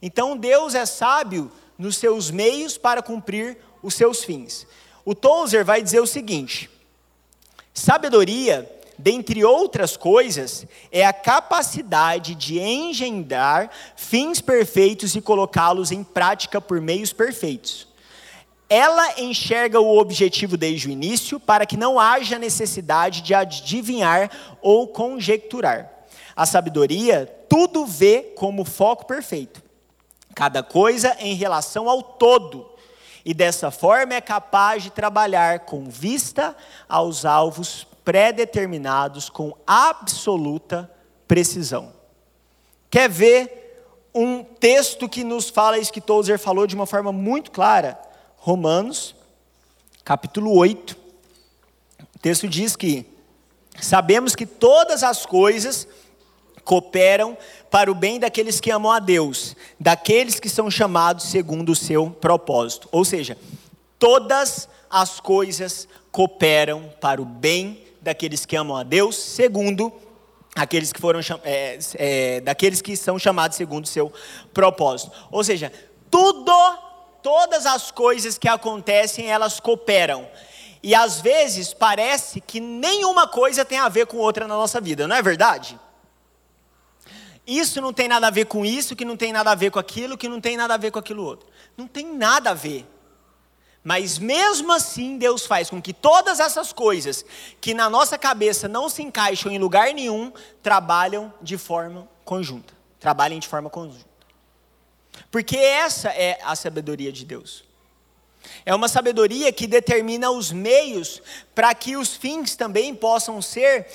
Então 0.00 0.34
Deus 0.34 0.74
é 0.74 0.86
sábio 0.86 1.52
nos 1.78 1.96
seus 1.96 2.30
meios 2.30 2.78
para 2.78 3.02
cumprir 3.02 3.58
os 3.82 3.94
seus 3.94 4.24
fins. 4.24 4.66
O 5.04 5.14
Tozer 5.14 5.64
vai 5.64 5.82
dizer 5.82 6.00
o 6.00 6.06
seguinte: 6.06 6.70
sabedoria 7.72 8.70
dentre 8.98 9.44
outras 9.44 9.96
coisas, 9.96 10.66
é 10.90 11.04
a 11.04 11.12
capacidade 11.12 12.34
de 12.34 12.58
engendrar 12.58 13.70
fins 13.96 14.40
perfeitos 14.40 15.14
e 15.14 15.20
colocá-los 15.20 15.90
em 15.90 16.04
prática 16.04 16.60
por 16.60 16.80
meios 16.80 17.12
perfeitos. 17.12 17.88
Ela 18.68 19.20
enxerga 19.20 19.80
o 19.80 19.98
objetivo 19.98 20.56
desde 20.56 20.88
o 20.88 20.90
início 20.90 21.38
para 21.38 21.66
que 21.66 21.76
não 21.76 21.98
haja 21.98 22.38
necessidade 22.38 23.20
de 23.20 23.34
adivinhar 23.34 24.30
ou 24.62 24.88
conjecturar. 24.88 25.90
A 26.34 26.46
sabedoria 26.46 27.26
tudo 27.48 27.86
vê 27.86 28.32
como 28.34 28.64
foco 28.64 29.06
perfeito, 29.06 29.62
cada 30.34 30.62
coisa 30.62 31.16
em 31.20 31.34
relação 31.34 31.88
ao 31.88 32.02
todo, 32.02 32.68
e 33.24 33.32
dessa 33.32 33.70
forma 33.70 34.14
é 34.14 34.20
capaz 34.20 34.82
de 34.82 34.90
trabalhar 34.90 35.60
com 35.60 35.88
vista 35.88 36.54
aos 36.88 37.24
alvos 37.24 37.86
pré-determinados 38.04 39.30
com 39.30 39.56
absoluta 39.66 40.90
precisão. 41.26 41.92
Quer 42.90 43.08
ver 43.08 43.82
um 44.14 44.44
texto 44.44 45.08
que 45.08 45.24
nos 45.24 45.48
fala 45.48 45.78
isso 45.78 45.92
que 45.92 46.00
Tozer 46.00 46.38
falou 46.38 46.66
de 46.66 46.74
uma 46.74 46.86
forma 46.86 47.10
muito 47.10 47.50
clara? 47.50 47.98
Romanos, 48.36 49.16
capítulo 50.04 50.54
8. 50.54 50.96
O 52.14 52.18
texto 52.20 52.46
diz 52.46 52.76
que 52.76 53.06
sabemos 53.80 54.36
que 54.36 54.44
todas 54.44 55.02
as 55.02 55.24
coisas 55.24 55.88
cooperam 56.62 57.36
para 57.74 57.90
o 57.90 57.94
bem 57.94 58.20
daqueles 58.20 58.60
que 58.60 58.70
amam 58.70 58.92
a 58.92 59.00
Deus, 59.00 59.56
daqueles 59.80 60.38
que 60.38 60.48
são 60.48 60.70
chamados 60.70 61.24
segundo 61.24 61.72
o 61.72 61.74
seu 61.74 62.08
propósito. 62.08 62.88
Ou 62.92 63.04
seja, 63.04 63.36
todas 63.98 64.68
as 64.88 65.18
coisas 65.18 65.88
cooperam 66.12 66.88
para 67.00 67.20
o 67.20 67.24
bem 67.24 67.84
daqueles 68.00 68.46
que 68.46 68.54
amam 68.54 68.76
a 68.76 68.84
Deus, 68.84 69.16
segundo 69.16 69.92
aqueles 70.54 70.92
que 70.92 71.00
foram 71.00 71.18
é, 71.42 71.76
é, 71.96 72.40
daqueles 72.42 72.80
que 72.80 72.96
são 72.96 73.18
chamados 73.18 73.56
segundo 73.56 73.86
o 73.86 73.88
seu 73.88 74.12
propósito. 74.52 75.10
Ou 75.32 75.42
seja, 75.42 75.72
tudo, 76.08 76.52
todas 77.24 77.66
as 77.66 77.90
coisas 77.90 78.38
que 78.38 78.46
acontecem, 78.46 79.28
elas 79.28 79.58
cooperam. 79.58 80.28
E 80.80 80.94
às 80.94 81.20
vezes 81.20 81.74
parece 81.74 82.40
que 82.40 82.60
nenhuma 82.60 83.26
coisa 83.26 83.64
tem 83.64 83.78
a 83.78 83.88
ver 83.88 84.06
com 84.06 84.18
outra 84.18 84.46
na 84.46 84.54
nossa 84.54 84.80
vida, 84.80 85.08
não 85.08 85.16
é 85.16 85.22
verdade? 85.22 85.76
Isso 87.46 87.80
não 87.80 87.92
tem 87.92 88.08
nada 88.08 88.26
a 88.26 88.30
ver 88.30 88.46
com 88.46 88.64
isso, 88.64 88.96
que 88.96 89.04
não 89.04 89.16
tem 89.16 89.32
nada 89.32 89.50
a 89.50 89.54
ver 89.54 89.70
com 89.70 89.78
aquilo, 89.78 90.16
que 90.16 90.28
não 90.28 90.40
tem 90.40 90.56
nada 90.56 90.74
a 90.74 90.78
ver 90.78 90.90
com 90.90 90.98
aquilo 90.98 91.22
outro. 91.22 91.48
Não 91.76 91.86
tem 91.86 92.14
nada 92.14 92.50
a 92.50 92.54
ver. 92.54 92.86
Mas 93.82 94.18
mesmo 94.18 94.72
assim, 94.72 95.18
Deus 95.18 95.44
faz 95.44 95.68
com 95.68 95.80
que 95.80 95.92
todas 95.92 96.40
essas 96.40 96.72
coisas 96.72 97.22
que 97.60 97.74
na 97.74 97.90
nossa 97.90 98.16
cabeça 98.16 98.66
não 98.66 98.88
se 98.88 99.02
encaixam 99.02 99.52
em 99.52 99.58
lugar 99.58 99.92
nenhum, 99.92 100.32
trabalham 100.62 101.32
de 101.42 101.58
forma 101.58 102.08
conjunta. 102.24 102.72
Trabalhem 102.98 103.38
de 103.38 103.46
forma 103.46 103.68
conjunta. 103.68 104.06
Porque 105.30 105.58
essa 105.58 106.08
é 106.08 106.38
a 106.42 106.56
sabedoria 106.56 107.12
de 107.12 107.26
Deus. 107.26 107.62
É 108.64 108.74
uma 108.74 108.88
sabedoria 108.88 109.52
que 109.52 109.66
determina 109.66 110.30
os 110.30 110.50
meios 110.50 111.22
para 111.54 111.74
que 111.74 111.96
os 111.96 112.16
fins 112.16 112.56
também 112.56 112.94
possam 112.94 113.40
ser, 113.42 113.86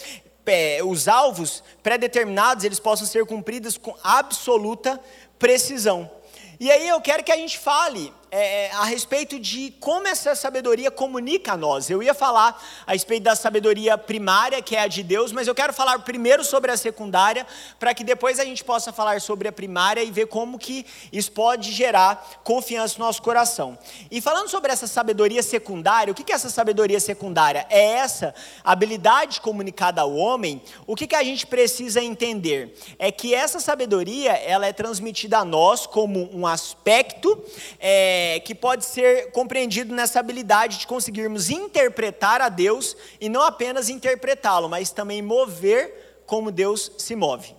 é, 0.49 0.83
os 0.83 1.07
alvos 1.07 1.63
pré-determinados, 1.81 2.63
eles 2.63 2.79
possam 2.79 3.07
ser 3.07 3.25
cumpridos 3.25 3.77
com 3.77 3.95
absoluta 4.03 4.99
precisão. 5.37 6.09
E 6.59 6.69
aí 6.69 6.87
eu 6.87 6.99
quero 6.99 7.23
que 7.23 7.31
a 7.31 7.37
gente 7.37 7.57
fale 7.57 8.13
é, 8.31 8.65
é, 8.65 8.71
a 8.73 8.83
respeito 8.83 9.39
de 9.39 9.73
como 9.79 10.07
essa 10.07 10.35
sabedoria 10.35 10.91
comunica 10.91 11.53
a 11.53 11.57
nós. 11.57 11.89
Eu 11.89 12.03
ia 12.03 12.13
falar 12.13 12.61
a 12.85 12.91
respeito 12.91 13.23
da 13.23 13.35
sabedoria 13.35 13.97
primária, 13.97 14.61
que 14.61 14.75
é 14.75 14.81
a 14.81 14.87
de 14.87 15.01
Deus, 15.01 15.31
mas 15.31 15.47
eu 15.47 15.55
quero 15.55 15.73
falar 15.73 15.97
primeiro 15.99 16.43
sobre 16.43 16.71
a 16.71 16.77
secundária, 16.77 17.45
para 17.79 17.93
que 17.93 18.03
depois 18.03 18.39
a 18.39 18.45
gente 18.45 18.63
possa 18.63 18.93
falar 18.93 19.19
sobre 19.19 19.47
a 19.47 19.51
primária 19.51 20.03
e 20.03 20.11
ver 20.11 20.27
como 20.27 20.59
que 20.59 20.85
isso 21.11 21.31
pode 21.31 21.71
gerar 21.71 22.39
confiança 22.43 22.99
no 22.99 23.05
nosso 23.05 23.21
coração. 23.21 23.77
E 24.11 24.21
falando 24.21 24.47
sobre 24.47 24.71
essa 24.71 24.85
sabedoria 24.85 25.41
secundária, 25.41 26.11
o 26.11 26.15
que 26.15 26.31
é 26.31 26.35
essa 26.35 26.49
sabedoria 26.49 26.99
secundária? 26.99 27.65
É 27.69 27.83
essa 27.83 28.35
habilidade 28.63 29.41
comunicada 29.41 30.01
ao 30.01 30.13
homem. 30.15 30.61
O 30.85 30.95
que, 30.95 31.07
que 31.07 31.15
a 31.15 31.23
gente 31.23 31.47
precisa 31.47 32.01
entender? 32.01 32.75
É 32.99 33.11
que 33.11 33.33
essa 33.33 33.59
sabedoria 33.59 34.33
ela 34.33 34.67
é 34.67 34.73
transmitida 34.73 35.39
a 35.39 35.45
nós 35.45 35.87
como 35.87 36.29
um 36.31 36.45
aspecto. 36.45 37.43
É, 37.79 38.18
que 38.45 38.55
pode 38.55 38.85
ser 38.85 39.31
compreendido 39.31 39.93
nessa 39.93 40.19
habilidade 40.19 40.79
de 40.79 40.87
conseguirmos 40.87 41.49
interpretar 41.49 42.41
a 42.41 42.49
Deus 42.49 42.95
e 43.19 43.29
não 43.29 43.41
apenas 43.43 43.89
interpretá-lo, 43.89 44.69
mas 44.69 44.91
também 44.91 45.21
mover 45.21 46.23
como 46.25 46.51
Deus 46.51 46.91
se 46.97 47.15
move. 47.15 47.55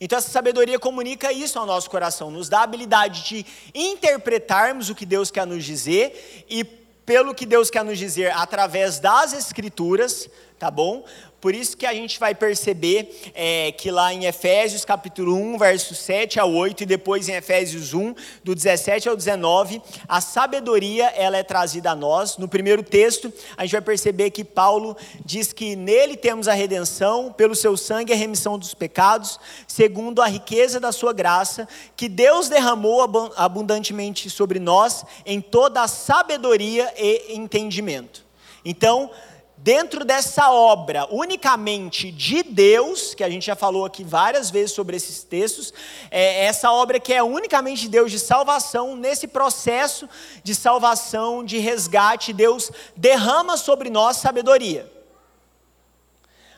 Então, 0.00 0.18
essa 0.18 0.30
sabedoria 0.30 0.78
comunica 0.78 1.32
isso 1.32 1.58
ao 1.58 1.66
nosso 1.66 1.88
coração, 1.88 2.30
nos 2.30 2.48
dá 2.48 2.60
a 2.60 2.62
habilidade 2.64 3.24
de 3.24 3.46
interpretarmos 3.74 4.90
o 4.90 4.94
que 4.94 5.06
Deus 5.06 5.30
quer 5.30 5.46
nos 5.46 5.64
dizer 5.64 6.44
e, 6.48 6.64
pelo 6.64 7.34
que 7.34 7.46
Deus 7.46 7.70
quer 7.70 7.84
nos 7.84 7.98
dizer, 7.98 8.32
através 8.32 8.98
das 8.98 9.32
Escrituras, 9.32 10.28
tá 10.58 10.70
bom? 10.70 11.04
Por 11.44 11.54
isso 11.54 11.76
que 11.76 11.84
a 11.84 11.92
gente 11.92 12.18
vai 12.18 12.34
perceber 12.34 13.14
é, 13.34 13.70
que 13.72 13.90
lá 13.90 14.14
em 14.14 14.24
Efésios 14.24 14.82
capítulo 14.82 15.36
1, 15.36 15.58
verso 15.58 15.94
7 15.94 16.40
a 16.40 16.46
8, 16.46 16.84
e 16.84 16.86
depois 16.86 17.28
em 17.28 17.34
Efésios 17.34 17.92
1, 17.92 18.14
do 18.42 18.54
17 18.54 19.10
ao 19.10 19.14
19, 19.14 19.82
a 20.08 20.22
sabedoria 20.22 21.04
ela 21.08 21.36
é 21.36 21.42
trazida 21.42 21.90
a 21.90 21.94
nós. 21.94 22.38
No 22.38 22.48
primeiro 22.48 22.82
texto, 22.82 23.30
a 23.58 23.64
gente 23.66 23.72
vai 23.72 23.82
perceber 23.82 24.30
que 24.30 24.42
Paulo 24.42 24.96
diz 25.22 25.52
que 25.52 25.76
nele 25.76 26.16
temos 26.16 26.48
a 26.48 26.54
redenção, 26.54 27.30
pelo 27.30 27.54
seu 27.54 27.76
sangue 27.76 28.14
a 28.14 28.16
remissão 28.16 28.58
dos 28.58 28.72
pecados, 28.72 29.38
segundo 29.68 30.22
a 30.22 30.26
riqueza 30.26 30.80
da 30.80 30.92
sua 30.92 31.12
graça, 31.12 31.68
que 31.94 32.08
Deus 32.08 32.48
derramou 32.48 33.02
abundantemente 33.36 34.30
sobre 34.30 34.58
nós 34.58 35.04
em 35.26 35.42
toda 35.42 35.82
a 35.82 35.88
sabedoria 35.88 36.90
e 36.96 37.34
entendimento. 37.34 38.24
Então, 38.64 39.10
dentro 39.64 40.04
dessa 40.04 40.50
obra 40.50 41.08
unicamente 41.10 42.12
de 42.12 42.42
Deus, 42.42 43.14
que 43.14 43.24
a 43.24 43.30
gente 43.30 43.46
já 43.46 43.56
falou 43.56 43.86
aqui 43.86 44.04
várias 44.04 44.50
vezes 44.50 44.72
sobre 44.72 44.94
esses 44.94 45.24
textos, 45.24 45.72
é 46.10 46.44
essa 46.44 46.70
obra 46.70 47.00
que 47.00 47.14
é 47.14 47.22
unicamente 47.22 47.80
de 47.80 47.88
Deus 47.88 48.12
de 48.12 48.18
salvação, 48.18 48.94
nesse 48.94 49.26
processo 49.26 50.06
de 50.42 50.54
salvação, 50.54 51.42
de 51.42 51.56
resgate, 51.56 52.34
Deus 52.34 52.70
derrama 52.94 53.56
sobre 53.56 53.88
nós 53.88 54.18
sabedoria. 54.18 54.86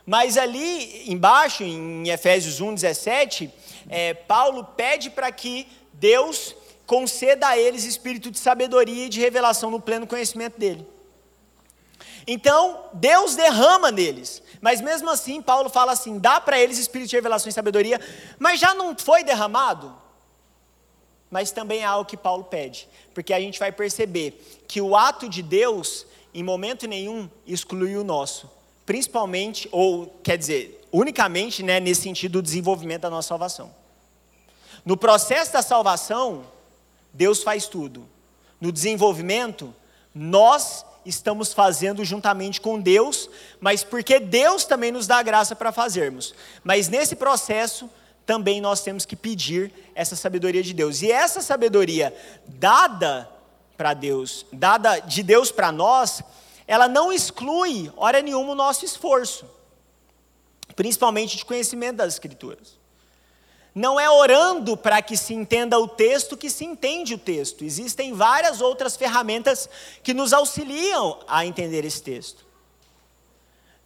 Mas 0.05 0.37
ali 0.37 1.09
embaixo, 1.09 1.63
em 1.63 2.09
Efésios 2.09 2.61
1,17, 2.61 3.49
é, 3.89 4.15
Paulo 4.15 4.65
pede 4.65 5.11
para 5.11 5.31
que 5.31 5.69
Deus 5.93 6.57
conceda 6.85 7.47
a 7.47 7.57
eles 7.57 7.85
espírito 7.85 8.33
de 8.33 8.39
sabedoria 8.41 9.07
e 9.07 9.09
de 9.09 9.21
revelação 9.21 9.71
no 9.71 9.81
pleno 9.81 10.09
conhecimento 10.09 10.59
dele. 10.59 10.96
Então, 12.27 12.85
Deus 12.93 13.37
derrama 13.37 13.91
neles. 13.91 14.43
Mas 14.61 14.81
mesmo 14.81 15.09
assim, 15.09 15.41
Paulo 15.41 15.69
fala 15.69 15.93
assim: 15.93 16.19
dá 16.19 16.41
para 16.41 16.59
eles 16.59 16.79
espírito 16.79 17.11
de 17.11 17.17
revelação 17.17 17.49
e 17.49 17.53
sabedoria, 17.53 18.01
mas 18.39 18.59
já 18.59 18.75
não 18.75 18.97
foi 18.99 19.23
derramado? 19.23 19.95
Mas 21.31 21.51
também 21.51 21.81
é 21.81 21.85
algo 21.85 22.09
que 22.09 22.17
Paulo 22.17 22.45
pede, 22.45 22.89
porque 23.15 23.33
a 23.33 23.41
gente 23.41 23.59
vai 23.59 23.71
perceber 23.71 24.65
que 24.67 24.81
o 24.81 24.97
ato 24.97 25.29
de 25.29 25.43
Deus, 25.43 26.07
em 26.33 26.43
momento 26.43 26.87
nenhum, 26.87 27.29
exclui 27.47 27.97
o 27.97 28.05
nosso, 28.05 28.51
principalmente, 28.85 29.69
ou 29.73 30.07
quer 30.23 30.39
dizer, 30.39 30.85
unicamente 30.93 31.63
né, 31.63 31.79
nesse 31.79 32.03
sentido 32.03 32.33
do 32.33 32.43
desenvolvimento 32.43 33.03
da 33.03 33.11
nossa 33.11 33.29
salvação. 33.29 33.75
No 34.85 34.97
processo 34.97 35.53
da 35.53 35.63
salvação, 35.63 36.47
Deus 37.13 37.43
faz 37.43 37.67
tudo. 37.67 38.09
No 38.61 38.71
desenvolvimento, 38.71 39.75
nós 40.15 40.85
estamos 41.07 41.53
fazendo 41.53 42.05
juntamente 42.05 42.61
com 42.61 42.81
Deus, 42.81 43.31
mas 43.61 43.85
porque 43.85 44.19
Deus 44.19 44.65
também 44.65 44.91
nos 44.93 45.07
dá 45.07 45.19
a 45.19 45.23
graça 45.23 45.55
para 45.55 45.73
fazermos. 45.73 46.35
Mas 46.65 46.89
nesse 46.89 47.17
processo, 47.17 47.89
também 48.27 48.61
nós 48.61 48.83
temos 48.83 49.07
que 49.07 49.15
pedir 49.15 49.73
essa 49.95 50.17
sabedoria 50.17 50.63
de 50.63 50.75
Deus. 50.75 51.01
E 51.01 51.11
essa 51.11 51.41
sabedoria 51.41 52.15
dada 52.47 53.31
para 53.77 53.95
Deus, 53.95 54.45
dada 54.53 54.99
de 54.99 55.23
Deus 55.23 55.53
para 55.53 55.71
nós, 55.71 56.23
ela 56.67 56.89
não 56.89 57.13
exclui, 57.13 57.93
hora 57.97 58.21
nenhuma, 58.21 58.53
o 58.53 58.57
nosso 58.57 58.85
esforço, 58.85 59.49
principalmente 60.75 61.37
de 61.37 61.45
conhecimento 61.45 61.97
das 61.97 62.15
Escrituras. 62.15 62.77
Não 63.77 64.01
é 64.01 64.09
orando 64.09 64.75
para 64.75 65.03
que 65.03 65.19
se 65.19 65.35
entenda 65.35 65.79
o 65.79 65.87
texto 65.87 66.35
que 66.35 66.49
se 66.49 66.65
entende 66.65 67.13
o 67.13 67.19
texto. 67.19 67.63
Existem 67.63 68.15
várias 68.15 68.63
outras 68.63 68.97
ferramentas 68.97 69.69
que 70.03 70.15
nos 70.15 70.33
auxiliam 70.33 71.19
a 71.29 71.45
entender 71.45 71.85
esse 71.85 72.03
texto. 72.03 72.47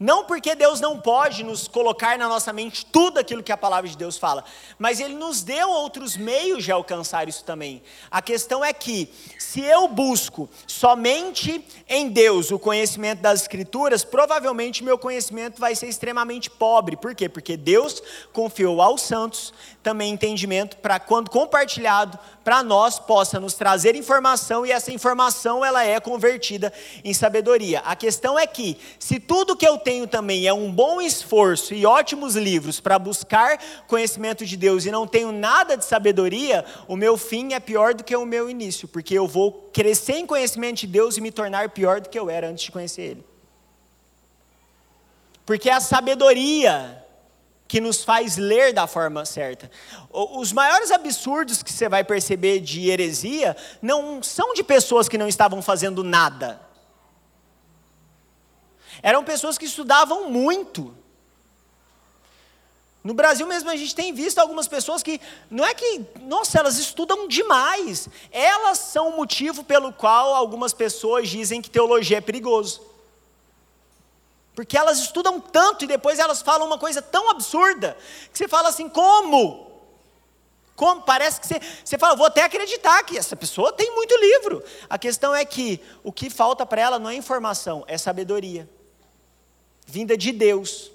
Não 0.03 0.25
porque 0.25 0.55
Deus 0.55 0.81
não 0.81 0.99
pode 0.99 1.45
nos 1.45 1.69
colocar 1.69 2.17
na 2.17 2.27
nossa 2.27 2.55
mente 2.55 2.87
tudo 2.87 3.19
aquilo 3.19 3.43
que 3.43 3.53
a 3.53 3.57
palavra 3.57 3.87
de 3.87 3.99
Deus 3.99 4.17
fala, 4.17 4.43
mas 4.79 4.99
Ele 4.99 5.13
nos 5.13 5.43
deu 5.43 5.69
outros 5.69 6.17
meios 6.17 6.65
de 6.65 6.73
alcançar 6.73 7.29
isso 7.29 7.45
também. 7.45 7.83
A 8.11 8.23
questão 8.23 8.65
é 8.65 8.73
que, 8.73 9.13
se 9.39 9.61
eu 9.61 9.87
busco 9.89 10.49
somente 10.67 11.63
em 11.87 12.09
Deus 12.09 12.51
o 12.51 12.59
conhecimento 12.59 13.21
das 13.21 13.43
Escrituras, 13.43 14.03
provavelmente 14.03 14.83
meu 14.83 14.97
conhecimento 14.97 15.61
vai 15.61 15.75
ser 15.75 15.89
extremamente 15.89 16.49
pobre. 16.49 16.97
Por 16.97 17.15
quê? 17.15 17.29
Porque 17.29 17.55
Deus 17.55 18.03
confiou 18.33 18.81
aos 18.81 19.03
santos 19.03 19.53
também 19.83 20.13
entendimento 20.13 20.77
para, 20.77 21.01
quando 21.01 21.31
compartilhado, 21.31 22.19
para 22.45 22.63
nós 22.63 22.99
possa 22.99 23.41
nos 23.41 23.55
trazer 23.55 23.95
informação 23.95 24.67
e 24.67 24.71
essa 24.71 24.93
informação 24.93 25.65
ela 25.65 25.85
é 25.85 25.99
convertida 25.99 26.73
em 27.03 27.15
sabedoria. 27.15 27.81
A 27.81 27.97
questão 27.97 28.39
é 28.39 28.47
que, 28.47 28.79
se 28.99 29.19
tudo 29.19 29.57
que 29.57 29.67
eu 29.67 29.79
tenho 29.79 30.07
também 30.07 30.47
é 30.47 30.53
um 30.53 30.71
bom 30.71 31.01
esforço 31.01 31.73
e 31.75 31.87
ótimos 31.87 32.37
livros 32.37 32.81
para 32.81 32.99
buscar 32.99 33.59
conhecimento 33.87 34.45
de 34.45 34.57
Deus 34.57 34.85
e 34.85 34.91
não 34.91 35.07
tenho 35.07 35.33
nada 35.33 35.77
de 35.77 35.85
sabedoria, 35.85 36.65
o 36.87 36.97
meu 36.97 37.17
fim 37.17 37.55
é 37.55 37.61
pior 37.61 37.95
do 37.95 38.05
que 38.05 38.15
o 38.15 38.27
meu 38.27 38.51
início, 38.51 38.87
porque 38.87 39.15
eu 39.15 39.27
vou 39.27 39.71
crescer 39.73 40.15
em 40.15 40.27
conhecimento 40.27 40.81
de 40.81 40.87
Deus 40.87 41.17
e 41.17 41.21
me 41.21 41.31
tornar 41.31 41.71
pior 41.71 42.01
do 42.01 42.09
que 42.09 42.19
eu 42.19 42.29
era 42.29 42.49
antes 42.49 42.65
de 42.65 42.73
conhecer 42.73 43.03
Ele. 43.03 43.31
Porque 45.47 45.71
a 45.71 45.81
sabedoria 45.81 47.00
que 47.71 47.81
nos 47.81 48.03
faz 48.03 48.37
ler 48.37 48.73
da 48.73 48.89
forma 48.89 49.25
certa. 49.25 49.71
Os 50.11 50.53
maiores 50.53 50.91
absurdos 50.91 51.63
que 51.63 51.73
você 51.73 51.89
vai 51.89 52.03
perceber 52.03 52.59
de 52.59 52.91
heresia 52.91 53.57
não 53.81 54.21
são 54.25 54.55
de 54.55 54.65
pessoas 54.65 55.09
que 55.09 55.17
não 55.17 55.29
estavam 55.29 55.63
fazendo 55.63 56.03
nada. 56.03 56.61
Eram 59.01 59.23
pessoas 59.23 59.57
que 59.57 59.67
estudavam 59.67 60.29
muito. 60.29 60.93
No 63.05 63.15
Brasil 63.15 63.47
mesmo 63.47 63.71
a 63.71 63.77
gente 63.77 63.95
tem 63.95 64.13
visto 64.13 64.41
algumas 64.41 64.67
pessoas 64.67 65.01
que, 65.01 65.21
não 65.49 65.65
é 65.65 65.73
que, 65.73 66.05
nossa, 66.23 66.59
elas 66.59 66.77
estudam 66.77 67.29
demais. 67.29 68.09
Elas 68.33 68.79
são 68.79 69.11
o 69.11 69.17
motivo 69.17 69.63
pelo 69.63 69.93
qual 69.93 70.35
algumas 70.35 70.73
pessoas 70.73 71.29
dizem 71.29 71.63
que 71.63 71.71
teologia 71.71 72.19
é 72.19 72.21
perigoso. 72.21 72.90
Porque 74.55 74.77
elas 74.77 74.99
estudam 74.99 75.41
tanto 75.41 75.85
e 75.85 75.89
depois 75.89 76.19
elas 76.19 76.43
falam 76.43 76.67
uma 76.67 76.79
coisa 76.79 77.01
tão 77.01 77.31
absurda 77.31 77.97
que 78.33 78.39
você 78.39 78.49
fala 78.49 78.69
assim: 78.69 78.89
como? 78.89 79.71
Como? 80.75 81.03
Parece 81.03 81.41
que 81.41 81.47
você, 81.47 81.61
você 81.85 81.99
fala, 81.99 82.17
vou 82.17 82.27
até 82.27 82.43
acreditar 82.43 83.03
que 83.05 83.19
essa 83.19 83.37
pessoa 83.37 83.73
tem 83.73 83.95
muito 83.95 84.17
livro. 84.17 84.65
A 84.89 84.99
questão 84.99 85.35
é 85.35 85.45
que 85.45 85.81
o 86.03 86.11
que 86.11 86.31
falta 86.31 86.65
para 86.65 86.81
ela 86.81 86.99
não 86.99 87.11
é 87.11 87.15
informação, 87.15 87.85
é 87.87 87.99
sabedoria. 87.99 88.69
Vinda 89.87 90.17
de 90.17 90.33
Deus, 90.33 90.91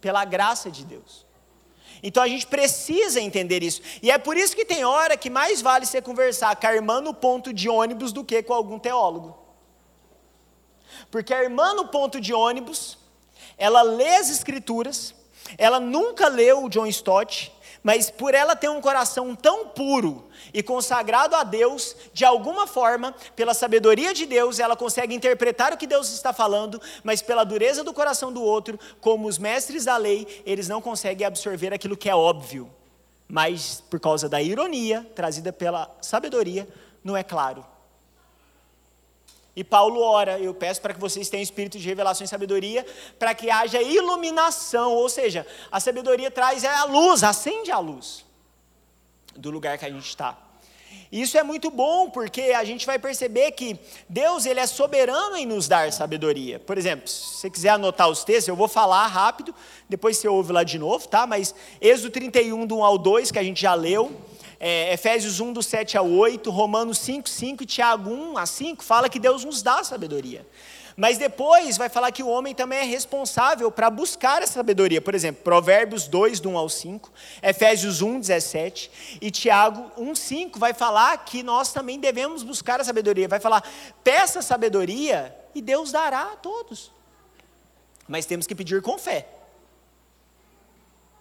pela 0.00 0.24
graça 0.24 0.70
de 0.70 0.84
Deus. 0.84 1.26
Então 2.02 2.22
a 2.22 2.28
gente 2.28 2.46
precisa 2.46 3.20
entender 3.20 3.62
isso. 3.62 3.82
E 4.02 4.10
é 4.10 4.18
por 4.18 4.36
isso 4.36 4.54
que 4.54 4.64
tem 4.64 4.84
hora 4.84 5.16
que 5.16 5.28
mais 5.28 5.60
vale 5.60 5.84
você 5.84 6.00
conversar 6.00 6.56
com 6.56 6.66
a 6.66 6.74
irmã 6.74 7.00
no 7.00 7.12
ponto 7.12 7.52
de 7.52 7.68
ônibus 7.68 8.12
do 8.12 8.24
que 8.24 8.42
com 8.42 8.54
algum 8.54 8.78
teólogo. 8.78 9.45
Porque 11.10 11.32
a 11.32 11.42
irmã 11.42 11.74
no 11.74 11.88
ponto 11.88 12.20
de 12.20 12.32
ônibus, 12.32 12.98
ela 13.58 13.82
lê 13.82 14.16
as 14.16 14.30
escrituras, 14.30 15.14
ela 15.56 15.80
nunca 15.80 16.28
leu 16.28 16.64
o 16.64 16.68
John 16.68 16.86
Stott, 16.86 17.52
mas 17.82 18.10
por 18.10 18.34
ela 18.34 18.56
ter 18.56 18.68
um 18.68 18.80
coração 18.80 19.34
tão 19.36 19.68
puro 19.68 20.28
e 20.52 20.60
consagrado 20.60 21.36
a 21.36 21.44
Deus, 21.44 21.94
de 22.12 22.24
alguma 22.24 22.66
forma, 22.66 23.14
pela 23.36 23.54
sabedoria 23.54 24.12
de 24.12 24.26
Deus, 24.26 24.58
ela 24.58 24.74
consegue 24.74 25.14
interpretar 25.14 25.72
o 25.72 25.76
que 25.76 25.86
Deus 25.86 26.12
está 26.12 26.32
falando, 26.32 26.82
mas 27.04 27.22
pela 27.22 27.44
dureza 27.44 27.84
do 27.84 27.94
coração 27.94 28.32
do 28.32 28.42
outro, 28.42 28.76
como 29.00 29.28
os 29.28 29.38
mestres 29.38 29.84
da 29.84 29.96
lei, 29.96 30.42
eles 30.44 30.66
não 30.66 30.82
conseguem 30.82 31.26
absorver 31.26 31.72
aquilo 31.72 31.96
que 31.96 32.08
é 32.08 32.16
óbvio. 32.16 32.68
Mas 33.28 33.82
por 33.88 34.00
causa 34.00 34.28
da 34.28 34.42
ironia 34.42 35.06
trazida 35.14 35.52
pela 35.52 35.88
sabedoria, 36.00 36.68
não 37.04 37.16
é 37.16 37.22
claro. 37.22 37.64
E 39.56 39.64
Paulo 39.64 40.02
ora, 40.02 40.38
eu 40.38 40.52
peço 40.52 40.82
para 40.82 40.92
que 40.92 41.00
vocês 41.00 41.30
tenham 41.30 41.42
espírito 41.42 41.78
de 41.78 41.88
revelação 41.88 42.26
e 42.26 42.28
sabedoria, 42.28 42.84
para 43.18 43.34
que 43.34 43.50
haja 43.50 43.80
iluminação, 43.80 44.92
ou 44.92 45.08
seja, 45.08 45.46
a 45.72 45.80
sabedoria 45.80 46.30
traz 46.30 46.62
a 46.62 46.84
luz, 46.84 47.24
acende 47.24 47.70
a 47.70 47.78
luz 47.78 48.26
do 49.34 49.50
lugar 49.50 49.78
que 49.78 49.86
a 49.86 49.90
gente 49.90 50.06
está. 50.06 50.36
Isso 51.10 51.38
é 51.38 51.42
muito 51.42 51.70
bom, 51.70 52.10
porque 52.10 52.42
a 52.42 52.64
gente 52.64 52.84
vai 52.84 52.98
perceber 52.98 53.52
que 53.52 53.78
Deus 54.08 54.44
ele 54.44 54.60
é 54.60 54.66
soberano 54.66 55.36
em 55.36 55.46
nos 55.46 55.68
dar 55.68 55.90
sabedoria. 55.92 56.58
Por 56.58 56.76
exemplo, 56.76 57.08
se 57.08 57.36
você 57.36 57.50
quiser 57.50 57.70
anotar 57.70 58.08
os 58.08 58.24
textos, 58.24 58.48
eu 58.48 58.56
vou 58.56 58.68
falar 58.68 59.06
rápido, 59.06 59.54
depois 59.88 60.18
você 60.18 60.28
ouve 60.28 60.52
lá 60.52 60.64
de 60.64 60.78
novo, 60.78 61.06
tá? 61.08 61.26
Mas 61.26 61.54
Êxodo 61.80 62.10
31, 62.10 62.66
do 62.66 62.78
1 62.78 62.84
ao 62.84 62.98
2, 62.98 63.30
que 63.30 63.38
a 63.38 63.42
gente 63.42 63.62
já 63.62 63.74
leu, 63.74 64.12
é, 64.58 64.92
Efésios 64.92 65.40
1, 65.40 65.52
do 65.52 65.62
7 65.62 65.96
ao 65.98 66.08
8, 66.08 66.50
Romanos 66.50 66.98
5, 66.98 67.28
5 67.28 67.62
e 67.62 67.66
Tiago 67.66 68.10
1 68.10 68.38
a 68.38 68.46
5, 68.46 68.82
fala 68.82 69.08
que 69.08 69.18
Deus 69.18 69.44
nos 69.44 69.62
dá 69.62 69.82
sabedoria. 69.84 70.46
Mas 70.96 71.18
depois 71.18 71.76
vai 71.76 71.90
falar 71.90 72.10
que 72.10 72.22
o 72.22 72.28
homem 72.28 72.54
também 72.54 72.78
é 72.78 72.82
responsável 72.82 73.70
para 73.70 73.90
buscar 73.90 74.42
essa 74.42 74.54
sabedoria. 74.54 75.00
Por 75.02 75.14
exemplo, 75.14 75.44
Provérbios 75.44 76.08
2, 76.08 76.40
do 76.40 76.48
1 76.48 76.56
ao 76.56 76.68
5, 76.70 77.12
Efésios 77.42 78.00
1, 78.00 78.20
17 78.20 79.18
e 79.20 79.30
Tiago 79.30 79.92
1, 79.98 80.14
5 80.14 80.58
vai 80.58 80.72
falar 80.72 81.18
que 81.18 81.42
nós 81.42 81.70
também 81.70 82.00
devemos 82.00 82.42
buscar 82.42 82.80
a 82.80 82.84
sabedoria. 82.84 83.28
Vai 83.28 83.38
falar, 83.38 83.62
peça 84.02 84.40
sabedoria 84.40 85.36
e 85.54 85.60
Deus 85.60 85.92
dará 85.92 86.32
a 86.32 86.36
todos. 86.36 86.90
Mas 88.08 88.24
temos 88.24 88.46
que 88.46 88.54
pedir 88.54 88.80
com 88.80 88.96
fé. 88.96 89.26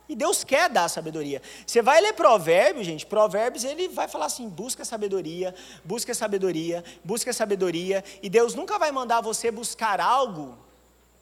E 0.07 0.15
Deus 0.15 0.43
quer 0.43 0.69
dar 0.69 0.87
sabedoria. 0.87 1.41
Você 1.65 1.81
vai 1.81 1.99
ler 1.99 2.13
Provérbios, 2.13 2.85
gente, 2.85 3.05
Provérbios 3.05 3.63
ele 3.63 3.87
vai 3.87 4.07
falar 4.07 4.25
assim: 4.25 4.47
busca 4.47 4.85
sabedoria, 4.85 5.53
busca 5.83 6.13
sabedoria, 6.13 6.83
busca 7.03 7.33
sabedoria. 7.33 8.03
E 8.21 8.29
Deus 8.29 8.53
nunca 8.53 8.77
vai 8.77 8.91
mandar 8.91 9.21
você 9.21 9.49
buscar 9.49 9.99
algo 9.99 10.57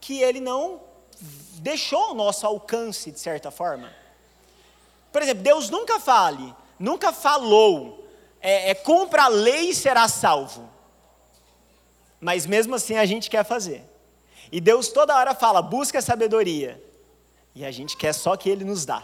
que 0.01 0.21
Ele 0.21 0.41
não 0.41 0.81
deixou 1.59 1.99
ao 1.99 2.13
nosso 2.13 2.45
alcance, 2.45 3.09
de 3.09 3.19
certa 3.19 3.49
forma. 3.49 3.89
Por 5.13 5.21
exemplo, 5.21 5.43
Deus 5.43 5.69
nunca 5.69 5.99
fale, 5.99 6.53
nunca 6.77 7.13
falou, 7.13 8.05
é, 8.41 8.71
é 8.71 8.75
cumpra 8.75 9.23
a 9.23 9.27
lei 9.29 9.69
e 9.69 9.75
será 9.75 10.09
salvo. 10.09 10.69
Mas 12.19 12.45
mesmo 12.45 12.75
assim 12.75 12.97
a 12.97 13.05
gente 13.05 13.29
quer 13.29 13.45
fazer. 13.45 13.89
E 14.51 14.59
Deus 14.59 14.89
toda 14.89 15.15
hora 15.15 15.33
fala: 15.33 15.61
busca 15.61 16.01
sabedoria. 16.01 16.83
E 17.55 17.63
a 17.63 17.71
gente 17.71 17.95
quer 17.95 18.13
só 18.13 18.35
que 18.35 18.49
Ele 18.49 18.63
nos 18.63 18.85
dá. 18.85 19.03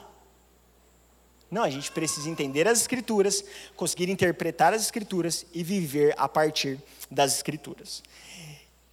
Não, 1.52 1.64
a 1.64 1.70
gente 1.70 1.91
precisa 1.91 2.30
entender 2.30 2.68
as 2.68 2.82
Escrituras, 2.82 3.43
conseguir 3.76 4.10
interpretar 4.10 4.74
as 4.74 4.84
Escrituras 4.84 5.45
e 5.54 5.64
viver 5.64 6.14
a 6.18 6.28
partir 6.28 6.80
das 7.10 7.36
Escrituras. 7.36 8.04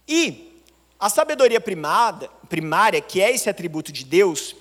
E 0.07 0.61
a 0.99 1.09
sabedoria 1.09 1.61
primada, 1.61 2.29
primária, 2.49 2.99
que 2.99 3.21
é 3.21 3.31
esse 3.31 3.49
atributo 3.49 3.91
de 3.91 4.03
Deus, 4.03 4.55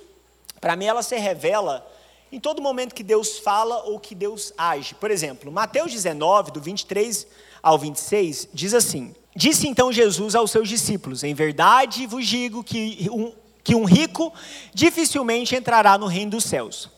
para 0.61 0.77
mim 0.77 0.85
ela 0.85 1.03
se 1.03 1.17
revela 1.17 1.87
em 2.31 2.41
todo 2.41 2.61
momento 2.61 2.95
que 2.95 3.03
Deus 3.03 3.39
fala 3.39 3.85
ou 3.85 3.99
que 3.99 4.15
Deus 4.15 4.53
age. 4.59 4.95
Por 4.95 5.11
exemplo, 5.11 5.51
Mateus 5.51 5.93
19, 5.93 6.51
do 6.51 6.61
23 6.61 7.27
ao 7.63 7.79
26, 7.79 8.49
diz 8.53 8.75
assim: 8.75 9.15
Disse 9.35 9.69
então 9.69 9.93
Jesus 9.93 10.35
aos 10.35 10.51
seus 10.51 10.69
discípulos: 10.69 11.23
Em 11.23 11.35
verdade 11.35 12.07
vos 12.07 12.27
digo 12.27 12.63
que 12.63 13.09
um, 13.11 13.33
que 13.67 13.75
um 13.75 13.85
rico 13.85 14.33
dificilmente 14.73 15.57
entrará 15.57 15.99
no 15.99 16.07
reino 16.07 16.31
dos 16.31 16.45
céus. 16.45 16.89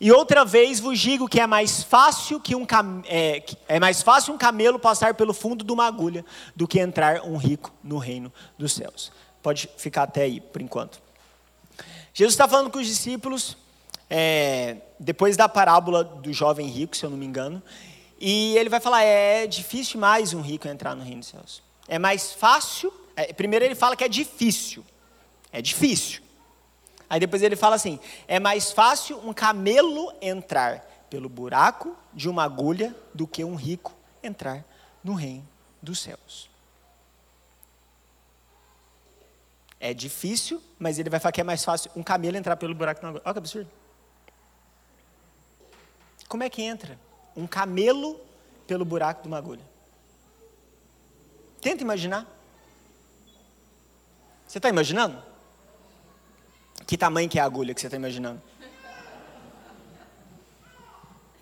E 0.00 0.10
outra 0.10 0.44
vez 0.44 0.80
vos 0.80 0.98
digo 0.98 1.28
que 1.28 1.38
é 1.38 1.46
mais 1.46 1.84
fácil 1.84 2.40
que 2.40 2.56
um 2.56 2.66
é, 3.04 3.44
é 3.68 3.78
mais 3.78 4.02
fácil 4.02 4.34
um 4.34 4.38
camelo 4.38 4.80
passar 4.80 5.14
pelo 5.14 5.32
fundo 5.32 5.64
de 5.64 5.72
uma 5.72 5.86
agulha 5.86 6.24
do 6.56 6.66
que 6.66 6.80
entrar 6.80 7.22
um 7.22 7.36
rico 7.36 7.72
no 7.80 7.96
reino 7.96 8.32
dos 8.58 8.72
céus. 8.72 9.12
Pode 9.40 9.70
ficar 9.76 10.02
até 10.02 10.22
aí 10.22 10.40
por 10.40 10.60
enquanto. 10.60 11.00
Jesus 12.12 12.34
está 12.34 12.48
falando 12.48 12.72
com 12.72 12.80
os 12.80 12.86
discípulos 12.86 13.56
é, 14.10 14.78
depois 14.98 15.36
da 15.36 15.48
parábola 15.48 16.02
do 16.02 16.32
jovem 16.32 16.66
rico, 16.66 16.96
se 16.96 17.06
eu 17.06 17.10
não 17.10 17.16
me 17.16 17.24
engano, 17.24 17.62
e 18.20 18.58
ele 18.58 18.68
vai 18.68 18.80
falar 18.80 19.04
é 19.04 19.46
difícil 19.46 20.00
mais 20.00 20.34
um 20.34 20.40
rico 20.40 20.66
entrar 20.66 20.96
no 20.96 21.04
reino 21.04 21.20
dos 21.20 21.28
céus. 21.28 21.62
É 21.86 22.00
mais 22.00 22.32
fácil. 22.32 22.92
É, 23.14 23.32
primeiro 23.32 23.64
ele 23.64 23.76
fala 23.76 23.94
que 23.94 24.02
é 24.02 24.08
difícil. 24.08 24.84
É 25.52 25.62
difícil. 25.62 26.22
Aí 27.08 27.18
depois 27.18 27.42
ele 27.42 27.56
fala 27.56 27.76
assim: 27.76 27.98
é 28.26 28.38
mais 28.38 28.70
fácil 28.70 29.18
um 29.26 29.32
camelo 29.32 30.12
entrar 30.20 30.80
pelo 31.08 31.28
buraco 31.28 31.96
de 32.12 32.28
uma 32.28 32.44
agulha 32.44 32.94
do 33.14 33.26
que 33.26 33.42
um 33.44 33.54
rico 33.54 33.94
entrar 34.22 34.64
no 35.02 35.14
reino 35.14 35.48
dos 35.82 36.00
céus. 36.00 36.50
É 39.80 39.94
difícil, 39.94 40.60
mas 40.78 40.98
ele 40.98 41.08
vai 41.08 41.20
falar 41.20 41.32
que 41.32 41.40
é 41.40 41.44
mais 41.44 41.64
fácil 41.64 41.90
um 41.94 42.02
camelo 42.02 42.36
entrar 42.36 42.56
pelo 42.56 42.74
buraco 42.74 43.00
de 43.00 43.06
uma 43.06 43.10
agulha. 43.10 43.22
Olha 43.24 43.32
que 43.32 43.38
absurdo. 43.38 43.70
Como 46.28 46.42
é 46.42 46.50
que 46.50 46.62
entra 46.62 46.98
um 47.34 47.46
camelo 47.46 48.20
pelo 48.66 48.84
buraco 48.84 49.22
de 49.22 49.28
uma 49.28 49.38
agulha? 49.38 49.64
Tenta 51.60 51.82
imaginar. 51.82 52.26
Você 54.46 54.58
está 54.58 54.68
imaginando? 54.68 55.27
Que 56.88 56.96
tamanho 56.96 57.28
que 57.28 57.38
é 57.38 57.42
a 57.42 57.44
agulha 57.44 57.74
que 57.74 57.82
você 57.82 57.86
está 57.86 57.98
imaginando? 57.98 58.40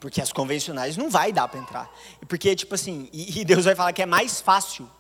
Porque 0.01 0.21
as 0.21 0.33
convencionais 0.33 0.97
não 0.97 1.09
vai 1.09 1.31
dar 1.31 1.47
para 1.47 1.61
entrar. 1.61 1.91
Porque, 2.27 2.57
tipo 2.57 2.75
assim, 2.75 3.09
e, 3.13 3.45
Deus 3.45 3.65
vai 3.65 3.77
falar 3.77 3.93
que 3.93 4.03
é 4.03 4.07
mais 4.07 4.41
fácil. 4.41 4.91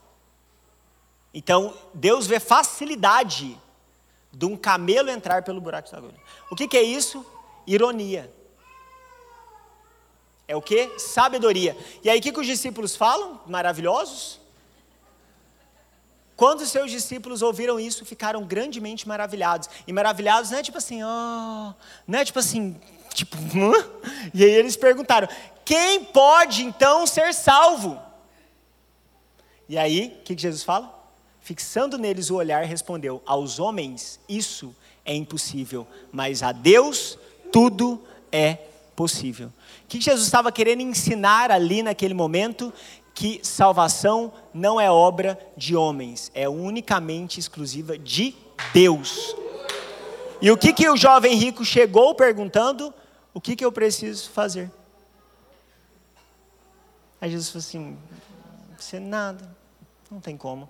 Então, 1.34 1.76
Deus 1.92 2.28
vê 2.28 2.38
facilidade 2.38 3.60
de 4.32 4.46
um 4.46 4.56
camelo 4.56 5.10
entrar 5.10 5.42
pelo 5.42 5.60
buraco 5.60 5.90
da 5.90 5.98
agulha. 5.98 6.14
O 6.48 6.54
que, 6.54 6.68
que 6.68 6.76
é 6.76 6.82
isso? 6.82 7.26
Ironia. 7.66 8.32
É 10.46 10.54
o 10.54 10.62
que? 10.62 10.96
Sabedoria. 10.96 11.76
E 12.04 12.08
aí, 12.08 12.20
o 12.20 12.22
que, 12.22 12.30
que 12.30 12.40
os 12.40 12.46
discípulos 12.46 12.94
falam? 12.94 13.40
Maravilhosos? 13.48 14.40
Quando 16.36 16.60
os 16.60 16.70
seus 16.70 16.90
discípulos 16.90 17.40
ouviram 17.40 17.80
isso, 17.80 18.04
ficaram 18.04 18.44
grandemente 18.44 19.08
maravilhados. 19.08 19.70
E 19.86 19.92
maravilhados 19.92 20.50
não 20.50 20.58
é 20.58 20.62
tipo 20.62 20.76
assim, 20.76 21.02
oh, 21.02 21.72
não 22.06 22.18
é 22.18 22.24
tipo 22.24 22.38
assim, 22.38 22.76
tipo, 23.14 23.36
Hã? 23.36 23.72
e 24.34 24.44
aí 24.44 24.50
eles 24.50 24.76
perguntaram: 24.76 25.28
quem 25.64 26.04
pode 26.04 26.62
então 26.62 27.06
ser 27.06 27.32
salvo? 27.32 28.00
E 29.68 29.76
aí, 29.76 30.18
o 30.20 30.24
que, 30.24 30.36
que 30.36 30.42
Jesus 30.42 30.62
fala? 30.62 30.94
Fixando 31.40 31.96
neles 31.96 32.30
o 32.30 32.36
olhar, 32.36 32.64
respondeu: 32.64 33.22
Aos 33.24 33.58
homens 33.58 34.20
isso 34.28 34.76
é 35.04 35.14
impossível, 35.14 35.86
mas 36.12 36.42
a 36.42 36.52
Deus 36.52 37.18
tudo 37.50 38.02
é 38.30 38.58
possível. 38.94 39.48
O 39.84 39.86
que 39.88 40.00
Jesus 40.00 40.26
estava 40.26 40.52
querendo 40.52 40.82
ensinar 40.82 41.50
ali 41.50 41.82
naquele 41.82 42.14
momento? 42.14 42.72
Que 43.16 43.40
salvação 43.42 44.30
não 44.52 44.78
é 44.78 44.90
obra 44.90 45.40
de 45.56 45.74
homens, 45.74 46.30
é 46.34 46.46
unicamente 46.46 47.40
exclusiva 47.40 47.96
de 47.96 48.36
Deus. 48.74 49.34
E 50.42 50.50
o 50.50 50.56
que, 50.56 50.70
que 50.70 50.86
o 50.86 50.98
jovem 50.98 51.34
rico 51.34 51.64
chegou 51.64 52.14
perguntando? 52.14 52.92
O 53.32 53.40
que, 53.40 53.56
que 53.56 53.64
eu 53.64 53.72
preciso 53.72 54.28
fazer? 54.28 54.70
Aí 57.18 57.30
Jesus 57.30 57.48
falou 57.48 57.60
assim: 57.60 57.98
você 58.76 59.00
nada, 59.00 59.48
não 60.10 60.20
tem 60.20 60.36
como. 60.36 60.68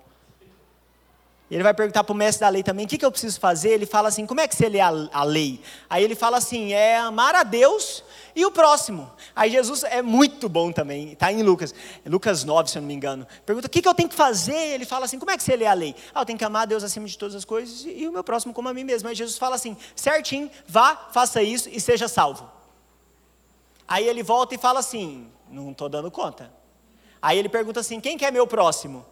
Ele 1.49 1.63
vai 1.63 1.73
perguntar 1.73 2.03
para 2.03 2.11
o 2.11 2.15
mestre 2.15 2.41
da 2.41 2.49
lei 2.49 2.61
também: 2.61 2.85
o 2.85 2.89
que, 2.89 2.97
que 2.97 3.05
eu 3.05 3.11
preciso 3.11 3.39
fazer? 3.39 3.69
Ele 3.69 3.85
fala 3.85 4.09
assim: 4.09 4.25
como 4.25 4.41
é 4.41 4.47
que 4.47 4.55
você 4.55 4.67
lê 4.67 4.81
a, 4.81 4.91
a 5.13 5.23
lei? 5.23 5.61
Aí 5.89 6.03
ele 6.03 6.15
fala 6.15 6.37
assim: 6.37 6.73
é 6.73 6.97
amar 6.97 7.33
a 7.35 7.43
Deus 7.43 8.03
e 8.35 8.45
o 8.45 8.51
próximo. 8.51 9.09
Aí 9.33 9.49
Jesus 9.49 9.83
é 9.83 10.01
muito 10.01 10.49
bom 10.49 10.73
também, 10.73 11.13
está 11.13 11.31
em 11.31 11.41
Lucas, 11.41 11.73
Lucas 12.05 12.43
9, 12.43 12.69
se 12.69 12.77
eu 12.77 12.81
não 12.81 12.87
me 12.87 12.93
engano. 12.93 13.25
Pergunta: 13.45 13.67
o 13.67 13.69
que, 13.69 13.81
que 13.81 13.87
eu 13.87 13.93
tenho 13.93 14.09
que 14.09 14.15
fazer? 14.15 14.73
Ele 14.73 14.85
fala 14.85 15.05
assim: 15.05 15.17
como 15.17 15.31
é 15.31 15.37
que 15.37 15.43
você 15.43 15.55
lê 15.55 15.65
a 15.65 15.73
lei? 15.73 15.95
Ah, 16.13 16.21
eu 16.21 16.25
tenho 16.25 16.37
que 16.37 16.43
amar 16.43 16.63
a 16.63 16.65
Deus 16.65 16.83
acima 16.83 17.07
de 17.07 17.17
todas 17.17 17.33
as 17.33 17.45
coisas 17.45 17.85
e, 17.85 18.01
e 18.01 18.07
o 18.09 18.11
meu 18.11 18.25
próximo 18.25 18.53
como 18.53 18.67
a 18.67 18.73
mim 18.73 18.83
mesmo. 18.83 19.07
Aí 19.07 19.15
Jesus 19.15 19.37
fala 19.37 19.55
assim: 19.55 19.77
certinho, 19.95 20.51
vá, 20.67 21.07
faça 21.13 21.41
isso 21.41 21.69
e 21.69 21.79
seja 21.79 22.09
salvo. 22.09 22.51
Aí 23.87 24.05
ele 24.05 24.21
volta 24.21 24.53
e 24.53 24.57
fala 24.57 24.81
assim: 24.81 25.31
não 25.49 25.71
estou 25.71 25.87
dando 25.87 26.11
conta. 26.11 26.51
Aí 27.21 27.39
ele 27.39 27.47
pergunta 27.47 27.79
assim: 27.79 28.01
quem 28.01 28.17
que 28.17 28.25
é 28.25 28.31
meu 28.31 28.45
próximo? 28.45 29.05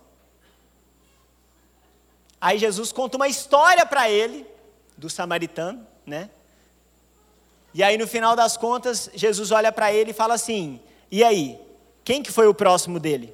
Aí 2.45 2.59
Jesus 2.59 2.91
conta 2.91 3.17
uma 3.17 3.27
história 3.27 3.83
para 3.87 4.07
ele, 4.07 4.45
do 4.95 5.09
samaritano, 5.09 5.83
né? 6.05 6.29
E 7.73 7.81
aí 7.81 7.97
no 7.97 8.07
final 8.07 8.35
das 8.35 8.55
contas, 8.55 9.09
Jesus 9.15 9.49
olha 9.49 9.71
para 9.71 9.91
ele 9.91 10.11
e 10.11 10.13
fala 10.13 10.35
assim: 10.35 10.79
"E 11.09 11.23
aí, 11.23 11.59
quem 12.03 12.21
que 12.21 12.31
foi 12.31 12.47
o 12.47 12.53
próximo 12.53 12.99
dele?" 12.99 13.33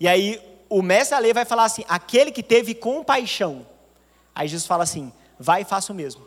E 0.00 0.08
aí 0.08 0.40
o 0.70 0.80
mestre 0.80 1.16
da 1.16 1.18
lei 1.18 1.34
vai 1.34 1.44
falar 1.44 1.64
assim: 1.64 1.84
"Aquele 1.86 2.32
que 2.32 2.42
teve 2.42 2.74
compaixão". 2.74 3.66
Aí 4.34 4.48
Jesus 4.48 4.66
fala 4.66 4.84
assim: 4.84 5.12
"Vai 5.38 5.60
e 5.60 5.66
faça 5.66 5.92
o 5.92 5.94
mesmo". 5.94 6.26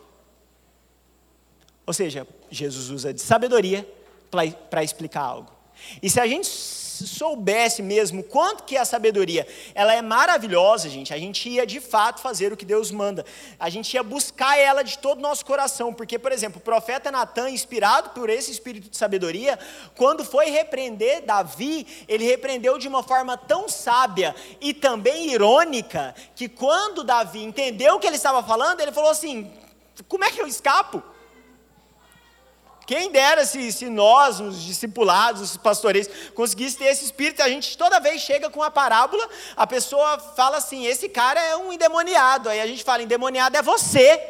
Ou 1.84 1.92
seja, 1.92 2.28
Jesus 2.48 2.90
usa 2.90 3.12
de 3.12 3.20
sabedoria 3.20 3.92
para 4.70 4.84
explicar 4.84 5.22
algo. 5.22 5.50
E 6.00 6.08
se 6.08 6.20
a 6.20 6.28
gente 6.28 6.46
soubesse 7.06 7.82
mesmo 7.82 8.22
quanto 8.22 8.64
que 8.64 8.76
é 8.76 8.80
a 8.80 8.84
sabedoria, 8.84 9.46
ela 9.74 9.94
é 9.94 10.02
maravilhosa, 10.02 10.88
gente, 10.88 11.12
a 11.12 11.18
gente 11.18 11.48
ia 11.48 11.66
de 11.66 11.80
fato 11.80 12.20
fazer 12.20 12.52
o 12.52 12.56
que 12.56 12.64
Deus 12.64 12.90
manda. 12.90 13.24
A 13.58 13.68
gente 13.68 13.92
ia 13.94 14.02
buscar 14.02 14.58
ela 14.58 14.82
de 14.82 14.98
todo 14.98 15.18
o 15.18 15.22
nosso 15.22 15.44
coração, 15.44 15.92
porque, 15.92 16.18
por 16.18 16.32
exemplo, 16.32 16.58
o 16.58 16.64
profeta 16.64 17.10
Natan, 17.10 17.50
inspirado 17.50 18.10
por 18.10 18.30
esse 18.30 18.50
espírito 18.50 18.88
de 18.90 18.96
sabedoria, 18.96 19.58
quando 19.96 20.24
foi 20.24 20.50
repreender 20.50 21.22
Davi, 21.22 21.86
ele 22.08 22.24
repreendeu 22.24 22.78
de 22.78 22.88
uma 22.88 23.02
forma 23.02 23.36
tão 23.36 23.68
sábia 23.68 24.34
e 24.60 24.72
também 24.72 25.32
irônica, 25.32 26.14
que 26.34 26.48
quando 26.48 27.04
Davi 27.04 27.42
entendeu 27.42 27.96
o 27.96 27.98
que 28.00 28.06
ele 28.06 28.16
estava 28.16 28.42
falando, 28.42 28.80
ele 28.80 28.92
falou 28.92 29.10
assim: 29.10 29.50
como 30.08 30.24
é 30.24 30.30
que 30.30 30.40
eu 30.40 30.46
escapo? 30.46 31.02
Quem 32.90 33.08
dera 33.08 33.46
se, 33.46 33.70
se 33.70 33.88
nós, 33.88 34.40
os 34.40 34.60
discipulados, 34.60 35.40
os 35.42 35.56
pastoreiros, 35.56 36.10
conseguisse 36.34 36.76
ter 36.76 36.86
esse 36.86 37.04
espírito, 37.04 37.40
a 37.40 37.48
gente 37.48 37.78
toda 37.78 38.00
vez 38.00 38.20
chega 38.20 38.50
com 38.50 38.64
a 38.64 38.68
parábola, 38.68 39.28
a 39.56 39.64
pessoa 39.64 40.18
fala 40.18 40.56
assim: 40.56 40.86
esse 40.86 41.08
cara 41.08 41.40
é 41.40 41.56
um 41.56 41.72
endemoniado. 41.72 42.48
Aí 42.48 42.60
a 42.60 42.66
gente 42.66 42.82
fala: 42.82 43.04
endemoniado 43.04 43.56
é 43.56 43.62
você. 43.62 44.20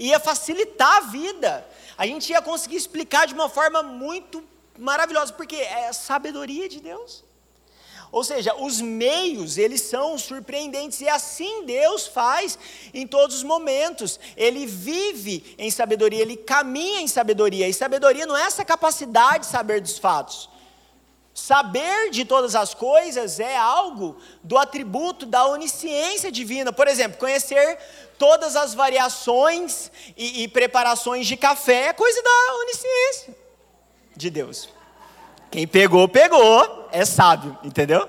Ia 0.00 0.18
facilitar 0.18 0.96
a 0.96 1.00
vida. 1.02 1.64
A 1.96 2.04
gente 2.04 2.28
ia 2.30 2.42
conseguir 2.42 2.74
explicar 2.74 3.28
de 3.28 3.34
uma 3.34 3.48
forma 3.48 3.80
muito 3.80 4.42
maravilhosa, 4.76 5.32
porque 5.34 5.54
é 5.54 5.92
sabedoria 5.92 6.68
de 6.68 6.80
Deus. 6.80 7.22
Ou 8.10 8.24
seja, 8.24 8.54
os 8.54 8.80
meios, 8.80 9.58
eles 9.58 9.82
são 9.82 10.16
surpreendentes 10.16 11.00
e 11.00 11.08
assim 11.08 11.64
Deus 11.64 12.06
faz 12.06 12.58
em 12.94 13.06
todos 13.06 13.36
os 13.36 13.42
momentos. 13.42 14.18
Ele 14.36 14.66
vive 14.66 15.54
em 15.58 15.70
sabedoria, 15.70 16.22
ele 16.22 16.36
caminha 16.36 17.00
em 17.00 17.08
sabedoria. 17.08 17.68
E 17.68 17.74
sabedoria 17.74 18.26
não 18.26 18.36
é 18.36 18.42
essa 18.42 18.64
capacidade 18.64 19.44
de 19.44 19.50
saber 19.50 19.80
dos 19.80 19.98
fatos. 19.98 20.48
Saber 21.34 22.10
de 22.10 22.24
todas 22.24 22.54
as 22.56 22.74
coisas 22.74 23.38
é 23.38 23.56
algo 23.56 24.16
do 24.42 24.58
atributo 24.58 25.24
da 25.24 25.46
onisciência 25.46 26.32
divina. 26.32 26.72
Por 26.72 26.88
exemplo, 26.88 27.18
conhecer 27.18 27.78
todas 28.18 28.56
as 28.56 28.74
variações 28.74 29.90
e, 30.16 30.42
e 30.42 30.48
preparações 30.48 31.26
de 31.26 31.36
café 31.36 31.88
é 31.88 31.92
coisa 31.92 32.20
da 32.22 32.54
onisciência 32.56 33.36
de 34.16 34.30
Deus. 34.30 34.68
Quem 35.50 35.66
pegou, 35.66 36.08
pegou, 36.08 36.77
é 36.98 37.04
sábio, 37.04 37.56
entendeu? 37.62 38.08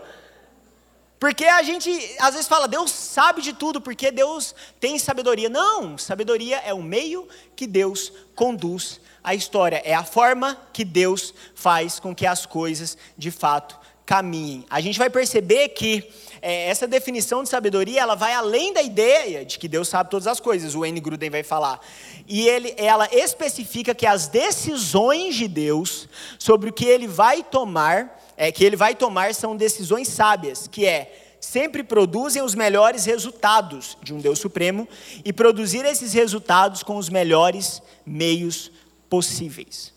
Porque 1.19 1.45
a 1.45 1.61
gente 1.63 1.89
às 2.19 2.33
vezes 2.33 2.47
fala, 2.47 2.67
Deus 2.67 2.91
sabe 2.91 3.41
de 3.41 3.51
tudo, 3.51 3.81
porque 3.81 4.09
Deus 4.09 4.55
tem 4.79 4.97
sabedoria. 4.97 5.49
Não, 5.49 5.97
sabedoria 5.97 6.57
é 6.59 6.73
o 6.73 6.81
meio 6.81 7.27
que 7.55 7.67
Deus 7.67 8.11
conduz 8.33 9.01
a 9.21 9.35
história, 9.35 9.81
é 9.83 9.93
a 9.93 10.03
forma 10.03 10.57
que 10.71 10.85
Deus 10.85 11.33
faz 11.53 11.99
com 11.99 12.15
que 12.15 12.25
as 12.25 12.45
coisas 12.45 12.97
de 13.17 13.31
fato 13.31 13.77
caminhem. 14.05 14.65
A 14.69 14.81
gente 14.81 14.97
vai 14.97 15.09
perceber 15.09 15.69
que 15.69 16.09
é, 16.41 16.67
essa 16.67 16.87
definição 16.87 17.43
de 17.43 17.49
sabedoria 17.49 18.01
ela 18.01 18.15
vai 18.15 18.33
além 18.33 18.73
da 18.73 18.81
ideia 18.81 19.45
de 19.45 19.59
que 19.59 19.67
Deus 19.67 19.87
sabe 19.87 20.09
todas 20.09 20.25
as 20.25 20.39
coisas. 20.39 20.73
O 20.73 20.85
N. 20.85 20.99
Gruden 20.99 21.29
vai 21.29 21.43
falar. 21.43 21.79
E 22.27 22.47
ele, 22.47 22.73
ela 22.77 23.07
especifica 23.11 23.93
que 23.93 24.07
as 24.07 24.27
decisões 24.27 25.35
de 25.35 25.47
Deus 25.47 26.07
sobre 26.39 26.69
o 26.69 26.73
que 26.73 26.85
ele 26.85 27.07
vai 27.07 27.43
tomar, 27.43 28.19
é, 28.39 28.51
que 28.51 28.63
ele 28.63 28.77
vai 28.77 28.95
tomar 28.95 29.35
são 29.35 29.55
decisões 29.55 30.07
sábias, 30.07 30.65
que 30.65 30.85
é 30.85 31.35
sempre 31.41 31.83
produzem 31.83 32.41
os 32.41 32.55
melhores 32.55 33.03
resultados 33.05 33.97
de 34.01 34.13
um 34.13 34.19
Deus 34.19 34.39
supremo 34.39 34.87
e 35.25 35.33
produzir 35.33 35.85
esses 35.85 36.13
resultados 36.13 36.81
com 36.81 36.97
os 36.97 37.09
melhores 37.09 37.81
meios 38.05 38.71
possíveis. 39.09 39.93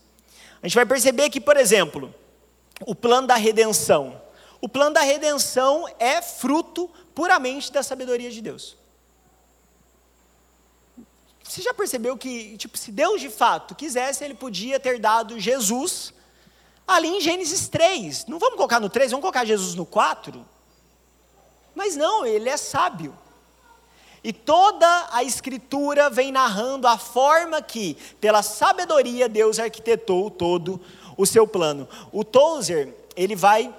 A 0.61 0.67
gente 0.67 0.75
vai 0.75 0.85
perceber 0.85 1.29
que, 1.29 1.39
por 1.39 1.57
exemplo, 1.57 2.13
o 2.85 2.93
plano 2.93 3.27
da 3.27 3.35
redenção 3.35 4.21
o 4.63 4.69
plano 4.69 4.93
da 4.93 5.01
redenção 5.01 5.85
é 5.99 6.21
fruto 6.21 6.89
puramente 7.13 7.69
da 7.69 7.83
sabedoria 7.83 8.31
de 8.31 8.41
Deus. 8.41 8.77
Você 11.43 11.61
já 11.61 11.73
percebeu 11.73 12.17
que, 12.17 12.55
tipo, 12.55 12.77
se 12.77 12.89
Deus 12.89 13.19
de 13.19 13.29
fato 13.29 13.75
quisesse, 13.75 14.23
ele 14.23 14.33
podia 14.33 14.79
ter 14.79 14.99
dado 14.99 15.37
Jesus 15.37 16.13
ali 16.87 17.07
em 17.07 17.21
Gênesis 17.21 17.67
3. 17.67 18.25
Não 18.27 18.39
vamos 18.39 18.55
colocar 18.55 18.79
no 18.79 18.89
3, 18.89 19.11
vamos 19.11 19.21
colocar 19.21 19.45
Jesus 19.45 19.75
no 19.75 19.85
4? 19.85 20.45
Mas 21.75 21.95
não, 21.95 22.25
ele 22.25 22.49
é 22.49 22.57
sábio. 22.57 23.17
E 24.23 24.31
toda 24.31 25.09
a 25.11 25.23
escritura 25.23 26.09
vem 26.09 26.31
narrando 26.31 26.87
a 26.87 26.97
forma 26.97 27.61
que, 27.61 27.95
pela 28.21 28.41
sabedoria, 28.41 29.27
Deus 29.27 29.59
arquitetou 29.59 30.31
todo 30.31 30.79
o 31.17 31.25
seu 31.25 31.45
plano. 31.45 31.87
O 32.11 32.23
Tozer, 32.23 32.95
ele 33.17 33.35
vai 33.35 33.73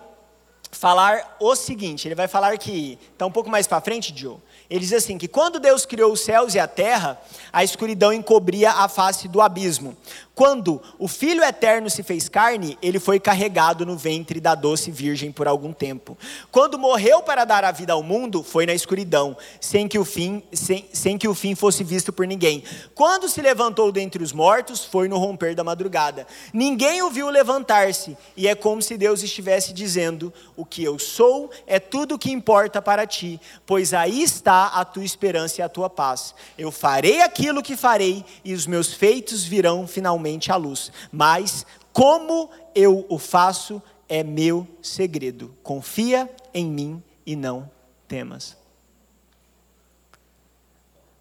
falar 0.71 1.37
o 1.41 1.57
seguinte: 1.57 2.07
ele 2.07 2.15
vai 2.15 2.29
falar 2.29 2.59
que, 2.59 2.99
está 3.13 3.25
um 3.25 3.31
pouco 3.31 3.49
mais 3.49 3.67
para 3.67 3.81
frente, 3.81 4.13
Joe, 4.15 4.37
Ele 4.69 4.81
diz 4.81 4.93
assim: 4.93 5.19
que 5.19 5.29
quando 5.29 5.61
Deus 5.61 5.85
criou 5.85 6.13
os 6.13 6.21
céus 6.21 6.55
e 6.55 6.59
a 6.59 6.67
terra, 6.67 7.21
a 7.53 7.63
escuridão 7.63 8.13
encobria 8.13 8.71
a 8.71 8.89
face 8.89 9.29
do 9.29 9.41
abismo. 9.41 9.97
Quando 10.35 10.83
o 10.99 11.07
Filho 11.07 11.45
eterno 11.45 11.89
se 11.89 12.03
fez 12.03 12.29
carne, 12.29 12.77
ele 12.83 12.99
foi 12.99 13.21
carregado 13.21 13.87
no 13.87 13.97
ventre 13.97 14.41
da 14.41 14.57
doce 14.57 14.91
virgem 14.91 15.31
por 15.31 15.47
algum 15.47 15.73
tempo. 15.73 16.19
Quando 16.51 16.77
morreu 16.77 17.23
para 17.23 17.45
dar 17.45 17.63
a 17.63 17.71
vida 17.71 17.93
ao 17.93 18.03
mundo, 18.03 18.43
foi 18.43 18.67
na 18.67 18.75
escuridão, 18.75 19.37
sem 19.61 19.87
que 19.87 19.97
o 19.97 20.05
fim, 20.05 20.43
sem, 20.53 20.89
sem 20.93 21.17
que 21.17 21.29
o 21.29 21.35
fim 21.35 21.55
fosse 21.55 21.85
visto 21.85 22.13
por 22.13 22.27
ninguém. 22.27 22.65
Quando 22.97 23.29
se 23.29 23.41
levantou 23.41 23.93
dentre 23.93 24.25
os 24.25 24.33
mortos, 24.33 24.85
foi 24.85 25.07
no 25.07 25.19
romper 25.19 25.55
da 25.55 25.63
madrugada. 25.63 26.27
Ninguém 26.53 27.01
o 27.01 27.11
viu 27.11 27.31
levantar-se, 27.31 28.17
e 28.37 28.49
é 28.49 28.57
como 28.57 28.83
se 28.83 28.97
Deus 28.97 29.23
estivesse 29.23 29.73
dizendo: 29.73 30.33
O 30.57 30.65
que 30.65 30.83
eu 30.83 30.99
sou 30.99 31.49
é 31.65 31.79
tudo 31.79 32.17
o 32.17 32.19
que 32.19 32.33
importa 32.33 32.83
para 32.83 33.07
ti, 33.07 33.41
pois 33.65 33.95
aí 33.95 34.21
está 34.21 34.54
a 34.63 34.85
tua 34.85 35.05
esperança 35.05 35.61
e 35.61 35.63
a 35.63 35.69
tua 35.69 35.91
paz. 35.91 36.35
Eu 36.57 36.71
farei 36.71 37.21
aquilo 37.21 37.63
que 37.63 37.77
farei, 37.77 38.25
e 38.45 38.55
os 38.55 38.67
meus 38.67 38.93
feitos 38.93 39.45
virão 39.45 39.87
finalmente 39.87 40.53
a 40.53 40.57
luz. 40.57 40.93
Mas 41.13 41.67
como 41.93 42.51
eu 42.75 43.07
o 43.09 43.19
faço 43.19 43.83
é 44.09 44.23
meu 44.23 44.67
segredo. 44.83 45.57
Confia 45.63 46.31
em 46.53 46.67
mim 46.67 47.03
e 47.27 47.37
não 47.37 47.71
temas. 48.07 48.57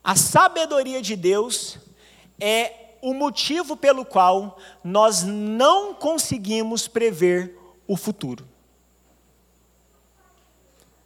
A 0.04 0.16
sabedoria 0.16 1.02
de 1.02 1.16
Deus 1.16 1.78
é 2.40 2.96
o 3.02 3.14
motivo 3.14 3.76
pelo 3.76 4.06
qual 4.06 4.58
nós 4.84 5.24
não 5.24 5.94
conseguimos 5.94 6.88
prever 6.88 7.58
o 7.88 7.96
futuro. 7.96 8.48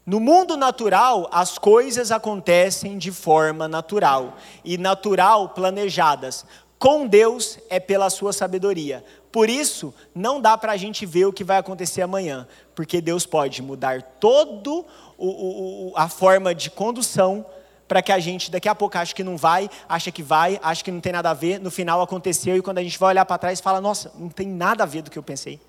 No 0.08 0.22
mundo 0.22 0.56
natural, 0.56 1.28
as 1.34 1.58
coisas 1.58 2.14
acontecem 2.14 2.98
de 2.98 3.12
forma 3.12 3.68
natural 3.68 4.38
e 4.64 4.78
natural 4.78 5.50
planejadas. 5.50 6.46
Com 6.80 7.06
Deus 7.06 7.60
é 7.70 7.78
pela 7.78 8.10
sua 8.10 8.32
sabedoria. 8.32 9.04
Por 9.34 9.50
isso, 9.50 9.94
não 10.16 10.40
dá 10.40 10.58
para 10.58 10.72
a 10.72 10.78
gente 10.78 11.06
ver 11.06 11.26
o 11.26 11.34
que 11.34 11.44
vai 11.44 11.58
acontecer 11.58 12.02
amanhã, 12.02 12.48
porque 12.74 13.02
Deus 13.02 13.26
pode 13.26 13.62
mudar 13.62 14.02
todo 14.02 14.86
o, 15.18 15.90
o, 15.90 15.94
a 15.94 16.08
forma 16.08 16.56
de 16.56 16.72
condução 16.72 17.46
para 17.86 18.02
que 18.02 18.14
a 18.14 18.20
gente 18.20 18.50
daqui 18.50 18.70
a 18.70 18.76
pouco 18.76 18.98
ache 18.98 19.14
que 19.14 19.26
não 19.26 19.36
vai, 19.36 19.70
acha 19.90 20.10
que 20.10 20.24
vai, 20.24 20.58
acha 20.64 20.86
que 20.86 20.92
não 20.92 21.02
tem 21.02 21.12
nada 21.12 21.32
a 21.32 21.34
ver, 21.34 21.60
no 21.60 21.70
final 21.70 22.02
aconteceu 22.02 22.56
e 22.56 22.62
quando 22.62 22.78
a 22.78 22.84
gente 22.84 22.98
vai 22.98 23.10
olhar 23.10 23.26
para 23.26 23.38
trás 23.38 23.60
fala, 23.60 23.82
nossa, 23.82 24.10
não 24.18 24.30
tem 24.30 24.48
nada 24.48 24.84
a 24.84 24.88
ver 24.88 25.02
do 25.02 25.12
que 25.12 25.20
eu 25.20 25.24
pensei. 25.24 25.60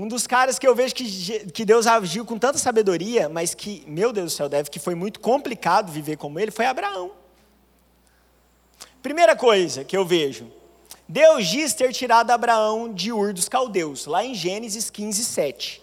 Um 0.00 0.08
dos 0.08 0.26
caras 0.26 0.58
que 0.58 0.66
eu 0.66 0.74
vejo 0.74 0.94
que, 0.94 1.50
que 1.50 1.62
Deus 1.62 1.86
agiu 1.86 2.24
com 2.24 2.38
tanta 2.38 2.56
sabedoria, 2.56 3.28
mas 3.28 3.52
que, 3.52 3.84
meu 3.86 4.14
Deus 4.14 4.32
do 4.32 4.34
céu, 4.34 4.48
deve 4.48 4.70
que 4.70 4.78
foi 4.78 4.94
muito 4.94 5.20
complicado 5.20 5.92
viver 5.92 6.16
como 6.16 6.40
ele, 6.40 6.50
foi 6.50 6.64
Abraão. 6.64 7.12
Primeira 9.02 9.36
coisa 9.36 9.84
que 9.84 9.94
eu 9.94 10.06
vejo, 10.06 10.50
Deus 11.06 11.46
diz 11.46 11.74
ter 11.74 11.92
tirado 11.92 12.30
Abraão 12.30 12.90
de 12.90 13.12
Ur 13.12 13.34
dos 13.34 13.46
Caldeus, 13.46 14.06
lá 14.06 14.24
em 14.24 14.34
Gênesis 14.34 14.88
15, 14.88 15.22
7. 15.22 15.82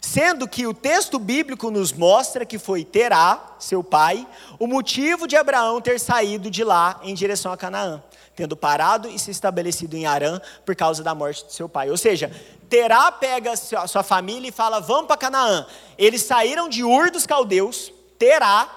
Sendo 0.00 0.46
que 0.46 0.64
o 0.64 0.72
texto 0.72 1.18
bíblico 1.18 1.72
nos 1.72 1.92
mostra 1.92 2.46
que 2.46 2.56
foi 2.56 2.84
Terá, 2.84 3.56
seu 3.58 3.82
pai, 3.82 4.28
o 4.60 4.68
motivo 4.68 5.26
de 5.26 5.34
Abraão 5.34 5.80
ter 5.80 5.98
saído 5.98 6.52
de 6.52 6.62
lá 6.62 7.00
em 7.02 7.14
direção 7.14 7.50
a 7.50 7.56
Canaã, 7.56 8.00
tendo 8.34 8.56
parado 8.56 9.08
e 9.08 9.18
se 9.18 9.30
estabelecido 9.30 9.96
em 9.96 10.06
Arã 10.06 10.40
por 10.64 10.74
causa 10.74 11.02
da 11.02 11.14
morte 11.14 11.44
de 11.46 11.52
seu 11.52 11.68
pai. 11.68 11.90
Ou 11.90 11.96
seja, 11.96 12.30
Terá 12.68 13.10
pega 13.10 13.56
sua 13.56 14.02
família 14.02 14.48
e 14.48 14.52
fala: 14.52 14.80
Vamos 14.80 15.06
para 15.06 15.16
Canaã. 15.16 15.66
Eles 15.98 16.22
saíram 16.22 16.68
de 16.68 16.84
Ur 16.84 17.10
dos 17.10 17.26
Caldeus, 17.26 17.92
Terá, 18.18 18.68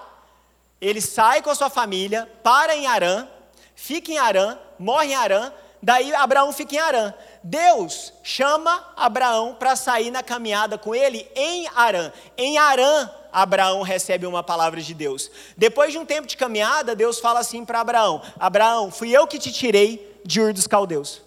ele 0.80 1.00
sai 1.00 1.40
com 1.40 1.50
a 1.50 1.54
sua 1.54 1.70
família, 1.70 2.28
para 2.42 2.74
em 2.74 2.86
Arã, 2.86 3.26
fica 3.74 4.10
em 4.10 4.18
Arã, 4.18 4.58
morre 4.78 5.12
em 5.12 5.14
Arã, 5.14 5.52
daí 5.82 6.14
Abraão 6.14 6.52
fica 6.52 6.74
em 6.74 6.78
Arã. 6.78 7.14
Deus 7.42 8.12
chama 8.22 8.92
Abraão 8.96 9.54
para 9.54 9.76
sair 9.76 10.10
na 10.10 10.22
caminhada 10.22 10.76
com 10.76 10.94
ele 10.94 11.30
em 11.36 11.68
Arã. 11.74 12.12
Em 12.36 12.58
Arã, 12.58 13.08
Abraão 13.34 13.82
recebe 13.82 14.26
uma 14.26 14.44
palavra 14.44 14.80
de 14.80 14.94
Deus. 14.94 15.28
Depois 15.56 15.90
de 15.90 15.98
um 15.98 16.06
tempo 16.06 16.28
de 16.28 16.36
caminhada, 16.36 16.94
Deus 16.94 17.18
fala 17.18 17.40
assim 17.40 17.64
para 17.64 17.80
Abraão: 17.80 18.22
Abraão, 18.38 18.92
fui 18.92 19.10
eu 19.10 19.26
que 19.26 19.40
te 19.40 19.52
tirei 19.52 20.20
de 20.24 20.40
Ur 20.40 20.52
dos 20.52 20.68
Caldeus. 20.68 21.20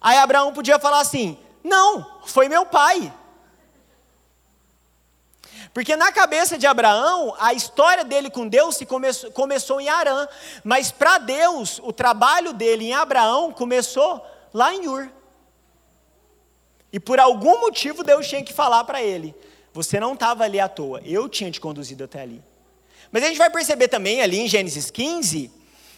Aí 0.00 0.16
Abraão 0.16 0.52
podia 0.52 0.78
falar 0.78 1.00
assim: 1.00 1.36
Não, 1.64 2.20
foi 2.24 2.48
meu 2.48 2.64
pai. 2.64 3.12
Porque 5.74 5.96
na 5.96 6.12
cabeça 6.12 6.56
de 6.56 6.66
Abraão, 6.66 7.34
a 7.38 7.52
história 7.52 8.04
dele 8.04 8.30
com 8.30 8.46
Deus 8.46 8.76
se 8.76 8.86
começou, 8.86 9.30
começou 9.32 9.80
em 9.80 9.88
Arã, 9.88 10.26
mas 10.62 10.92
para 10.92 11.18
Deus, 11.18 11.80
o 11.82 11.92
trabalho 11.92 12.52
dele 12.52 12.86
em 12.86 12.94
Abraão 12.94 13.52
começou 13.52 14.24
lá 14.54 14.72
em 14.72 14.86
Ur. 14.86 15.10
E 16.92 17.00
por 17.00 17.18
algum 17.18 17.60
motivo 17.60 18.04
Deus 18.04 18.28
tinha 18.28 18.44
que 18.44 18.52
falar 18.52 18.84
para 18.84 19.02
ele: 19.02 19.34
você 19.76 20.00
não 20.00 20.14
estava 20.14 20.42
ali 20.44 20.58
à 20.58 20.68
toa, 20.68 21.02
eu 21.04 21.28
tinha 21.28 21.50
te 21.50 21.60
conduzido 21.60 22.04
até 22.04 22.22
ali. 22.22 22.42
Mas 23.12 23.22
a 23.22 23.28
gente 23.28 23.36
vai 23.36 23.50
perceber 23.50 23.88
também 23.88 24.22
ali 24.22 24.40
em 24.40 24.48
Gênesis 24.48 24.90
15 24.90 25.50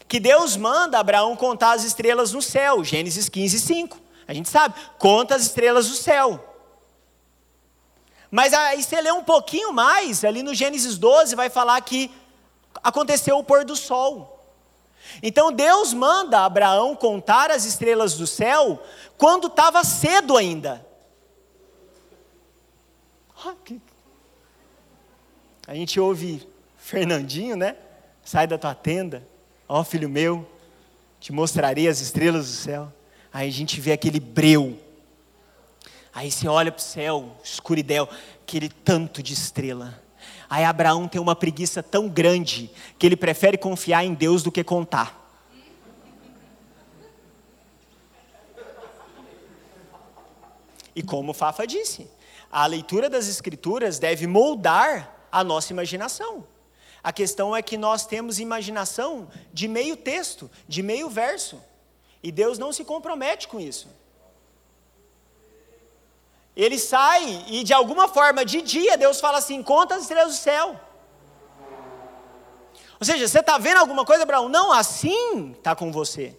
que 0.09 0.19
Deus 0.19 0.57
manda 0.57 0.99
Abraão 0.99 1.37
contar 1.37 1.73
as 1.73 1.85
estrelas 1.85 2.33
no 2.33 2.43
céu, 2.43 2.83
Gênesis 2.83 3.29
15, 3.29 3.61
5. 3.61 3.99
A 4.27 4.35
gente 4.35 4.49
sabe, 4.49 4.75
conta 4.99 5.37
as 5.37 5.43
estrelas 5.43 5.89
do 5.89 5.95
céu. 5.95 6.45
Mas 8.31 8.53
aí 8.53 8.83
você 8.83 9.01
lê 9.01 9.13
um 9.13 9.23
pouquinho 9.23 9.73
mais, 9.73 10.25
ali 10.25 10.43
no 10.43 10.55
Gênesis 10.55 10.99
12, 10.99 11.37
vai 11.37 11.49
falar 11.49 11.81
que 11.83 12.11
aconteceu 12.83 13.39
o 13.39 13.45
pôr 13.45 13.65
do 13.65 13.77
sol. 13.77 14.45
Então 15.23 15.53
Deus 15.53 15.95
manda 15.95 16.45
Abraão 16.45 16.97
contar 16.97 17.51
as 17.51 17.65
estrelas 17.65 18.15
do 18.15 18.27
céu 18.27 18.83
quando 19.17 19.47
estava 19.47 19.85
cedo 19.85 20.37
ainda. 20.37 20.88
A 25.67 25.75
gente 25.75 26.01
ouve 26.01 26.47
Fernandinho, 26.77 27.57
né? 27.57 27.77
Sai 28.25 28.47
da 28.47 28.59
tua 28.59 28.75
tenda, 28.75 29.27
ó 29.69 29.83
filho 29.85 30.09
meu, 30.09 30.47
te 31.21 31.33
mostrarei 31.33 31.89
as 31.89 32.01
estrelas 32.01 32.47
do 32.47 32.53
céu. 32.53 32.93
Aí 33.33 33.49
a 33.49 33.53
gente 33.53 33.81
vê 33.81 33.93
aquele 33.93 34.21
breu 34.21 34.79
Aí 36.19 36.33
você 36.33 36.49
olha 36.49 36.73
para 36.73 36.81
o 36.81 36.83
céu, 36.83 37.37
escuridão, 37.45 38.09
aquele 38.43 38.69
tanto 38.69 39.23
de 39.23 39.33
estrela. 39.33 40.03
Aí 40.51 40.65
Abraão 40.65 41.07
tem 41.07 41.21
uma 41.21 41.37
preguiça 41.37 41.81
tão 41.81 42.09
grande 42.09 42.73
que 42.99 43.07
ele 43.07 43.17
prefere 43.17 43.57
confiar 43.57 44.05
em 44.05 44.15
Deus 44.15 44.43
do 44.43 44.51
que 44.51 44.65
contar. 44.65 45.17
E 50.93 51.01
como 51.05 51.33
Fafa 51.33 51.65
disse, 51.65 52.11
a 52.51 52.67
leitura 52.67 53.11
das 53.11 53.29
Escrituras 53.29 53.99
deve 53.99 54.27
moldar 54.27 55.15
a 55.31 55.45
nossa 55.45 55.73
imaginação. 55.73 56.47
A 57.03 57.13
questão 57.13 57.55
é 57.55 57.63
que 57.63 57.77
nós 57.77 58.07
temos 58.07 58.39
imaginação 58.39 59.29
de 59.53 59.69
meio 59.69 59.97
texto, 59.97 60.51
de 60.67 60.83
meio 60.83 61.09
verso. 61.09 61.63
E 62.23 62.33
Deus 62.33 62.59
não 62.59 62.73
se 62.73 62.85
compromete 62.85 63.47
com 63.47 63.61
isso. 63.61 63.89
Ele 66.57 66.79
sai 66.79 67.47
e 67.49 67.63
de 67.63 67.73
alguma 67.73 68.09
forma, 68.09 68.45
de 68.45 68.61
dia, 68.61 68.99
Deus 68.99 69.21
fala 69.21 69.39
assim: 69.39 69.63
conta 69.63 69.95
as 69.95 70.03
estrelas 70.03 70.35
do 70.35 70.39
céu. 70.39 70.81
Ou 73.01 73.07
seja, 73.07 73.29
você 73.29 73.39
está 73.39 73.59
vendo 73.59 73.79
alguma 73.79 74.05
coisa, 74.05 74.25
Abraão? 74.25 74.49
Não, 74.49 74.73
assim 74.73 75.53
está 75.53 75.77
com 75.77 75.93
você. 75.93 76.37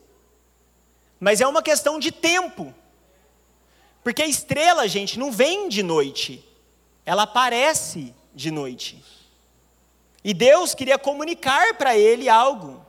Mas 1.17 1.39
é 1.39 1.47
uma 1.47 1.63
questão 1.63 1.97
de 1.97 2.11
tempo. 2.11 2.75
Porque 4.03 4.21
a 4.21 4.27
estrela, 4.27 4.87
gente, 4.87 5.19
não 5.19 5.31
vem 5.31 5.69
de 5.69 5.83
noite. 5.83 6.45
Ela 7.05 7.23
aparece 7.23 8.13
de 8.33 8.51
noite. 8.51 9.03
E 10.23 10.33
Deus 10.33 10.75
queria 10.75 10.97
comunicar 10.97 11.75
para 11.75 11.97
ele 11.97 12.29
algo. 12.29 12.85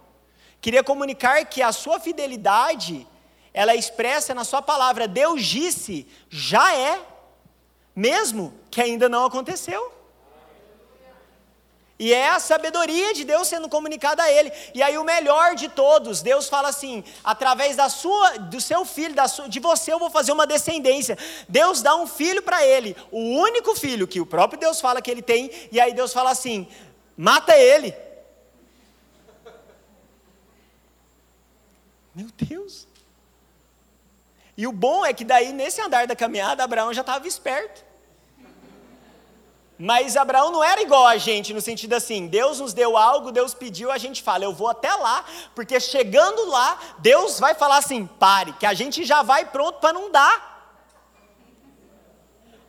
Queria 0.60 0.84
comunicar 0.84 1.44
que 1.46 1.62
a 1.62 1.72
sua 1.72 1.98
fidelidade, 1.98 3.06
ela 3.52 3.72
é 3.72 3.76
expressa 3.76 4.34
na 4.34 4.44
sua 4.44 4.60
palavra. 4.60 5.08
Deus 5.08 5.44
disse, 5.44 6.06
já 6.28 6.74
é 6.74 7.00
mesmo 7.94 8.54
que 8.70 8.80
ainda 8.80 9.08
não 9.08 9.24
aconteceu. 9.24 9.92
E 12.00 12.14
é 12.14 12.30
a 12.30 12.40
sabedoria 12.40 13.12
de 13.12 13.24
Deus 13.24 13.46
sendo 13.46 13.68
comunicada 13.68 14.22
a 14.22 14.32
ele. 14.32 14.50
E 14.72 14.82
aí 14.82 14.96
o 14.96 15.04
melhor 15.04 15.54
de 15.54 15.68
todos, 15.68 16.22
Deus 16.22 16.48
fala 16.48 16.68
assim: 16.68 17.04
através 17.22 17.76
da 17.76 17.90
sua, 17.90 18.38
do 18.38 18.58
seu 18.58 18.86
filho, 18.86 19.14
da 19.14 19.28
sua, 19.28 19.46
de 19.50 19.60
você 19.60 19.92
eu 19.92 19.98
vou 19.98 20.08
fazer 20.08 20.32
uma 20.32 20.46
descendência. 20.46 21.18
Deus 21.46 21.82
dá 21.82 21.94
um 21.94 22.06
filho 22.06 22.40
para 22.40 22.64
ele, 22.64 22.96
o 23.10 23.18
único 23.18 23.76
filho 23.76 24.08
que 24.08 24.18
o 24.18 24.24
próprio 24.24 24.58
Deus 24.58 24.80
fala 24.80 25.02
que 25.02 25.10
ele 25.10 25.20
tem. 25.20 25.50
E 25.70 25.78
aí 25.78 25.92
Deus 25.92 26.10
fala 26.10 26.30
assim: 26.30 26.66
mata 27.14 27.54
ele. 27.54 27.94
Meu 32.14 32.28
Deus. 32.34 32.88
E 34.56 34.66
o 34.66 34.72
bom 34.72 35.04
é 35.04 35.12
que 35.12 35.24
daí, 35.24 35.52
nesse 35.52 35.82
andar 35.82 36.06
da 36.06 36.16
caminhada, 36.16 36.64
Abraão 36.64 36.94
já 36.94 37.02
estava 37.02 37.28
esperto. 37.28 37.89
Mas 39.82 40.14
Abraão 40.14 40.52
não 40.52 40.62
era 40.62 40.82
igual 40.82 41.06
a 41.06 41.16
gente, 41.16 41.54
no 41.54 41.60
sentido 41.62 41.94
assim: 41.94 42.26
Deus 42.26 42.60
nos 42.60 42.74
deu 42.74 42.98
algo, 42.98 43.32
Deus 43.32 43.54
pediu, 43.54 43.90
a 43.90 43.96
gente 43.96 44.22
fala, 44.22 44.44
eu 44.44 44.52
vou 44.52 44.68
até 44.68 44.92
lá, 44.92 45.24
porque 45.54 45.80
chegando 45.80 46.50
lá, 46.50 46.78
Deus 46.98 47.40
vai 47.40 47.54
falar 47.54 47.78
assim: 47.78 48.06
pare, 48.06 48.52
que 48.52 48.66
a 48.66 48.74
gente 48.74 49.06
já 49.06 49.22
vai 49.22 49.46
pronto 49.46 49.78
para 49.78 49.94
não 49.94 50.10
dar. 50.10 50.50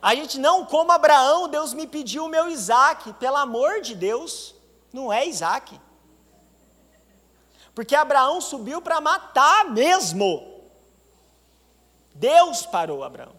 A 0.00 0.14
gente 0.14 0.38
não, 0.38 0.64
como 0.64 0.90
Abraão, 0.90 1.48
Deus 1.48 1.74
me 1.74 1.86
pediu 1.86 2.24
o 2.24 2.30
meu 2.30 2.48
Isaac, 2.48 3.12
pelo 3.14 3.36
amor 3.36 3.82
de 3.82 3.94
Deus, 3.94 4.54
não 4.90 5.12
é 5.12 5.26
Isaac. 5.26 5.78
Porque 7.74 7.94
Abraão 7.94 8.40
subiu 8.40 8.80
para 8.80 9.02
matar 9.02 9.66
mesmo. 9.66 10.62
Deus 12.14 12.64
parou 12.64 13.04
Abraão. 13.04 13.34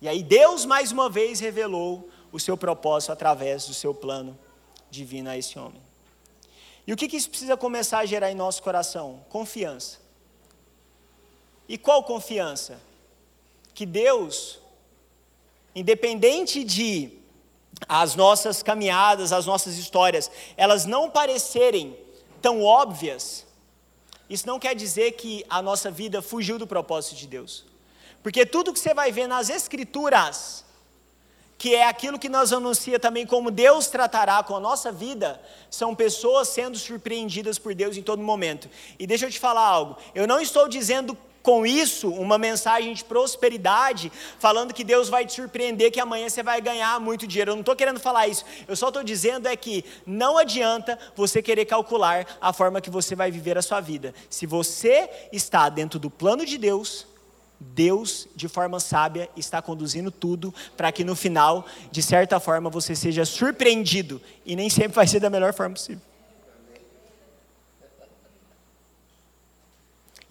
E 0.00 0.08
aí 0.08 0.22
Deus 0.22 0.64
mais 0.64 0.92
uma 0.92 1.10
vez 1.10 1.40
revelou 1.40 2.09
o 2.32 2.38
seu 2.38 2.56
propósito 2.56 3.12
através 3.12 3.66
do 3.66 3.74
seu 3.74 3.94
plano 3.94 4.38
divino 4.90 5.30
a 5.30 5.36
esse 5.36 5.58
homem. 5.58 5.80
E 6.86 6.92
o 6.92 6.96
que, 6.96 7.08
que 7.08 7.16
isso 7.16 7.30
precisa 7.30 7.56
começar 7.56 7.98
a 8.00 8.06
gerar 8.06 8.30
em 8.30 8.34
nosso 8.34 8.62
coração? 8.62 9.24
Confiança. 9.28 9.98
E 11.68 11.78
qual 11.78 12.02
confiança? 12.02 12.80
Que 13.72 13.86
Deus, 13.86 14.58
independente 15.74 16.64
de 16.64 17.18
as 17.88 18.14
nossas 18.14 18.62
caminhadas, 18.62 19.32
as 19.32 19.46
nossas 19.46 19.76
histórias, 19.76 20.30
elas 20.56 20.84
não 20.84 21.08
parecerem 21.08 21.96
tão 22.42 22.62
óbvias, 22.62 23.46
isso 24.28 24.46
não 24.46 24.58
quer 24.58 24.74
dizer 24.74 25.12
que 25.12 25.44
a 25.48 25.60
nossa 25.60 25.90
vida 25.90 26.22
fugiu 26.22 26.58
do 26.58 26.66
propósito 26.66 27.16
de 27.16 27.26
Deus. 27.26 27.64
Porque 28.22 28.46
tudo 28.46 28.72
que 28.72 28.78
você 28.78 28.94
vai 28.94 29.10
ver 29.10 29.26
nas 29.26 29.48
Escrituras, 29.50 30.64
que 31.60 31.74
é 31.74 31.86
aquilo 31.86 32.18
que 32.18 32.30
nós 32.30 32.54
anuncia 32.54 32.98
também 32.98 33.26
como 33.26 33.50
Deus 33.50 33.86
tratará 33.86 34.42
com 34.42 34.56
a 34.56 34.60
nossa 34.60 34.90
vida, 34.90 35.38
são 35.68 35.94
pessoas 35.94 36.48
sendo 36.48 36.78
surpreendidas 36.78 37.58
por 37.58 37.74
Deus 37.74 37.98
em 37.98 38.02
todo 38.02 38.22
momento. 38.22 38.66
E 38.98 39.06
deixa 39.06 39.26
eu 39.26 39.30
te 39.30 39.38
falar 39.38 39.66
algo, 39.66 39.98
eu 40.14 40.26
não 40.26 40.40
estou 40.40 40.66
dizendo 40.66 41.14
com 41.42 41.66
isso 41.66 42.08
uma 42.08 42.38
mensagem 42.38 42.94
de 42.94 43.04
prosperidade, 43.04 44.10
falando 44.38 44.72
que 44.72 44.82
Deus 44.82 45.10
vai 45.10 45.26
te 45.26 45.34
surpreender, 45.34 45.92
que 45.92 46.00
amanhã 46.00 46.30
você 46.30 46.42
vai 46.42 46.62
ganhar 46.62 46.98
muito 46.98 47.26
dinheiro. 47.26 47.50
Eu 47.50 47.56
não 47.56 47.60
estou 47.60 47.76
querendo 47.76 48.00
falar 48.00 48.26
isso. 48.26 48.42
Eu 48.66 48.74
só 48.74 48.88
estou 48.88 49.04
dizendo 49.04 49.46
é 49.46 49.54
que 49.54 49.84
não 50.06 50.38
adianta 50.38 50.98
você 51.14 51.42
querer 51.42 51.66
calcular 51.66 52.26
a 52.40 52.54
forma 52.54 52.80
que 52.80 52.88
você 52.88 53.14
vai 53.14 53.30
viver 53.30 53.58
a 53.58 53.62
sua 53.62 53.82
vida. 53.82 54.14
Se 54.30 54.46
você 54.46 55.10
está 55.30 55.68
dentro 55.68 55.98
do 55.98 56.08
plano 56.08 56.46
de 56.46 56.56
Deus, 56.56 57.06
Deus, 57.60 58.26
de 58.34 58.48
forma 58.48 58.80
sábia, 58.80 59.28
está 59.36 59.60
conduzindo 59.60 60.10
tudo 60.10 60.52
para 60.78 60.90
que 60.90 61.04
no 61.04 61.14
final, 61.14 61.66
de 61.92 62.02
certa 62.02 62.40
forma, 62.40 62.70
você 62.70 62.96
seja 62.96 63.26
surpreendido. 63.26 64.20
E 64.46 64.56
nem 64.56 64.70
sempre 64.70 64.94
vai 64.94 65.06
ser 65.06 65.20
da 65.20 65.28
melhor 65.28 65.52
forma 65.52 65.74
possível. 65.74 66.00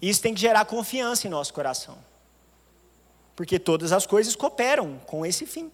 Isso 0.02 0.20
tem 0.20 0.34
que 0.34 0.40
gerar 0.40 0.64
confiança 0.64 1.28
em 1.28 1.30
nosso 1.30 1.54
coração. 1.54 1.96
Porque 3.36 3.58
todas 3.58 3.92
as 3.92 4.06
coisas 4.06 4.34
cooperam 4.34 4.98
com 5.06 5.24
esse 5.24 5.46
fim. 5.46 5.70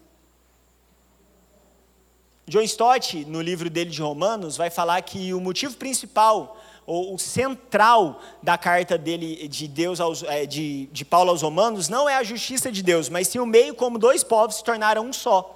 John 2.47 2.61
Stott, 2.61 3.25
no 3.25 3.41
livro 3.41 3.69
dele 3.69 3.89
de 3.89 4.01
Romanos, 4.01 4.55
vai 4.55 4.69
falar 4.69 5.01
que 5.01 5.33
o 5.33 5.41
motivo 5.41 5.75
principal 5.75 6.57
o 6.87 7.17
central 7.17 8.21
da 8.41 8.57
carta 8.57 8.97
dele 8.97 9.45
de 9.49 9.67
Deus 9.67 9.99
aos, 9.99 10.23
é, 10.23 10.45
de, 10.45 10.85
de 10.85 11.03
Paulo 11.03 11.31
aos 11.31 11.41
Romanos 11.41 11.89
não 11.89 12.07
é 12.07 12.15
a 12.15 12.23
justiça 12.23 12.71
de 12.71 12.81
Deus, 12.81 13.09
mas 13.09 13.27
sim 13.27 13.39
o 13.39 13.45
meio 13.45 13.75
como 13.75 13.99
dois 13.99 14.23
povos 14.23 14.55
se 14.55 14.63
tornaram 14.63 15.05
um 15.05 15.11
só. 15.11 15.53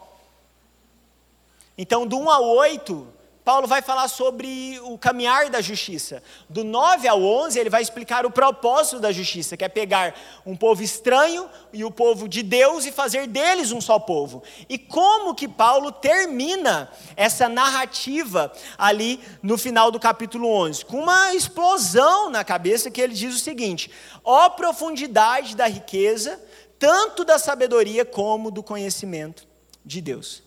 Então, 1.77 2.05
do 2.05 2.17
1 2.19 2.29
ao 2.29 2.43
8, 2.43 3.07
Paulo 3.43 3.67
vai 3.67 3.81
falar 3.81 4.07
sobre 4.07 4.79
o 4.83 4.97
caminhar 4.97 5.49
da 5.49 5.61
justiça. 5.61 6.21
Do 6.47 6.63
9 6.63 7.07
ao 7.07 7.23
11, 7.23 7.59
ele 7.59 7.71
vai 7.71 7.81
explicar 7.81 8.23
o 8.23 8.31
propósito 8.31 8.99
da 8.99 9.11
justiça, 9.11 9.57
que 9.57 9.65
é 9.65 9.69
pegar 9.69 10.13
um 10.45 10.55
povo 10.55 10.83
estranho 10.83 11.49
e 11.73 11.83
o 11.83 11.89
povo 11.89 12.29
de 12.29 12.43
Deus 12.43 12.85
e 12.85 12.91
fazer 12.91 13.25
deles 13.25 13.71
um 13.71 13.81
só 13.81 13.97
povo. 13.97 14.43
E 14.69 14.77
como 14.77 15.33
que 15.33 15.47
Paulo 15.47 15.91
termina 15.91 16.91
essa 17.15 17.49
narrativa 17.49 18.51
ali 18.77 19.19
no 19.41 19.57
final 19.57 19.89
do 19.89 19.99
capítulo 19.99 20.47
11? 20.47 20.85
Com 20.85 20.99
uma 20.99 21.33
explosão 21.33 22.29
na 22.29 22.43
cabeça 22.43 22.91
que 22.91 23.01
ele 23.01 23.13
diz 23.13 23.35
o 23.35 23.39
seguinte: 23.39 23.89
ó 24.23 24.49
profundidade 24.49 25.55
da 25.55 25.65
riqueza, 25.65 26.39
tanto 26.77 27.25
da 27.25 27.39
sabedoria 27.39 28.05
como 28.05 28.51
do 28.51 28.61
conhecimento 28.61 29.47
de 29.83 29.99
Deus. 29.99 30.43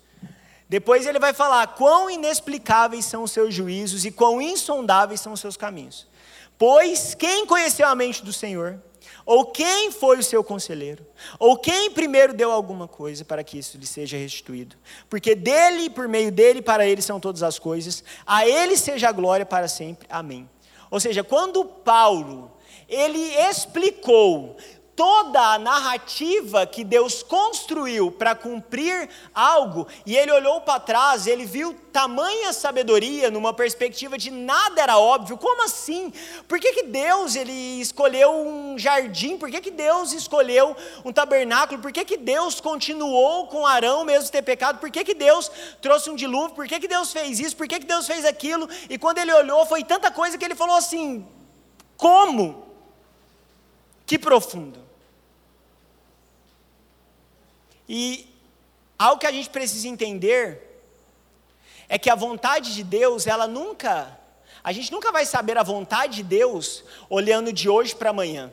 Depois 0.75 1.07
ele 1.07 1.21
vai 1.21 1.33
falar 1.33 1.69
quão 1.69 2.11
inexplicáveis 2.11 3.05
são 3.05 3.23
os 3.23 3.31
seus 3.31 3.55
juízos 3.55 4.05
e 4.05 4.11
quão 4.11 4.43
insondáveis 4.43 5.21
são 5.21 5.33
os 5.33 5.39
seus 5.39 5.57
caminhos. 5.57 6.05
Pois 6.59 7.15
quem 7.15 7.47
conheceu 7.47 7.87
a 7.87 7.95
mente 7.95 8.25
do 8.25 8.33
Senhor? 8.33 8.83
Ou 9.25 9.47
quem 9.47 9.93
foi 9.93 10.19
o 10.19 10.23
seu 10.25 10.43
conselheiro? 10.43 11.07
Ou 11.39 11.57
quem 11.57 11.93
primeiro 11.93 12.35
deu 12.35 12.51
alguma 12.51 12.89
coisa 12.89 13.25
para 13.25 13.45
que 13.45 13.57
isso 13.57 13.79
lhe 13.79 13.87
seja 13.87 14.17
restituído? 14.17 14.75
Porque 15.09 15.37
dele, 15.37 15.89
por 15.89 16.09
meio 16.09 16.33
dele, 16.33 16.61
para 16.61 16.85
ele 16.85 17.01
são 17.01 17.21
todas 17.21 17.45
as 17.45 17.57
coisas. 17.57 18.03
A 18.27 18.45
ele 18.45 18.77
seja 18.77 19.11
a 19.11 19.13
glória 19.13 19.47
para 19.47 19.69
sempre. 19.69 20.09
Amém. 20.11 20.51
Ou 20.91 20.99
seja, 20.99 21.23
quando 21.23 21.65
Paulo 21.65 22.51
ele 22.89 23.33
explicou 23.49 24.57
toda 24.97 25.55
a 25.55 25.59
narrativa 25.59 26.67
que 26.67 26.85
Deus 26.85 27.23
construiu 27.23 28.11
para 28.11 28.35
cumprir 28.35 29.09
algo, 29.35 29.87
e 30.07 30.17
ele 30.17 30.33
olhou 30.33 30.61
para 30.61 30.81
trás, 30.81 31.27
ele 31.27 31.45
viu 31.45 31.75
tamanha 31.93 32.53
sabedoria 32.53 33.31
numa 33.31 33.53
perspectiva 33.53 34.19
de 34.19 34.31
nada 34.31 34.83
era 34.83 34.99
óbvio. 34.99 35.39
Como 35.39 35.63
assim? 35.63 36.13
Por 36.49 36.59
que, 36.59 36.73
que 36.73 36.83
Deus 36.85 37.37
ele 37.37 37.81
escolheu 37.81 38.33
um 38.33 38.77
jardim? 38.77 39.37
Por 39.37 39.49
que, 39.49 39.61
que 39.61 39.71
Deus 39.71 40.13
escolheu 40.13 40.77
um 41.05 41.13
tabernáculo? 41.13 41.81
Por 41.81 41.93
que, 41.93 42.05
que 42.05 42.17
Deus 42.17 42.61
continuou 42.61 43.47
com 43.47 43.65
Arão 43.65 44.05
mesmo 44.05 44.31
ter 44.31 44.43
pecado? 44.43 44.79
Por 44.79 44.91
que, 44.91 45.05
que 45.05 45.15
Deus 45.15 45.51
trouxe 45.81 46.11
um 46.11 46.17
dilúvio? 46.17 46.55
Por 46.55 46.67
que, 46.67 46.81
que 46.81 46.89
Deus 46.89 47.13
fez 47.13 47.39
isso? 47.39 47.57
Por 47.57 47.69
que, 47.69 47.79
que 47.79 47.87
Deus 47.87 48.07
fez 48.07 48.25
aquilo? 48.25 48.69
E 48.91 48.99
quando 48.99 49.19
ele 49.19 49.33
olhou, 49.33 49.65
foi 49.65 49.85
tanta 49.85 50.11
coisa 50.11 50.37
que 50.37 50.45
ele 50.45 50.57
falou 50.57 50.77
assim: 50.77 51.25
como? 51.97 52.64
Que 54.07 54.19
profundo. 54.19 54.81
E 57.89 58.27
algo 58.99 59.21
que 59.21 59.27
a 59.27 59.33
gente 59.33 59.51
precisa 59.51 59.89
entender 59.89 60.83
é 61.89 61.99
que 61.99 62.11
a 62.11 62.15
vontade 62.15 62.75
de 62.75 62.83
Deus, 62.83 63.27
ela 63.27 63.47
nunca, 63.47 64.19
a 64.63 64.73
gente 64.73 64.91
nunca 64.91 65.13
vai 65.13 65.27
saber 65.27 65.57
a 65.59 65.63
vontade 65.63 66.17
de 66.17 66.23
Deus 66.23 66.85
olhando 67.09 67.53
de 67.53 67.69
hoje 67.69 67.95
para 67.95 68.11
amanhã. 68.11 68.53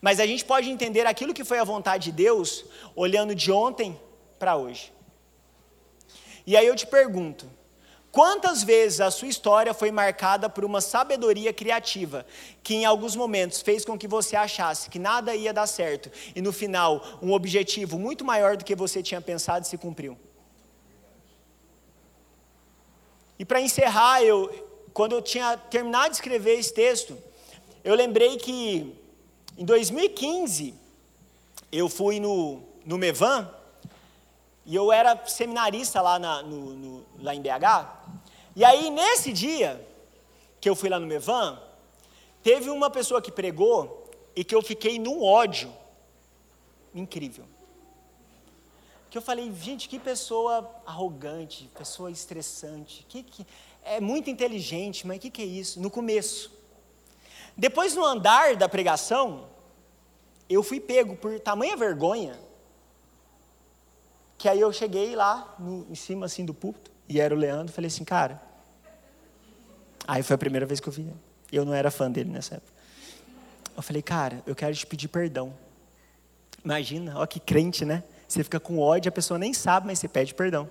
Mas 0.00 0.20
a 0.20 0.26
gente 0.26 0.44
pode 0.44 0.70
entender 0.70 1.06
aquilo 1.06 1.34
que 1.34 1.44
foi 1.44 1.58
a 1.58 1.64
vontade 1.64 2.04
de 2.04 2.12
Deus 2.12 2.64
olhando 2.94 3.34
de 3.34 3.50
ontem 3.50 3.98
para 4.38 4.56
hoje. 4.56 4.92
E 6.46 6.56
aí 6.56 6.66
eu 6.66 6.76
te 6.76 6.86
pergunto: 6.86 7.50
Quantas 8.10 8.62
vezes 8.62 9.00
a 9.00 9.10
sua 9.10 9.28
história 9.28 9.74
foi 9.74 9.90
marcada 9.90 10.48
por 10.48 10.64
uma 10.64 10.80
sabedoria 10.80 11.52
criativa, 11.52 12.24
que 12.62 12.74
em 12.74 12.84
alguns 12.84 13.14
momentos 13.14 13.60
fez 13.60 13.84
com 13.84 13.98
que 13.98 14.08
você 14.08 14.34
achasse 14.34 14.88
que 14.88 14.98
nada 14.98 15.34
ia 15.34 15.52
dar 15.52 15.66
certo, 15.66 16.10
e 16.34 16.40
no 16.40 16.52
final, 16.52 17.04
um 17.22 17.32
objetivo 17.32 17.98
muito 17.98 18.24
maior 18.24 18.56
do 18.56 18.64
que 18.64 18.74
você 18.74 19.02
tinha 19.02 19.20
pensado 19.20 19.66
se 19.66 19.76
cumpriu? 19.76 20.16
E 23.38 23.44
para 23.44 23.60
encerrar, 23.60 24.22
eu, 24.22 24.50
quando 24.92 25.12
eu 25.12 25.22
tinha 25.22 25.56
terminado 25.56 26.10
de 26.10 26.16
escrever 26.16 26.58
esse 26.58 26.72
texto, 26.72 27.16
eu 27.84 27.94
lembrei 27.94 28.36
que 28.36 28.96
em 29.56 29.64
2015 29.64 30.74
eu 31.70 31.88
fui 31.88 32.18
no, 32.18 32.62
no 32.84 32.96
Mevan, 32.96 33.48
e 34.68 34.74
eu 34.74 34.92
era 34.92 35.18
seminarista 35.26 36.02
lá, 36.02 36.18
na, 36.18 36.42
no, 36.42 36.74
no, 36.74 37.06
lá 37.22 37.34
em 37.34 37.40
BH. 37.40 37.88
E 38.54 38.62
aí, 38.62 38.90
nesse 38.90 39.32
dia 39.32 39.82
que 40.60 40.68
eu 40.68 40.76
fui 40.76 40.90
lá 40.90 41.00
no 41.00 41.06
Mevan, 41.06 41.58
teve 42.42 42.68
uma 42.68 42.90
pessoa 42.90 43.22
que 43.22 43.32
pregou 43.32 44.10
e 44.36 44.44
que 44.44 44.54
eu 44.54 44.60
fiquei 44.60 44.98
num 44.98 45.24
ódio 45.24 45.72
incrível. 46.94 47.46
Que 49.08 49.16
eu 49.16 49.22
falei, 49.22 49.50
gente, 49.54 49.88
que 49.88 49.98
pessoa 49.98 50.70
arrogante, 50.84 51.70
pessoa 51.74 52.10
estressante, 52.10 53.06
que, 53.08 53.22
que 53.22 53.46
é 53.82 54.02
muito 54.02 54.28
inteligente, 54.28 55.06
mas 55.06 55.16
o 55.16 55.20
que, 55.20 55.30
que 55.30 55.40
é 55.40 55.46
isso? 55.46 55.80
No 55.80 55.90
começo. 55.90 56.52
Depois, 57.56 57.94
no 57.94 58.04
andar 58.04 58.54
da 58.54 58.68
pregação, 58.68 59.48
eu 60.46 60.62
fui 60.62 60.78
pego 60.78 61.16
por 61.16 61.40
tamanha 61.40 61.74
vergonha 61.74 62.47
que 64.38 64.48
aí 64.48 64.60
eu 64.60 64.72
cheguei 64.72 65.16
lá, 65.16 65.54
no, 65.58 65.86
em 65.90 65.94
cima 65.94 66.26
assim 66.26 66.44
do 66.44 66.54
púlpito, 66.54 66.90
e 67.08 67.20
era 67.20 67.34
o 67.34 67.36
Leandro, 67.36 67.72
falei 67.72 67.88
assim, 67.88 68.04
cara. 68.04 68.40
Aí 70.06 70.22
foi 70.22 70.34
a 70.34 70.38
primeira 70.38 70.64
vez 70.64 70.78
que 70.78 70.88
eu 70.88 70.92
vi 70.92 71.02
ele. 71.02 71.16
Eu 71.50 71.64
não 71.64 71.74
era 71.74 71.90
fã 71.90 72.10
dele 72.10 72.30
nessa 72.30 72.54
época. 72.54 72.72
Eu 73.76 73.82
falei, 73.82 74.00
cara, 74.00 74.42
eu 74.46 74.54
quero 74.54 74.74
te 74.74 74.86
pedir 74.86 75.08
perdão. 75.08 75.52
Imagina, 76.64 77.18
ó 77.18 77.26
que 77.26 77.40
crente, 77.40 77.84
né? 77.84 78.02
Você 78.26 78.44
fica 78.44 78.60
com 78.60 78.78
ódio, 78.78 79.08
a 79.08 79.12
pessoa 79.12 79.38
nem 79.38 79.52
sabe, 79.52 79.86
mas 79.86 79.98
você 79.98 80.08
pede 80.08 80.34
perdão. 80.34 80.70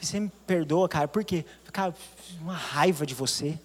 Você 0.00 0.18
me 0.18 0.30
perdoa, 0.46 0.88
cara, 0.88 1.06
por 1.06 1.24
quê? 1.24 1.44
Cara, 1.72 1.94
uma 2.40 2.54
raiva 2.54 3.06
de 3.06 3.14
você 3.14 3.58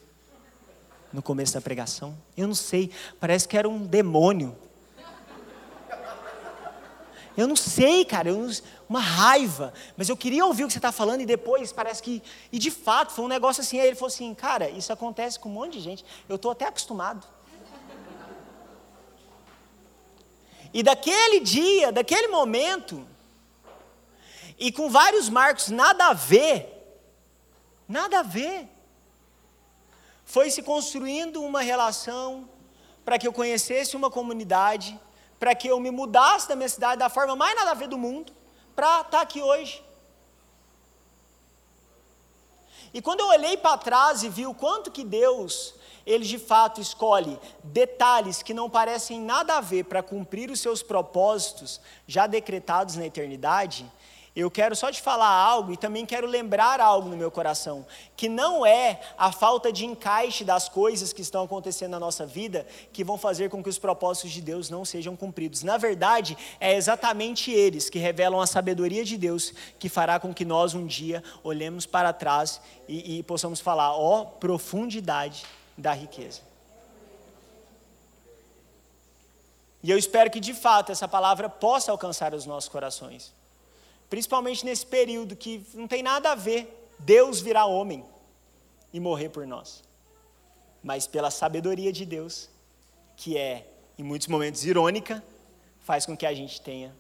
no 1.12 1.22
começo 1.22 1.54
da 1.54 1.62
pregação. 1.62 2.16
Eu 2.36 2.48
não 2.48 2.56
sei, 2.56 2.92
parece 3.20 3.48
que 3.48 3.58
era 3.58 3.68
um 3.68 3.86
demônio. 3.86 4.56
Eu 7.38 7.48
não 7.48 7.56
sei, 7.56 8.04
cara, 8.04 8.30
eu, 8.30 8.50
uma 8.90 9.00
raiva. 9.00 9.72
Mas 9.96 10.10
eu 10.10 10.18
queria 10.18 10.44
ouvir 10.44 10.64
o 10.64 10.68
que 10.68 10.74
você 10.74 10.80
está 10.80 10.92
falando 10.92 11.22
e 11.22 11.26
depois 11.26 11.72
parece 11.72 12.02
que. 12.02 12.24
E 12.52 12.58
de 12.58 12.72
fato, 12.72 13.14
foi 13.14 13.24
um 13.24 13.28
negócio 13.28 13.62
assim. 13.62 13.80
Aí 13.80 13.88
ele 13.88 13.96
falou 13.96 14.08
assim: 14.08 14.34
cara, 14.34 14.68
isso 14.72 14.92
acontece 14.92 15.40
com 15.40 15.48
um 15.48 15.54
monte 15.54 15.74
de 15.74 15.82
gente. 15.82 16.04
Eu 16.28 16.38
estou 16.38 16.50
até 16.50 16.66
acostumado. 16.66 17.28
E 20.74 20.82
daquele 20.82 21.40
dia, 21.40 21.92
daquele 21.92 22.28
momento, 22.28 23.08
e 24.58 24.72
com 24.72 24.90
vários 24.90 25.30
marcos 25.30 25.70
nada 25.70 26.08
a 26.08 26.14
ver, 26.14 27.00
nada 27.88 28.20
a 28.20 28.24
ver, 28.24 28.68
foi 30.26 30.50
se 30.50 30.62
construindo 30.62 31.42
uma 31.42 31.62
relação 31.62 32.50
para 33.06 33.18
que 33.18 33.28
eu 33.28 33.32
conhecesse 33.32 33.96
uma 33.96 34.12
comunidade, 34.12 35.00
para 35.40 35.54
que 35.56 35.68
eu 35.68 35.80
me 35.80 35.92
mudasse 35.92 36.48
da 36.48 36.56
minha 36.56 36.70
cidade 36.70 37.00
da 37.00 37.10
forma 37.10 37.36
mais 37.36 37.56
nada 37.56 37.72
a 37.72 37.74
ver 37.74 37.88
do 37.88 37.98
mundo, 37.98 38.34
para 38.76 39.02
estar 39.02 39.10
tá 39.10 39.22
aqui 39.22 39.42
hoje. 39.42 39.84
E 42.94 43.02
quando 43.02 43.20
eu 43.20 43.28
olhei 43.28 43.58
para 43.58 43.78
trás 43.78 44.24
e 44.24 44.30
vi 44.30 44.46
o 44.46 44.54
quanto 44.54 44.92
que 44.92 45.04
Deus 45.04 45.76
ele 46.08 46.24
de 46.24 46.40
fato 46.40 46.80
escolhe 46.80 47.38
detalhes 47.62 48.42
que 48.42 48.54
não 48.54 48.70
parecem 48.70 49.20
nada 49.20 49.58
a 49.58 49.62
ver 49.62 49.84
para 49.84 50.02
cumprir 50.02 50.50
os 50.50 50.62
seus 50.62 50.82
propósitos 50.82 51.82
já 52.08 52.26
decretados 52.26 52.96
na 52.96 53.06
eternidade, 53.06 53.86
eu 54.40 54.52
quero 54.52 54.76
só 54.76 54.92
te 54.92 55.02
falar 55.02 55.30
algo 55.30 55.74
e 55.74 55.78
também 55.78 56.06
quero 56.06 56.28
lembrar 56.28 56.80
algo 56.80 57.10
no 57.10 57.18
meu 57.18 57.32
coração, 57.32 57.84
que 58.16 58.30
não 58.30 58.64
é 58.64 59.02
a 59.18 59.32
falta 59.32 59.74
de 59.74 59.84
encaixe 59.84 60.44
das 60.44 60.70
coisas 60.70 61.12
que 61.12 61.24
estão 61.24 61.44
acontecendo 61.44 61.92
na 61.92 62.00
nossa 62.00 62.24
vida 62.24 62.68
que 62.94 63.04
vão 63.04 63.18
fazer 63.18 63.50
com 63.50 63.64
que 63.64 63.70
os 63.70 63.80
propósitos 63.80 64.32
de 64.32 64.40
Deus 64.40 64.70
não 64.70 64.86
sejam 64.86 65.16
cumpridos. 65.16 65.64
Na 65.64 65.78
verdade, 65.78 66.38
é 66.60 66.76
exatamente 66.76 67.50
eles 67.50 67.90
que 67.90 67.98
revelam 67.98 68.40
a 68.40 68.46
sabedoria 68.46 69.04
de 69.04 69.18
Deus 69.18 69.52
que 69.80 69.90
fará 69.90 70.20
com 70.20 70.32
que 70.32 70.46
nós 70.46 70.76
um 70.76 70.86
dia 70.86 71.24
olhemos 71.44 71.88
para 71.88 72.14
trás 72.14 72.62
e, 72.88 73.18
e 73.18 73.24
possamos 73.24 73.60
falar: 73.60 73.92
ó, 73.94 74.22
oh, 74.22 74.26
profundidade 74.26 75.46
da 75.76 75.94
riqueza. 75.94 76.42
E 79.82 79.90
eu 79.90 79.98
espero 79.98 80.30
que 80.30 80.40
de 80.40 80.54
fato 80.54 80.92
essa 80.92 81.08
palavra 81.08 81.50
possa 81.50 81.92
alcançar 81.92 82.36
os 82.36 82.46
nossos 82.46 82.70
corações. 82.70 83.36
Principalmente 84.10 84.66
nesse 84.66 84.86
período 84.86 85.36
que 85.36 85.66
não 85.74 85.88
tem 85.88 86.02
nada 86.02 86.32
a 86.32 86.36
ver 86.36 86.90
Deus 87.00 87.40
virar 87.40 87.66
homem 87.66 88.06
e 88.92 89.00
morrer 89.00 89.30
por 89.30 89.46
nós. 89.46 89.84
Mas 90.82 91.08
pela 91.08 91.30
sabedoria 91.30 91.92
de 91.92 92.06
Deus, 92.06 92.50
que 93.16 93.38
é 93.38 93.68
em 93.98 94.04
muitos 94.04 94.28
momentos 94.28 94.66
irônica, 94.66 95.24
faz 95.80 96.06
com 96.06 96.16
que 96.16 96.26
a 96.26 96.34
gente 96.34 96.62
tenha 96.62 96.96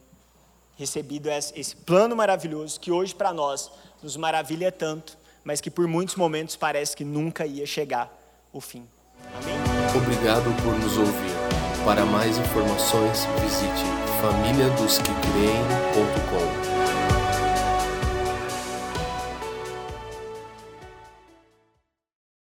recebido 0.75 1.29
esse 1.29 1.75
plano 1.75 2.15
maravilhoso 2.15 2.79
que 2.79 2.91
hoje 2.91 3.15
para 3.15 3.33
nós 3.33 3.71
nos 4.01 4.15
maravilha 4.15 4.71
tanto, 4.71 5.17
mas 5.43 5.59
que 5.59 5.71
por 5.71 5.87
muitos 5.87 6.15
momentos 6.15 6.55
parece 6.55 6.95
que 6.95 7.03
nunca 7.03 7.45
ia 7.45 7.65
chegar 7.65 8.13
o 8.53 8.61
fim. 8.61 8.87
Amém? 9.35 9.57
Obrigado 9.95 10.53
por 10.61 10.77
nos 10.79 10.97
ouvir. 10.97 11.35
Para 11.83 12.05
mais 12.05 12.37
informações, 12.37 13.25
visite 13.41 13.83
famíliadosquecreem.com. 14.21 16.66